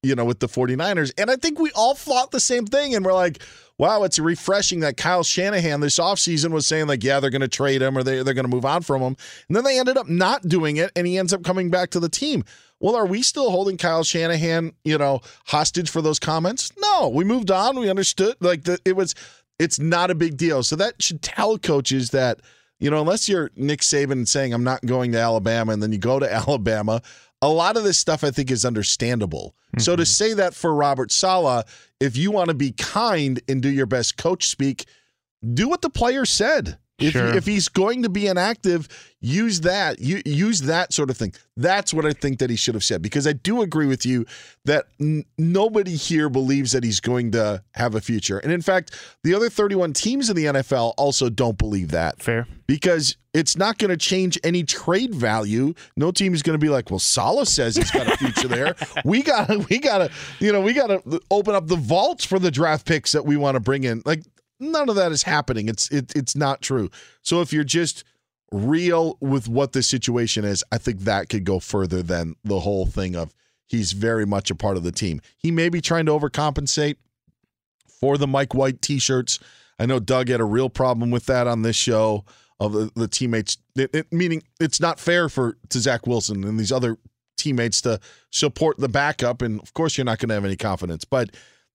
you 0.01 0.15
know, 0.15 0.25
with 0.25 0.39
the 0.39 0.47
49ers. 0.47 1.11
And 1.17 1.29
I 1.29 1.35
think 1.35 1.59
we 1.59 1.71
all 1.75 1.93
thought 1.93 2.31
the 2.31 2.39
same 2.39 2.65
thing. 2.65 2.95
And 2.95 3.05
we're 3.05 3.13
like, 3.13 3.39
wow, 3.77 4.03
it's 4.03 4.17
refreshing 4.19 4.79
that 4.79 4.97
Kyle 4.97 5.23
Shanahan 5.23 5.79
this 5.79 5.99
offseason 5.99 6.51
was 6.51 6.65
saying, 6.65 6.87
like, 6.87 7.03
yeah, 7.03 7.19
they're 7.19 7.29
going 7.29 7.41
to 7.41 7.47
trade 7.47 7.81
him 7.81 7.97
or 7.97 8.03
they, 8.03 8.23
they're 8.23 8.33
going 8.33 8.49
to 8.49 8.53
move 8.53 8.65
on 8.65 8.81
from 8.81 9.01
him. 9.01 9.15
And 9.47 9.55
then 9.55 9.63
they 9.63 9.79
ended 9.79 9.97
up 9.97 10.09
not 10.09 10.47
doing 10.47 10.77
it. 10.77 10.91
And 10.95 11.05
he 11.05 11.17
ends 11.17 11.33
up 11.33 11.43
coming 11.43 11.69
back 11.69 11.91
to 11.91 11.99
the 11.99 12.09
team. 12.09 12.43
Well, 12.79 12.95
are 12.95 13.05
we 13.05 13.21
still 13.21 13.51
holding 13.51 13.77
Kyle 13.77 14.03
Shanahan, 14.03 14.73
you 14.83 14.97
know, 14.97 15.21
hostage 15.45 15.89
for 15.89 16.01
those 16.01 16.19
comments? 16.19 16.71
No, 16.79 17.09
we 17.09 17.23
moved 17.23 17.51
on. 17.51 17.77
We 17.77 17.89
understood. 17.89 18.35
Like, 18.39 18.63
the, 18.63 18.79
it 18.85 18.95
was, 18.95 19.13
it's 19.59 19.79
not 19.79 20.09
a 20.09 20.15
big 20.15 20.37
deal. 20.37 20.63
So 20.63 20.75
that 20.77 21.01
should 21.01 21.21
tell 21.21 21.57
coaches 21.57 22.09
that, 22.11 22.39
you 22.79 22.89
know, 22.89 23.01
unless 23.01 23.27
you're 23.27 23.51
Nick 23.55 23.81
Saban 23.81 24.27
saying, 24.27 24.53
I'm 24.53 24.63
not 24.63 24.85
going 24.85 25.11
to 25.11 25.19
Alabama, 25.19 25.73
and 25.73 25.83
then 25.83 25.91
you 25.91 25.97
go 25.97 26.19
to 26.19 26.33
Alabama, 26.47 27.01
a 27.41 27.49
lot 27.49 27.77
of 27.77 27.83
this 27.83 27.97
stuff 27.97 28.23
I 28.23 28.31
think 28.31 28.51
is 28.51 28.65
understandable. 28.65 29.55
So 29.77 29.95
to 29.95 30.03
mm-hmm. 30.03 30.07
say 30.07 30.33
that 30.33 30.53
for 30.53 30.73
Robert 30.73 31.11
Saleh, 31.11 31.65
if 31.99 32.17
you 32.17 32.31
want 32.31 32.49
to 32.49 32.53
be 32.53 32.71
kind 32.71 33.39
and 33.47 33.61
do 33.61 33.69
your 33.69 33.85
best 33.85 34.17
coach 34.17 34.47
speak, 34.47 34.85
do 35.53 35.69
what 35.69 35.81
the 35.81 35.89
player 35.89 36.25
said. 36.25 36.77
If, 36.99 37.13
Sure. 37.13 37.33
if 37.35 37.45
he's 37.45 37.67
going 37.67 38.03
to 38.03 38.09
be 38.09 38.27
inactive, 38.27 38.87
use 39.21 39.61
that. 39.61 39.99
You 39.99 40.21
use 40.25 40.61
that 40.61 40.93
sort 40.93 41.09
of 41.09 41.17
thing. 41.17 41.33
That's 41.57 41.93
what 41.93 42.05
I 42.05 42.13
think 42.13 42.39
that 42.39 42.49
he 42.49 42.55
should 42.55 42.73
have 42.75 42.83
said 42.83 43.01
because 43.01 43.27
I 43.27 43.33
do 43.33 43.61
agree 43.61 43.85
with 43.87 44.05
you 44.05 44.25
that 44.65 44.85
n- 44.99 45.25
nobody 45.37 45.95
here 45.95 46.29
believes 46.29 46.71
that 46.71 46.83
he's 46.83 46.99
going 46.99 47.31
to 47.31 47.61
have 47.75 47.95
a 47.95 48.01
future. 48.01 48.37
And 48.39 48.51
in 48.51 48.61
fact, 48.61 48.95
the 49.23 49.33
other 49.33 49.49
31 49.49 49.93
teams 49.93 50.29
in 50.29 50.35
the 50.35 50.45
NFL 50.45 50.93
also 50.97 51.29
don't 51.29 51.57
believe 51.57 51.91
that. 51.91 52.21
Fair. 52.21 52.47
Because 52.67 53.17
it's 53.33 53.57
not 53.57 53.77
going 53.77 53.89
to 53.89 53.97
change 53.97 54.39
any 54.43 54.63
trade 54.63 55.13
value. 55.13 55.73
No 55.97 56.11
team 56.11 56.33
is 56.33 56.41
going 56.43 56.57
to 56.59 56.63
be 56.63 56.69
like, 56.69 56.89
"Well, 56.89 56.99
Saleh 56.99 57.47
says 57.47 57.75
he's 57.75 57.91
got 57.91 58.07
a 58.07 58.17
future 58.17 58.47
there. 58.47 58.75
We 59.05 59.21
got 59.23 59.47
to 59.47 59.59
we 59.69 59.79
got 59.79 59.99
to, 59.99 60.11
you 60.39 60.51
know, 60.51 60.61
we 60.61 60.73
got 60.73 60.87
to 60.87 61.21
open 61.31 61.55
up 61.55 61.67
the 61.67 61.75
vaults 61.75 62.25
for 62.25 62.39
the 62.39 62.51
draft 62.51 62.85
picks 62.85 63.11
that 63.13 63.25
we 63.25 63.37
want 63.37 63.55
to 63.55 63.59
bring 63.59 63.83
in." 63.83 64.01
Like 64.05 64.23
none 64.59 64.89
of 64.89 64.95
that 64.95 65.11
is 65.11 65.23
happening. 65.23 65.67
It's 65.69 65.89
it, 65.91 66.11
it's 66.15 66.35
not 66.35 66.61
true. 66.61 66.89
So 67.21 67.41
if 67.41 67.51
you're 67.53 67.63
just 67.63 68.03
real 68.51 69.17
with 69.21 69.47
what 69.47 69.73
the 69.73 69.83
situation 69.83 70.43
is, 70.45 70.63
I 70.71 70.77
think 70.77 71.01
that 71.01 71.29
could 71.29 71.43
go 71.43 71.59
further 71.59 72.01
than 72.01 72.35
the 72.43 72.59
whole 72.61 72.85
thing 72.85 73.15
of 73.15 73.33
he's 73.67 73.91
very 73.91 74.25
much 74.25 74.49
a 74.49 74.55
part 74.55 74.77
of 74.77 74.83
the 74.83 74.91
team. 74.91 75.21
He 75.37 75.51
may 75.51 75.69
be 75.69 75.81
trying 75.81 76.05
to 76.07 76.11
overcompensate 76.11 76.95
for 77.99 78.17
the 78.17 78.27
Mike 78.27 78.53
White 78.53 78.81
t-shirts. 78.81 79.39
I 79.77 79.85
know 79.85 79.99
Doug 79.99 80.29
had 80.29 80.39
a 80.39 80.45
real 80.45 80.69
problem 80.69 81.11
with 81.11 81.25
that 81.27 81.47
on 81.47 81.61
this 81.61 81.75
show 81.75 82.25
of 82.59 82.73
the, 82.73 82.91
the 82.95 83.07
teammates 83.07 83.57
it, 83.75 83.89
it- 83.93 84.11
meaning 84.11 84.43
it's 84.59 84.79
not 84.81 84.99
fair 84.99 85.29
for 85.29 85.57
to 85.69 85.79
Zach 85.79 86.05
Wilson 86.07 86.43
and 86.43 86.59
these 86.59 86.71
other 86.71 86.97
teammates 87.37 87.81
to 87.81 87.99
support 88.31 88.77
the 88.79 88.89
backup 88.89 89.41
and 89.41 89.61
of 89.61 89.73
course 89.73 89.97
you're 89.97 90.03
not 90.03 90.19
going 90.19 90.27
to 90.27 90.35
have 90.35 90.43
any 90.43 90.57
confidence 90.57 91.05
but 91.05 91.29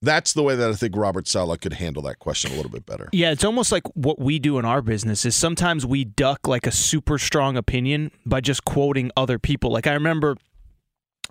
That's 0.05 0.33
the 0.33 0.43
way 0.43 0.55
that 0.57 0.71
I 0.71 0.75
think 0.75 0.97
Robert 0.97 1.27
Saleh 1.27 1.61
could 1.61 1.75
handle 1.75 2.03
that 2.03 2.19
question 2.19 2.53
a 2.53 2.57
little 2.57 2.71
bit 2.71 2.87
better. 2.87 3.09
Yeah, 3.13 3.31
it's 3.31 3.45
almost 3.45 3.73
like 3.73 3.85
what 3.95 4.19
we 4.19 4.39
do 4.39 4.59
in 4.59 4.65
our 4.65 4.83
business 4.83 5.25
is 5.25 5.35
sometimes 5.35 5.87
we 5.87 6.05
duck 6.05 6.47
like 6.47 6.67
a 6.67 6.73
super 6.73 7.19
strong 7.19 7.57
opinion 7.57 8.11
by 8.27 8.41
just 8.41 8.65
quoting 8.65 9.11
other 9.17 9.39
people. 9.39 9.71
Like 9.71 9.87
I 9.87 9.95
remember 9.95 10.37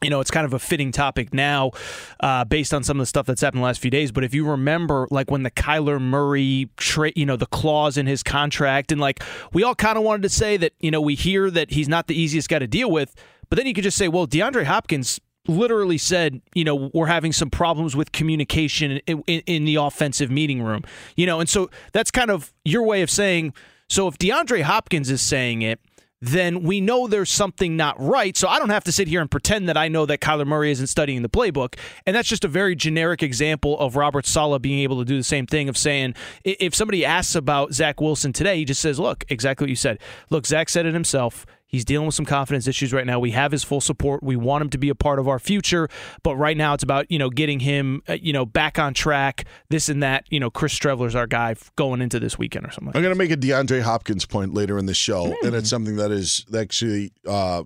you 0.01 0.09
know, 0.09 0.19
it's 0.19 0.31
kind 0.31 0.45
of 0.45 0.53
a 0.53 0.59
fitting 0.59 0.91
topic 0.91 1.33
now 1.33 1.71
uh, 2.19 2.43
based 2.43 2.73
on 2.73 2.83
some 2.83 2.97
of 2.97 3.01
the 3.01 3.05
stuff 3.05 3.25
that's 3.25 3.41
happened 3.41 3.61
the 3.61 3.65
last 3.65 3.79
few 3.79 3.91
days. 3.91 4.11
But 4.11 4.23
if 4.23 4.33
you 4.33 4.45
remember, 4.45 5.07
like 5.11 5.31
when 5.31 5.43
the 5.43 5.51
Kyler 5.51 6.01
Murray 6.01 6.69
trade, 6.75 7.13
you 7.15 7.25
know, 7.25 7.37
the 7.37 7.45
clause 7.45 7.97
in 7.97 8.05
his 8.05 8.21
contract, 8.21 8.91
and 8.91 8.99
like 8.99 9.23
we 9.53 9.63
all 9.63 9.75
kind 9.75 9.97
of 9.97 10.03
wanted 10.03 10.23
to 10.23 10.29
say 10.29 10.57
that, 10.57 10.73
you 10.79 10.91
know, 10.91 10.99
we 10.99 11.15
hear 11.15 11.49
that 11.51 11.71
he's 11.71 11.87
not 11.87 12.07
the 12.07 12.19
easiest 12.19 12.49
guy 12.49 12.59
to 12.59 12.67
deal 12.67 12.91
with. 12.91 13.15
But 13.49 13.57
then 13.57 13.65
you 13.65 13.73
could 13.73 13.83
just 13.83 13.97
say, 13.97 14.07
well, 14.07 14.27
DeAndre 14.27 14.65
Hopkins 14.65 15.19
literally 15.47 15.97
said, 15.97 16.41
you 16.53 16.63
know, 16.63 16.89
we're 16.93 17.07
having 17.07 17.33
some 17.33 17.49
problems 17.49 17.95
with 17.95 18.11
communication 18.11 18.99
in, 19.05 19.23
in, 19.27 19.41
in 19.45 19.65
the 19.65 19.75
offensive 19.75 20.31
meeting 20.31 20.61
room, 20.61 20.83
you 21.15 21.25
know, 21.25 21.39
and 21.39 21.49
so 21.49 21.69
that's 21.91 22.11
kind 22.11 22.31
of 22.31 22.53
your 22.63 22.83
way 22.83 23.01
of 23.01 23.09
saying, 23.09 23.53
so 23.89 24.07
if 24.07 24.17
DeAndre 24.17 24.61
Hopkins 24.61 25.09
is 25.09 25.21
saying 25.21 25.61
it, 25.61 25.79
then 26.21 26.63
we 26.63 26.79
know 26.79 27.05
there's 27.05 27.29
something 27.29 27.75
not 27.75 27.99
right. 27.99 28.37
So 28.37 28.47
I 28.47 28.57
don't 28.57 28.69
have 28.69 28.85
to 28.85 28.93
sit 28.93 29.09
here 29.09 29.19
and 29.19 29.29
pretend 29.29 29.67
that 29.67 29.75
I 29.75 29.89
know 29.89 30.05
that 30.05 30.21
Kyler 30.21 30.47
Murray 30.47 30.71
isn't 30.71 30.87
studying 30.87 31.21
the 31.21 31.27
playbook. 31.27 31.77
And 32.05 32.15
that's 32.15 32.29
just 32.29 32.45
a 32.45 32.47
very 32.47 32.77
generic 32.77 33.21
example 33.21 33.77
of 33.77 33.97
Robert 33.97 34.25
Saleh 34.25 34.61
being 34.61 34.79
able 34.79 34.99
to 34.99 35.05
do 35.05 35.17
the 35.17 35.23
same 35.23 35.45
thing 35.45 35.67
of 35.67 35.75
saying, 35.75 36.15
if 36.45 36.73
somebody 36.73 37.03
asks 37.03 37.35
about 37.35 37.73
Zach 37.73 37.99
Wilson 37.99 38.31
today, 38.31 38.55
he 38.55 38.63
just 38.63 38.79
says, 38.79 39.01
look, 39.01 39.25
exactly 39.27 39.65
what 39.65 39.69
you 39.69 39.75
said. 39.75 39.99
Look, 40.29 40.47
Zach 40.47 40.69
said 40.69 40.85
it 40.85 40.93
himself. 40.93 41.45
He's 41.73 41.83
dealing 41.83 42.05
with 42.05 42.13
some 42.13 42.27
confidence 42.27 42.67
issues 42.67 42.93
right 42.93 43.03
now. 43.03 43.17
We 43.17 43.31
have 43.31 43.51
his 43.51 43.63
full 43.63 43.81
support. 43.81 44.21
We 44.21 44.35
want 44.35 44.61
him 44.61 44.69
to 44.69 44.77
be 44.77 44.89
a 44.89 44.95
part 44.95 45.17
of 45.17 45.27
our 45.27 45.39
future, 45.39 45.89
but 46.21 46.35
right 46.35 46.55
now 46.55 46.75
it's 46.75 46.83
about 46.83 47.09
you 47.09 47.17
know 47.17 47.31
getting 47.31 47.59
him 47.61 48.03
uh, 48.07 48.13
you 48.13 48.31
know 48.31 48.45
back 48.45 48.77
on 48.77 48.93
track. 48.93 49.45
This 49.69 49.89
and 49.89 50.03
that. 50.03 50.25
You 50.29 50.39
know, 50.39 50.51
Chris 50.51 50.77
Streveler's 50.77 51.15
our 51.15 51.25
guy 51.25 51.55
going 51.75 51.99
into 51.99 52.19
this 52.19 52.37
weekend 52.37 52.67
or 52.67 52.71
something. 52.71 52.91
I'm 52.95 53.01
going 53.01 53.11
to 53.11 53.17
make 53.17 53.31
a 53.31 53.37
DeAndre 53.37 53.81
Hopkins 53.81 54.23
point 54.23 54.53
later 54.53 54.77
in 54.77 54.85
the 54.85 54.93
show, 54.93 55.25
mm. 55.25 55.47
and 55.47 55.55
it's 55.55 55.67
something 55.67 55.95
that 55.95 56.11
is 56.11 56.45
that 56.49 56.61
actually 56.61 57.11
uh, 57.27 57.63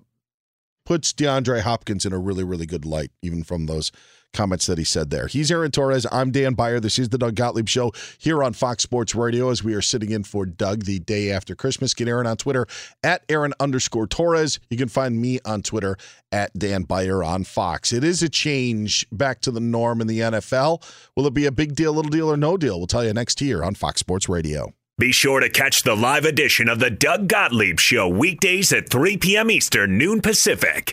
puts 0.86 1.12
DeAndre 1.12 1.60
Hopkins 1.60 2.06
in 2.06 2.14
a 2.14 2.18
really 2.18 2.44
really 2.44 2.64
good 2.64 2.86
light, 2.86 3.10
even 3.20 3.44
from 3.44 3.66
those 3.66 3.92
comments 4.32 4.66
that 4.66 4.78
he 4.78 4.84
said 4.84 5.10
there. 5.10 5.26
He's 5.26 5.50
Aaron 5.50 5.70
Torres. 5.70 6.06
I'm 6.12 6.30
Dan 6.30 6.54
Beyer. 6.54 6.80
This 6.80 6.98
is 6.98 7.08
the 7.08 7.18
Doug 7.18 7.34
Gottlieb 7.34 7.68
Show 7.68 7.92
here 8.18 8.42
on 8.42 8.52
Fox 8.52 8.82
Sports 8.82 9.14
Radio 9.14 9.50
as 9.50 9.64
we 9.64 9.74
are 9.74 9.82
sitting 9.82 10.10
in 10.10 10.24
for 10.24 10.46
Doug 10.46 10.84
the 10.84 10.98
day 11.00 11.30
after 11.30 11.54
Christmas. 11.54 11.94
Get 11.94 12.08
Aaron 12.08 12.26
on 12.26 12.36
Twitter 12.36 12.66
at 13.02 13.24
Aaron 13.28 13.52
underscore 13.60 14.06
Torres. 14.06 14.60
You 14.70 14.76
can 14.76 14.88
find 14.88 15.20
me 15.20 15.40
on 15.44 15.62
Twitter 15.62 15.96
at 16.30 16.56
Dan 16.58 16.82
Beyer 16.82 17.24
on 17.24 17.44
Fox. 17.44 17.92
It 17.92 18.04
is 18.04 18.22
a 18.22 18.28
change 18.28 19.06
back 19.10 19.40
to 19.42 19.50
the 19.50 19.60
norm 19.60 20.00
in 20.00 20.06
the 20.06 20.20
NFL. 20.20 20.82
Will 21.16 21.26
it 21.26 21.34
be 21.34 21.46
a 21.46 21.52
big 21.52 21.74
deal, 21.74 21.92
little 21.92 22.10
deal, 22.10 22.30
or 22.30 22.36
no 22.36 22.56
deal? 22.56 22.78
We'll 22.78 22.86
tell 22.86 23.04
you 23.04 23.12
next 23.12 23.40
year 23.40 23.62
on 23.62 23.74
Fox 23.74 24.00
Sports 24.00 24.28
Radio. 24.28 24.72
Be 24.98 25.12
sure 25.12 25.38
to 25.38 25.48
catch 25.48 25.84
the 25.84 25.94
live 25.94 26.24
edition 26.24 26.68
of 26.68 26.80
the 26.80 26.90
Doug 26.90 27.28
Gottlieb 27.28 27.78
Show 27.78 28.08
weekdays 28.08 28.72
at 28.72 28.90
3 28.90 29.16
p.m. 29.16 29.48
Eastern, 29.48 29.96
noon 29.96 30.20
Pacific. 30.20 30.92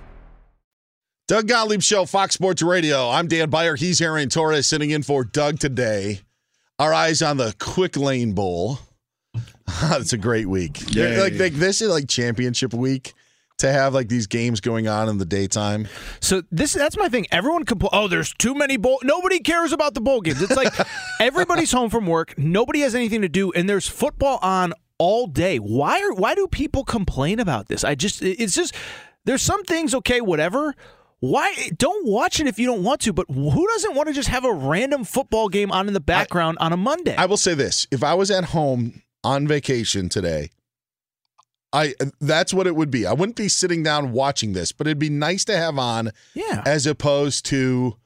Doug 1.31 1.47
Gottlieb 1.47 1.81
Show, 1.81 2.05
Fox 2.05 2.33
Sports 2.33 2.61
Radio. 2.61 3.09
I'm 3.09 3.29
Dan 3.29 3.49
Beyer. 3.49 3.77
He's 3.77 4.01
Aaron 4.01 4.27
Torres 4.27 4.67
sitting 4.67 4.89
in 4.89 5.01
for 5.01 5.23
Doug 5.23 5.59
today. 5.59 6.19
Our 6.77 6.93
eyes 6.93 7.21
on 7.21 7.37
the 7.37 7.55
Quick 7.57 7.95
Lane 7.95 8.33
Bowl. 8.33 8.79
it's 9.81 10.11
a 10.11 10.17
great 10.17 10.47
week. 10.47 10.93
Yay. 10.93 11.21
Like, 11.21 11.39
like 11.39 11.53
this 11.53 11.81
is 11.81 11.87
like 11.87 12.09
championship 12.09 12.73
week 12.73 13.13
to 13.59 13.71
have 13.71 13.93
like 13.93 14.09
these 14.09 14.27
games 14.27 14.59
going 14.59 14.89
on 14.89 15.07
in 15.07 15.19
the 15.19 15.25
daytime. 15.25 15.87
So 16.19 16.43
this 16.51 16.73
that's 16.73 16.97
my 16.97 17.07
thing. 17.07 17.27
Everyone 17.31 17.63
compl- 17.63 17.91
oh, 17.93 18.09
there's 18.09 18.33
too 18.33 18.53
many 18.53 18.75
bowl. 18.75 18.99
Nobody 19.01 19.39
cares 19.39 19.71
about 19.71 19.93
the 19.93 20.01
bowl 20.01 20.19
games. 20.19 20.41
It's 20.41 20.57
like 20.57 20.73
everybody's 21.21 21.71
home 21.71 21.89
from 21.89 22.07
work. 22.07 22.37
Nobody 22.37 22.81
has 22.81 22.93
anything 22.93 23.21
to 23.21 23.29
do, 23.29 23.53
and 23.53 23.69
there's 23.69 23.87
football 23.87 24.37
on 24.41 24.73
all 24.97 25.27
day. 25.27 25.59
Why 25.59 26.01
are 26.01 26.11
why 26.11 26.35
do 26.35 26.45
people 26.49 26.83
complain 26.83 27.39
about 27.39 27.69
this? 27.69 27.85
I 27.85 27.95
just 27.95 28.21
it's 28.21 28.53
just 28.53 28.75
there's 29.23 29.41
some 29.41 29.63
things 29.63 29.95
okay, 29.95 30.19
whatever. 30.19 30.75
Why 31.21 31.69
don't 31.77 32.07
watch 32.07 32.39
it 32.39 32.47
if 32.47 32.57
you 32.59 32.65
don't 32.65 32.83
want 32.83 33.01
to? 33.01 33.13
But 33.13 33.27
who 33.29 33.67
doesn't 33.67 33.95
want 33.95 34.07
to 34.09 34.13
just 34.13 34.27
have 34.29 34.43
a 34.43 34.51
random 34.51 35.03
football 35.03 35.49
game 35.49 35.71
on 35.71 35.87
in 35.87 35.93
the 35.93 35.99
background 35.99 36.57
on 36.59 36.73
a 36.73 36.77
Monday? 36.77 37.15
I 37.15 37.25
will 37.25 37.37
say 37.37 37.53
this: 37.53 37.87
if 37.91 38.03
I 38.03 38.15
was 38.15 38.29
at 38.31 38.45
home 38.45 39.03
on 39.23 39.47
vacation 39.47 40.09
today, 40.09 40.49
I 41.71 41.93
that's 42.19 42.53
what 42.55 42.65
it 42.67 42.75
would 42.75 42.89
be. 42.91 43.05
I 43.05 43.13
wouldn't 43.13 43.35
be 43.35 43.47
sitting 43.49 43.83
down 43.83 44.11
watching 44.13 44.53
this, 44.53 44.71
but 44.71 44.87
it'd 44.87 44.97
be 44.99 45.09
nice 45.11 45.45
to 45.45 45.55
have 45.55 45.77
on, 45.77 46.09
yeah, 46.33 46.63
as 46.65 46.85
opposed 46.87 47.45
to. 47.45 47.97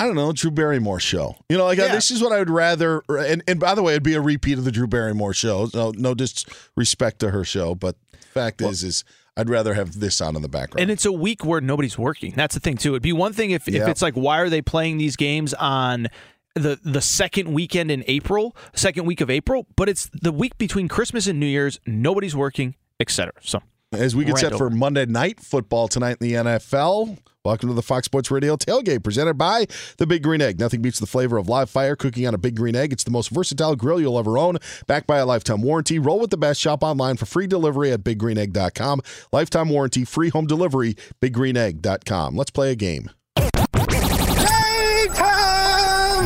I 0.00 0.06
don't 0.06 0.14
know, 0.14 0.32
Drew 0.32 0.52
Barrymore 0.52 1.00
show. 1.00 1.34
You 1.48 1.58
know, 1.58 1.64
like 1.64 1.78
uh, 1.80 1.84
Yeah. 1.86 1.94
this 1.94 2.10
is 2.12 2.22
what 2.22 2.32
I 2.32 2.38
would 2.38 2.50
rather. 2.50 3.02
Uh, 3.08 3.18
and, 3.18 3.42
and 3.48 3.58
by 3.58 3.74
the 3.74 3.82
way, 3.82 3.94
it'd 3.94 4.04
be 4.04 4.14
a 4.14 4.20
repeat 4.20 4.56
of 4.58 4.64
the 4.64 4.70
Drew 4.70 4.86
Barrymore 4.86 5.32
show. 5.32 5.68
No, 5.74 5.90
no 5.96 6.14
disrespect 6.14 7.18
to 7.20 7.30
her 7.30 7.42
show, 7.44 7.74
but 7.74 7.96
fact 8.32 8.60
is, 8.62 8.84
is 8.84 9.04
I'd 9.38 9.48
rather 9.48 9.74
have 9.74 10.00
this 10.00 10.20
on 10.20 10.34
in 10.34 10.42
the 10.42 10.48
background. 10.48 10.80
And 10.80 10.90
it's 10.90 11.04
a 11.04 11.12
week 11.12 11.44
where 11.44 11.60
nobody's 11.60 11.96
working. 11.96 12.32
That's 12.34 12.54
the 12.54 12.60
thing 12.60 12.76
too. 12.76 12.90
It'd 12.90 13.02
be 13.02 13.12
one 13.12 13.32
thing 13.32 13.52
if, 13.52 13.68
if 13.68 13.86
it's 13.86 14.02
like, 14.02 14.14
why 14.14 14.40
are 14.40 14.48
they 14.50 14.60
playing 14.60 14.98
these 14.98 15.14
games 15.14 15.54
on 15.54 16.08
the 16.54 16.80
the 16.82 17.00
second 17.00 17.52
weekend 17.52 17.92
in 17.92 18.02
April, 18.08 18.56
second 18.74 19.06
week 19.06 19.20
of 19.20 19.30
April? 19.30 19.66
But 19.76 19.88
it's 19.88 20.10
the 20.12 20.32
week 20.32 20.58
between 20.58 20.88
Christmas 20.88 21.28
and 21.28 21.38
New 21.38 21.46
Year's. 21.46 21.78
Nobody's 21.86 22.34
working, 22.34 22.74
etc. 22.98 23.32
So 23.40 23.62
As 23.92 24.14
we 24.14 24.24
get 24.24 24.34
rant 24.34 24.40
set 24.40 24.54
for. 24.58 24.68
Monday 24.68 25.06
night 25.06 25.40
football 25.40 25.88
tonight 25.88 26.18
in 26.20 26.28
the 26.28 26.34
NFL, 26.34 27.16
welcome 27.42 27.70
to 27.70 27.74
the 27.74 27.80
Fox 27.82 28.04
Sports 28.04 28.30
Radio 28.30 28.54
tailgate 28.54 29.02
presented 29.02 29.34
by 29.38 29.64
the 29.96 30.06
Big 30.06 30.22
Green 30.22 30.42
Egg. 30.42 30.60
Nothing 30.60 30.82
beats 30.82 30.98
the 31.00 31.06
flavor 31.06 31.38
of 31.38 31.48
live 31.48 31.70
fire 31.70 31.96
cooking 31.96 32.26
on 32.26 32.34
a 32.34 32.38
Big 32.38 32.54
Green 32.54 32.76
Egg. 32.76 32.92
It's 32.92 33.04
the 33.04 33.10
most 33.10 33.30
versatile 33.30 33.76
grill 33.76 33.98
you'll 33.98 34.18
ever 34.18 34.36
own, 34.36 34.58
backed 34.86 35.06
by 35.06 35.16
a 35.18 35.24
lifetime 35.24 35.62
warranty. 35.62 35.98
Roll 35.98 36.20
with 36.20 36.28
the 36.28 36.36
best. 36.36 36.60
Shop 36.60 36.82
online 36.82 37.16
for 37.16 37.24
free 37.24 37.46
delivery 37.46 37.90
at 37.90 38.00
biggreenegg.com. 38.04 39.00
Lifetime 39.32 39.70
warranty, 39.70 40.04
free 40.04 40.28
home 40.28 40.46
delivery, 40.46 40.94
biggreenegg.com. 41.22 42.36
Let's 42.36 42.50
play 42.50 42.72
a 42.72 42.76
game. 42.76 43.08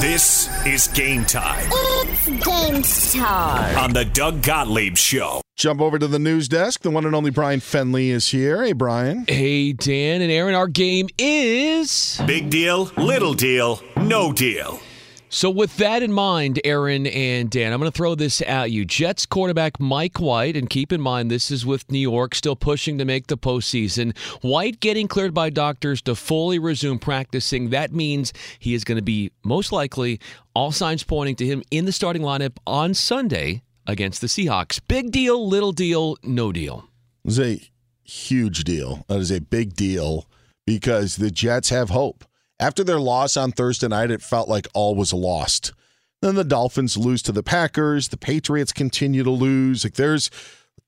This 0.00 0.48
is 0.66 0.88
game 0.88 1.24
time 1.24 1.68
It's 1.70 2.26
game 2.26 2.82
time. 3.22 3.78
on 3.78 3.92
the 3.92 4.04
Doug 4.04 4.42
Gottlieb 4.42 4.96
Show. 4.96 5.41
Jump 5.56 5.80
over 5.80 5.98
to 5.98 6.08
the 6.08 6.18
news 6.18 6.48
desk. 6.48 6.80
The 6.80 6.90
one 6.90 7.04
and 7.04 7.14
only 7.14 7.30
Brian 7.30 7.60
Fenley 7.60 8.08
is 8.08 8.28
here. 8.28 8.64
Hey, 8.64 8.72
Brian. 8.72 9.26
Hey, 9.28 9.72
Dan 9.72 10.22
and 10.22 10.32
Aaron, 10.32 10.54
our 10.54 10.66
game 10.66 11.08
is. 11.18 12.20
Big 12.26 12.50
deal, 12.50 12.90
little 12.96 13.34
deal, 13.34 13.80
no 13.96 14.32
deal. 14.32 14.80
So, 15.28 15.48
with 15.50 15.76
that 15.76 16.02
in 16.02 16.12
mind, 16.12 16.60
Aaron 16.64 17.06
and 17.06 17.48
Dan, 17.48 17.72
I'm 17.72 17.78
going 17.78 17.90
to 17.90 17.96
throw 17.96 18.14
this 18.14 18.42
at 18.42 18.70
you. 18.70 18.84
Jets 18.84 19.24
quarterback 19.24 19.78
Mike 19.78 20.18
White, 20.18 20.56
and 20.56 20.68
keep 20.68 20.92
in 20.92 21.00
mind 21.00 21.30
this 21.30 21.50
is 21.50 21.64
with 21.64 21.90
New 21.90 21.98
York 21.98 22.34
still 22.34 22.56
pushing 22.56 22.98
to 22.98 23.04
make 23.04 23.28
the 23.28 23.38
postseason. 23.38 24.16
White 24.42 24.80
getting 24.80 25.06
cleared 25.06 25.32
by 25.32 25.48
doctors 25.48 26.02
to 26.02 26.14
fully 26.14 26.58
resume 26.58 26.98
practicing. 26.98 27.70
That 27.70 27.92
means 27.92 28.32
he 28.58 28.74
is 28.74 28.84
going 28.84 28.96
to 28.96 29.02
be 29.02 29.30
most 29.42 29.70
likely, 29.72 30.18
all 30.54 30.72
signs 30.72 31.02
pointing 31.02 31.36
to 31.36 31.46
him 31.46 31.62
in 31.70 31.84
the 31.84 31.92
starting 31.92 32.22
lineup 32.22 32.56
on 32.66 32.92
Sunday 32.92 33.62
against 33.86 34.20
the 34.20 34.26
Seahawks. 34.26 34.80
Big 34.86 35.10
deal, 35.10 35.46
little 35.46 35.72
deal, 35.72 36.16
no 36.22 36.52
deal. 36.52 36.88
It's 37.24 37.38
a 37.38 37.60
huge 38.04 38.64
deal. 38.64 39.04
That 39.08 39.20
is 39.20 39.30
a 39.30 39.40
big 39.40 39.74
deal 39.74 40.26
because 40.66 41.16
the 41.16 41.30
Jets 41.30 41.70
have 41.70 41.90
hope. 41.90 42.24
After 42.60 42.84
their 42.84 43.00
loss 43.00 43.36
on 43.36 43.52
Thursday 43.52 43.88
night, 43.88 44.10
it 44.10 44.22
felt 44.22 44.48
like 44.48 44.68
all 44.74 44.94
was 44.94 45.12
lost. 45.12 45.72
Then 46.20 46.36
the 46.36 46.44
Dolphins 46.44 46.96
lose 46.96 47.22
to 47.22 47.32
the 47.32 47.42
Packers. 47.42 48.08
The 48.08 48.16
Patriots 48.16 48.72
continue 48.72 49.24
to 49.24 49.30
lose. 49.30 49.84
Like 49.84 49.94
there's 49.94 50.30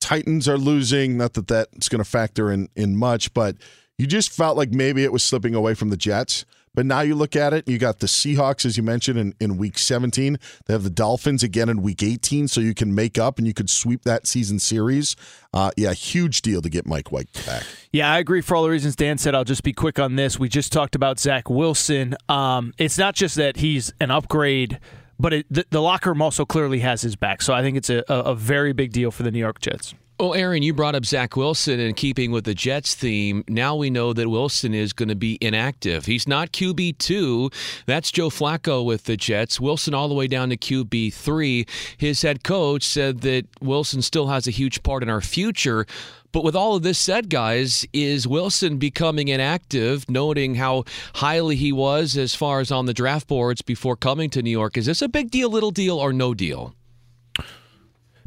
Titans 0.01 0.49
are 0.49 0.59
losing. 0.59 1.17
Not 1.17 1.33
that 1.35 1.49
that's 1.49 1.89
going 1.89 2.03
to 2.03 2.09
factor 2.09 2.53
in 2.53 2.69
in 2.77 2.97
much, 2.97 3.35
but 3.35 3.57
you 3.99 4.07
just 4.07 4.31
felt 4.31 4.57
like 4.57 4.71
maybe 4.71 5.03
it 5.03 5.13
was 5.13 5.25
slipping 5.25 5.55
away 5.55 5.75
from 5.75 5.91
the 5.91 5.97
Jets. 5.97 6.45
But 6.75 6.87
now 6.87 7.01
you 7.01 7.14
look 7.14 7.37
at 7.37 7.53
it, 7.53 7.68
you 7.68 7.79
got 7.79 8.01
the 8.01 8.07
Seahawks, 8.07 8.66
as 8.66 8.77
you 8.77 8.83
mentioned, 8.83 9.18
in, 9.18 9.35
in 9.41 9.57
week 9.57 9.79
17. 9.79 10.39
They 10.66 10.72
have 10.75 10.83
the 10.83 10.91
Dolphins 10.91 11.43
again 11.43 11.68
in 11.68 11.83
week 11.83 12.03
18, 12.03 12.49
so 12.49 12.61
you 12.61 12.75
can 12.75 12.95
make 12.95 13.18
up 13.18 13.39
and 13.39 13.47
you 13.47 13.55
could 13.55 13.70
sweep 13.70 14.03
that 14.03 14.27
season 14.27 14.59
series. 14.59 15.16
Uh, 15.53 15.70
yeah, 15.77 15.93
huge 15.93 16.43
deal 16.43 16.61
to 16.61 16.68
get 16.68 16.87
Mike 16.87 17.12
White 17.12 17.33
back. 17.47 17.62
Yeah, 17.93 18.12
I 18.12 18.18
agree 18.18 18.41
for 18.41 18.57
all 18.57 18.64
the 18.64 18.70
reasons 18.70 18.97
Dan 18.97 19.18
said. 19.18 19.35
I'll 19.35 19.45
just 19.45 19.62
be 19.62 19.72
quick 19.72 19.99
on 19.99 20.16
this. 20.16 20.39
We 20.39 20.49
just 20.49 20.72
talked 20.72 20.95
about 20.95 21.20
Zach 21.20 21.49
Wilson. 21.49 22.16
Um, 22.29 22.72
it's 22.77 22.99
not 22.99 23.14
just 23.14 23.37
that 23.37 23.59
he's 23.59 23.93
an 24.01 24.11
upgrade, 24.11 24.81
but 25.18 25.33
it, 25.33 25.47
the, 25.49 25.64
the 25.70 25.81
locker 25.81 26.11
room 26.11 26.22
also 26.22 26.45
clearly 26.45 26.81
has 26.81 27.03
his 27.03 27.14
back. 27.14 27.41
So 27.41 27.55
I 27.55 27.62
think 27.62 27.77
it's 27.77 27.91
a, 27.91 28.03
a, 28.09 28.14
a 28.14 28.35
very 28.35 28.72
big 28.72 28.93
deal 28.93 29.11
for 29.11 29.22
the 29.22 29.31
New 29.31 29.39
York 29.39 29.61
Jets. 29.61 29.95
Well, 30.21 30.35
Aaron, 30.35 30.62
you 30.62 30.73
brought 30.73 30.95
up 30.95 31.05
Zach 31.05 31.35
Wilson, 31.35 31.81
and 31.81 31.97
keeping 31.97 32.31
with 32.31 32.45
the 32.45 32.55
Jets 32.55 32.95
theme, 32.95 33.43
now 33.49 33.75
we 33.75 33.91
know 33.91 34.12
that 34.12 34.29
Wilson 34.29 34.73
is 34.73 34.93
going 34.93 35.09
to 35.09 35.17
be 35.17 35.39
inactive. 35.41 36.07
He's 36.07 36.29
not 36.29 36.53
QB 36.53 36.99
two. 36.99 37.51
That's 37.87 38.12
Joe 38.12 38.31
Flacco 38.31 38.85
with 38.85 39.05
the 39.05 39.17
Jets. 39.17 39.59
Wilson 39.59 39.93
all 39.93 40.07
the 40.07 40.15
way 40.15 40.29
down 40.29 40.51
to 40.51 40.57
QB 40.57 41.15
three. 41.15 41.67
His 41.99 42.23
head 42.23 42.45
coach 42.45 42.85
said 42.85 43.23
that 43.23 43.49
Wilson 43.61 44.03
still 44.03 44.29
has 44.29 44.47
a 44.47 44.53
huge 44.53 44.85
part 44.85 45.03
in 45.03 45.11
our 45.11 45.21
future. 45.21 45.85
But 46.31 46.45
with 46.45 46.55
all 46.55 46.77
of 46.77 46.85
this 46.85 46.99
said, 46.99 47.29
guys, 47.29 47.85
is 47.93 48.25
Wilson 48.25 48.79
becoming 48.79 49.27
inactive, 49.29 50.09
noting 50.09 50.55
how 50.55 50.85
highly 51.17 51.57
he 51.57 51.73
was 51.73 52.17
as 52.17 52.37
far 52.37 52.61
as 52.61 52.71
on 52.71 52.87
the 52.87 52.95
draft 52.95 53.27
boards 53.27 53.62
before 53.62 53.97
coming 53.97 54.31
to 54.31 54.43
New 54.43 54.51
York? 54.51 54.77
Is 54.77 54.87
this 54.87 55.03
a 55.03 55.09
big 55.09 55.33
deal, 55.33 55.51
little 55.51 55.73
deal, 55.73 55.99
or 55.99 56.12
no 56.12 56.35
deal? 56.35 56.73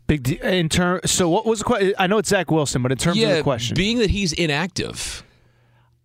Big 0.07 0.23
deal 0.23 0.41
in 0.41 0.69
term. 0.69 1.01
So 1.05 1.29
what 1.29 1.45
was 1.45 1.59
the 1.59 1.65
question? 1.65 1.93
I 1.99 2.07
know 2.07 2.17
it's 2.17 2.29
Zach 2.29 2.49
Wilson, 2.49 2.81
but 2.81 2.91
in 2.91 2.97
terms 2.97 3.17
yeah, 3.17 3.29
of 3.29 3.37
the 3.37 3.43
question, 3.43 3.75
being 3.75 3.99
that 3.99 4.09
he's 4.09 4.33
inactive. 4.33 5.23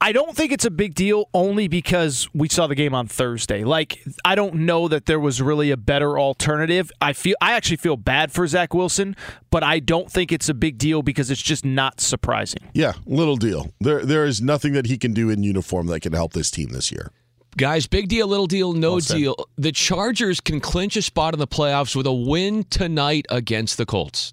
I 0.03 0.11
don't 0.11 0.35
think 0.35 0.51
it's 0.51 0.65
a 0.65 0.71
big 0.71 0.97
deal 0.97 1.29
only 1.33 1.69
because 1.69 2.29
we 2.35 2.49
saw 2.49 2.67
the 2.67 2.75
game 2.75 2.93
on 2.93 3.07
Thursday. 3.07 3.63
Like 3.63 4.03
I 4.25 4.35
don't 4.35 4.55
know 4.55 4.89
that 4.89 5.07
there 5.07 5.21
was 5.21 5.41
really 5.41 5.71
a 5.71 5.77
better 5.77 6.19
alternative. 6.19 6.91
I 7.01 7.13
feel 7.13 7.37
I 7.41 7.53
actually 7.53 7.77
feel 7.77 7.97
bad 7.97 8.33
for 8.33 8.45
Zach 8.49 8.75
Wilson, 8.75 9.15
but 9.51 9.63
I 9.63 9.79
don't 9.79 10.11
think 10.11 10.33
it's 10.33 10.49
a 10.49 10.55
big 10.55 10.77
deal 10.77 11.03
because 11.03 11.31
it's 11.31 11.41
just 11.41 11.65
not 11.65 12.01
surprising. 12.01 12.69
Yeah, 12.75 12.95
little 13.07 13.37
deal. 13.37 13.71
There, 13.79 14.05
there 14.05 14.25
is 14.25 14.43
nothing 14.43 14.73
that 14.73 14.87
he 14.87 14.99
can 14.99 15.13
do 15.13 15.31
in 15.31 15.45
uniform 15.45 15.87
that 15.87 16.01
can 16.01 16.15
help 16.15 16.33
this 16.33 16.51
team 16.51 16.71
this 16.71 16.91
year. 16.91 17.13
Guys, 17.57 17.87
big 17.87 18.09
deal, 18.09 18.27
little 18.27 18.47
deal, 18.47 18.73
no 18.73 18.93
Well 18.93 19.01
deal. 19.01 19.37
The 19.57 19.73
Chargers 19.73 20.41
can 20.41 20.61
clinch 20.61 20.97
a 20.97 21.03
spot 21.03 21.35
in 21.35 21.39
the 21.39 21.47
playoffs 21.47 21.95
with 21.95 22.07
a 22.07 22.13
win 22.13 22.65
tonight 22.65 23.27
against 23.29 23.77
the 23.77 23.85
Colts. 23.85 24.33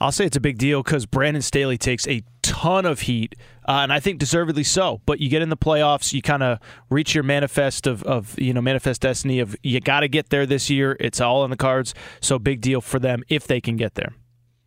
I'll 0.00 0.12
say 0.12 0.24
it's 0.24 0.36
a 0.36 0.40
big 0.40 0.58
deal 0.58 0.82
because 0.82 1.06
Brandon 1.06 1.42
Staley 1.42 1.76
takes 1.78 2.08
a 2.08 2.22
ton 2.42 2.86
of 2.86 3.00
heat, 3.00 3.36
uh, 3.68 3.80
and 3.82 3.92
I 3.92 4.00
think 4.00 4.18
deservedly 4.18 4.64
so. 4.64 5.00
But 5.06 5.20
you 5.20 5.28
get 5.28 5.42
in 5.42 5.50
the 5.50 5.56
playoffs, 5.56 6.12
you 6.12 6.22
kind 6.22 6.42
of 6.42 6.58
reach 6.88 7.14
your 7.14 7.22
manifest 7.22 7.86
of, 7.86 8.02
of 8.04 8.36
you 8.38 8.52
know 8.52 8.62
manifest 8.62 9.02
destiny 9.02 9.40
of 9.40 9.54
you 9.62 9.78
got 9.78 10.00
to 10.00 10.08
get 10.08 10.30
there 10.30 10.46
this 10.46 10.70
year. 10.70 10.96
It's 10.98 11.20
all 11.20 11.44
in 11.44 11.50
the 11.50 11.56
cards, 11.56 11.94
so 12.20 12.38
big 12.38 12.62
deal 12.62 12.80
for 12.80 12.98
them 12.98 13.22
if 13.28 13.46
they 13.46 13.60
can 13.60 13.76
get 13.76 13.94
there. 13.94 14.14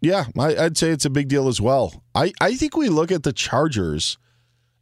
Yeah, 0.01 0.25
I, 0.37 0.55
I'd 0.55 0.77
say 0.77 0.89
it's 0.89 1.05
a 1.05 1.09
big 1.09 1.29
deal 1.29 1.47
as 1.47 1.59
well. 1.59 2.03
I, 2.13 2.31
I 2.39 2.55
think 2.55 2.77
we 2.77 2.89
look 2.89 3.11
at 3.11 3.23
the 3.23 3.33
Chargers 3.33 4.17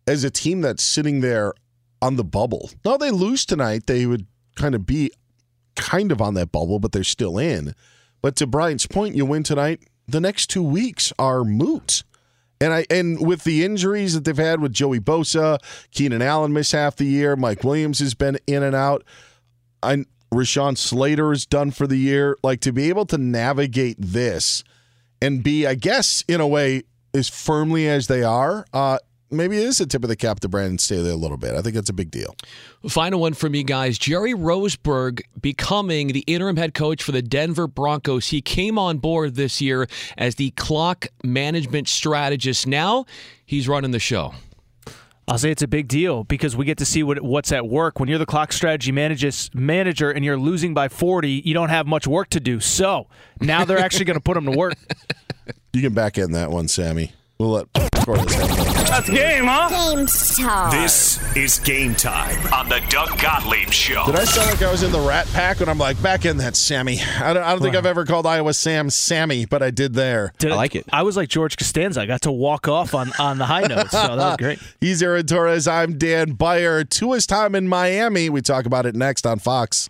as 0.05 0.23
a 0.23 0.29
team 0.29 0.61
that's 0.61 0.83
sitting 0.83 1.21
there 1.21 1.53
on 2.01 2.15
the 2.15 2.23
bubble. 2.23 2.69
Now 2.83 2.97
they 2.97 3.11
lose 3.11 3.45
tonight, 3.45 3.87
they 3.87 4.05
would 4.05 4.25
kind 4.55 4.75
of 4.75 4.85
be 4.85 5.11
kind 5.75 6.11
of 6.11 6.21
on 6.21 6.33
that 6.35 6.51
bubble, 6.51 6.79
but 6.79 6.91
they're 6.91 7.03
still 7.03 7.37
in. 7.37 7.73
But 8.21 8.35
to 8.37 8.47
Brian's 8.47 8.85
point, 8.85 9.15
you 9.15 9.25
win 9.25 9.43
tonight, 9.43 9.81
the 10.07 10.21
next 10.21 10.47
two 10.47 10.63
weeks 10.63 11.11
are 11.17 11.43
moot. 11.43 12.03
And 12.59 12.73
I 12.73 12.85
and 12.91 13.25
with 13.25 13.43
the 13.43 13.65
injuries 13.65 14.13
that 14.13 14.23
they've 14.23 14.37
had 14.37 14.61
with 14.61 14.71
Joey 14.71 14.99
Bosa, 14.99 15.57
Keenan 15.89 16.21
Allen 16.21 16.53
missed 16.53 16.73
half 16.73 16.95
the 16.95 17.05
year, 17.05 17.35
Mike 17.35 17.63
Williams 17.63 17.99
has 17.99 18.13
been 18.13 18.37
in 18.45 18.61
and 18.61 18.75
out. 18.75 19.03
I 19.81 20.05
Rashawn 20.31 20.77
Slater 20.77 21.31
is 21.31 21.45
done 21.45 21.71
for 21.71 21.87
the 21.87 21.97
year. 21.97 22.37
Like 22.43 22.61
to 22.61 22.71
be 22.71 22.89
able 22.89 23.05
to 23.07 23.17
navigate 23.17 23.97
this 23.99 24.63
and 25.21 25.43
be, 25.43 25.65
I 25.65 25.75
guess, 25.75 26.23
in 26.27 26.39
a 26.39 26.47
way, 26.47 26.83
as 27.13 27.29
firmly 27.29 27.87
as 27.87 28.07
they 28.07 28.23
are, 28.23 28.65
uh, 28.73 28.99
maybe 29.32 29.57
it 29.57 29.63
is 29.63 29.79
a 29.79 29.86
tip 29.86 30.03
of 30.03 30.09
the 30.09 30.15
cap 30.15 30.39
to 30.41 30.49
Brandon 30.49 30.77
Staley 30.77 31.09
a 31.09 31.15
little 31.15 31.38
bit. 31.38 31.55
I 31.55 31.61
think 31.61 31.75
that's 31.75 31.89
a 31.89 31.93
big 31.93 32.11
deal. 32.11 32.36
Final 32.88 33.19
one 33.19 33.34
for 33.34 33.49
me, 33.49 33.63
guys. 33.63 33.97
Jerry 33.97 34.34
Rosburg 34.34 35.21
becoming 35.41 36.09
the 36.09 36.21
interim 36.21 36.57
head 36.57 36.73
coach 36.73 37.03
for 37.03 37.11
the 37.11 37.21
Denver 37.21 37.67
Broncos. 37.67 38.29
He 38.29 38.41
came 38.41 38.77
on 38.77 38.97
board 38.97 39.36
this 39.36 39.61
year 39.61 39.88
as 40.17 40.36
the 40.36 40.51
clock 40.51 41.07
management 41.23 41.88
strategist. 41.88 42.67
Now 42.67 43.05
he's 43.45 43.67
running 43.67 43.91
the 43.91 43.99
show. 43.99 44.34
I'll 45.27 45.38
say 45.38 45.51
it's 45.51 45.61
a 45.61 45.67
big 45.67 45.88
deal 45.88 46.23
because 46.25 46.57
we 46.57 46.65
get 46.65 46.77
to 46.79 46.86
see 46.86 47.03
what 47.03 47.21
what's 47.21 47.51
at 47.51 47.65
work. 47.67 47.99
When 47.99 48.09
you're 48.09 48.17
the 48.17 48.25
clock 48.25 48.51
strategy 48.51 48.91
manages, 48.91 49.49
manager 49.53 50.11
and 50.11 50.25
you're 50.25 50.38
losing 50.38 50.73
by 50.73 50.89
40, 50.89 51.43
you 51.45 51.53
don't 51.53 51.69
have 51.69 51.88
much 51.88 52.05
work 52.05 52.29
to 52.32 52.39
do. 52.39 52.59
So 52.59 53.07
now 53.39 53.63
they're 53.63 53.77
actually 53.77 54.05
going 54.05 54.17
to 54.17 54.23
put 54.23 54.34
them 54.34 54.45
to 54.45 54.51
work. 54.51 54.73
You 55.73 55.82
can 55.82 55.93
back 55.93 56.17
in 56.17 56.34
that 56.34 56.51
one, 56.51 56.67
Sammy. 56.67 57.13
We'll 57.41 57.49
let 57.49 57.73
That's 57.73 59.09
game, 59.09 59.45
huh? 59.45 59.95
Game 59.95 60.05
time. 60.05 60.79
This 60.79 61.35
is 61.35 61.57
game 61.57 61.95
time 61.95 62.37
on 62.53 62.69
the 62.69 62.83
Doug 62.87 63.19
Gottlieb 63.19 63.71
Show. 63.71 64.05
Did 64.05 64.15
I 64.15 64.25
sound 64.25 64.51
like 64.51 64.61
I 64.61 64.71
was 64.71 64.83
in 64.83 64.91
the 64.91 64.99
Rat 64.99 65.25
Pack 65.33 65.59
when 65.59 65.67
I'm 65.67 65.79
like, 65.79 65.99
back 66.03 66.25
in 66.25 66.37
that 66.37 66.55
Sammy? 66.55 66.99
I 67.01 67.33
don't, 67.33 67.41
I 67.41 67.49
don't 67.49 67.63
think 67.63 67.75
I've 67.75 67.87
ever 67.87 68.05
called 68.05 68.27
Iowa 68.27 68.53
Sam 68.53 68.91
Sammy, 68.91 69.45
but 69.47 69.63
I 69.63 69.71
did 69.71 69.95
there. 69.95 70.33
Did 70.37 70.51
I 70.51 70.55
like 70.55 70.75
it. 70.75 70.85
I 70.93 71.01
was 71.01 71.17
like 71.17 71.29
George 71.29 71.57
Costanza. 71.57 72.01
I 72.01 72.05
got 72.05 72.21
to 72.21 72.31
walk 72.31 72.67
off 72.67 72.93
on, 72.93 73.11
on 73.17 73.39
the 73.39 73.47
high 73.47 73.61
notes. 73.63 73.89
So 73.89 73.97
that 73.97 74.17
was 74.17 74.37
great. 74.37 74.59
He's 74.79 75.01
Aaron 75.01 75.25
Torres. 75.25 75.67
I'm 75.67 75.97
Dan 75.97 76.33
Beyer. 76.33 76.83
To 76.83 77.13
his 77.13 77.25
time 77.25 77.55
in 77.55 77.67
Miami. 77.67 78.29
We 78.29 78.43
talk 78.43 78.67
about 78.67 78.85
it 78.85 78.93
next 78.93 79.25
on 79.25 79.39
Fox. 79.39 79.89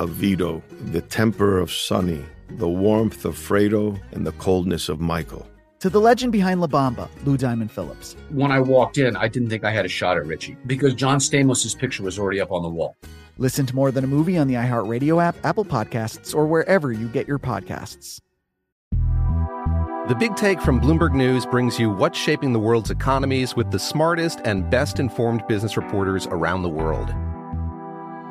of 0.00 0.10
Vito, 0.10 0.62
the 0.86 1.02
temper 1.02 1.58
of 1.58 1.70
Sonny, 1.70 2.24
the 2.48 2.68
warmth 2.68 3.24
of 3.26 3.36
Fredo, 3.36 4.00
and 4.12 4.26
the 4.26 4.32
coldness 4.32 4.88
of 4.88 4.98
Michael. 4.98 5.46
To 5.80 5.90
the 5.90 6.00
legend 6.00 6.32
behind 6.32 6.60
La 6.60 6.66
Bamba, 6.66 7.08
Lou 7.24 7.36
Diamond 7.36 7.70
Phillips. 7.70 8.16
When 8.30 8.50
I 8.50 8.60
walked 8.60 8.98
in, 8.98 9.14
I 9.14 9.28
didn't 9.28 9.50
think 9.50 9.62
I 9.62 9.70
had 9.70 9.84
a 9.84 9.88
shot 9.88 10.16
at 10.16 10.26
Richie 10.26 10.56
because 10.66 10.94
John 10.94 11.18
Stamos' 11.18 11.78
picture 11.78 12.02
was 12.02 12.18
already 12.18 12.40
up 12.40 12.50
on 12.50 12.62
the 12.62 12.68
wall. 12.68 12.96
Listen 13.36 13.66
to 13.66 13.74
More 13.74 13.90
Than 13.90 14.04
a 14.04 14.06
Movie 14.06 14.36
on 14.38 14.46
the 14.46 14.54
iHeartRadio 14.54 15.22
app, 15.22 15.36
Apple 15.44 15.64
Podcasts, 15.64 16.34
or 16.34 16.46
wherever 16.46 16.92
you 16.92 17.06
get 17.08 17.28
your 17.28 17.38
podcasts. 17.38 18.20
The 20.08 20.16
Big 20.18 20.34
Take 20.34 20.60
from 20.60 20.80
Bloomberg 20.80 21.14
News 21.14 21.46
brings 21.46 21.78
you 21.78 21.90
what's 21.90 22.18
shaping 22.18 22.52
the 22.52 22.58
world's 22.58 22.90
economies 22.90 23.54
with 23.54 23.70
the 23.70 23.78
smartest 23.78 24.40
and 24.44 24.68
best 24.68 24.98
informed 24.98 25.46
business 25.46 25.76
reporters 25.76 26.26
around 26.26 26.62
the 26.62 26.68
world. 26.68 27.14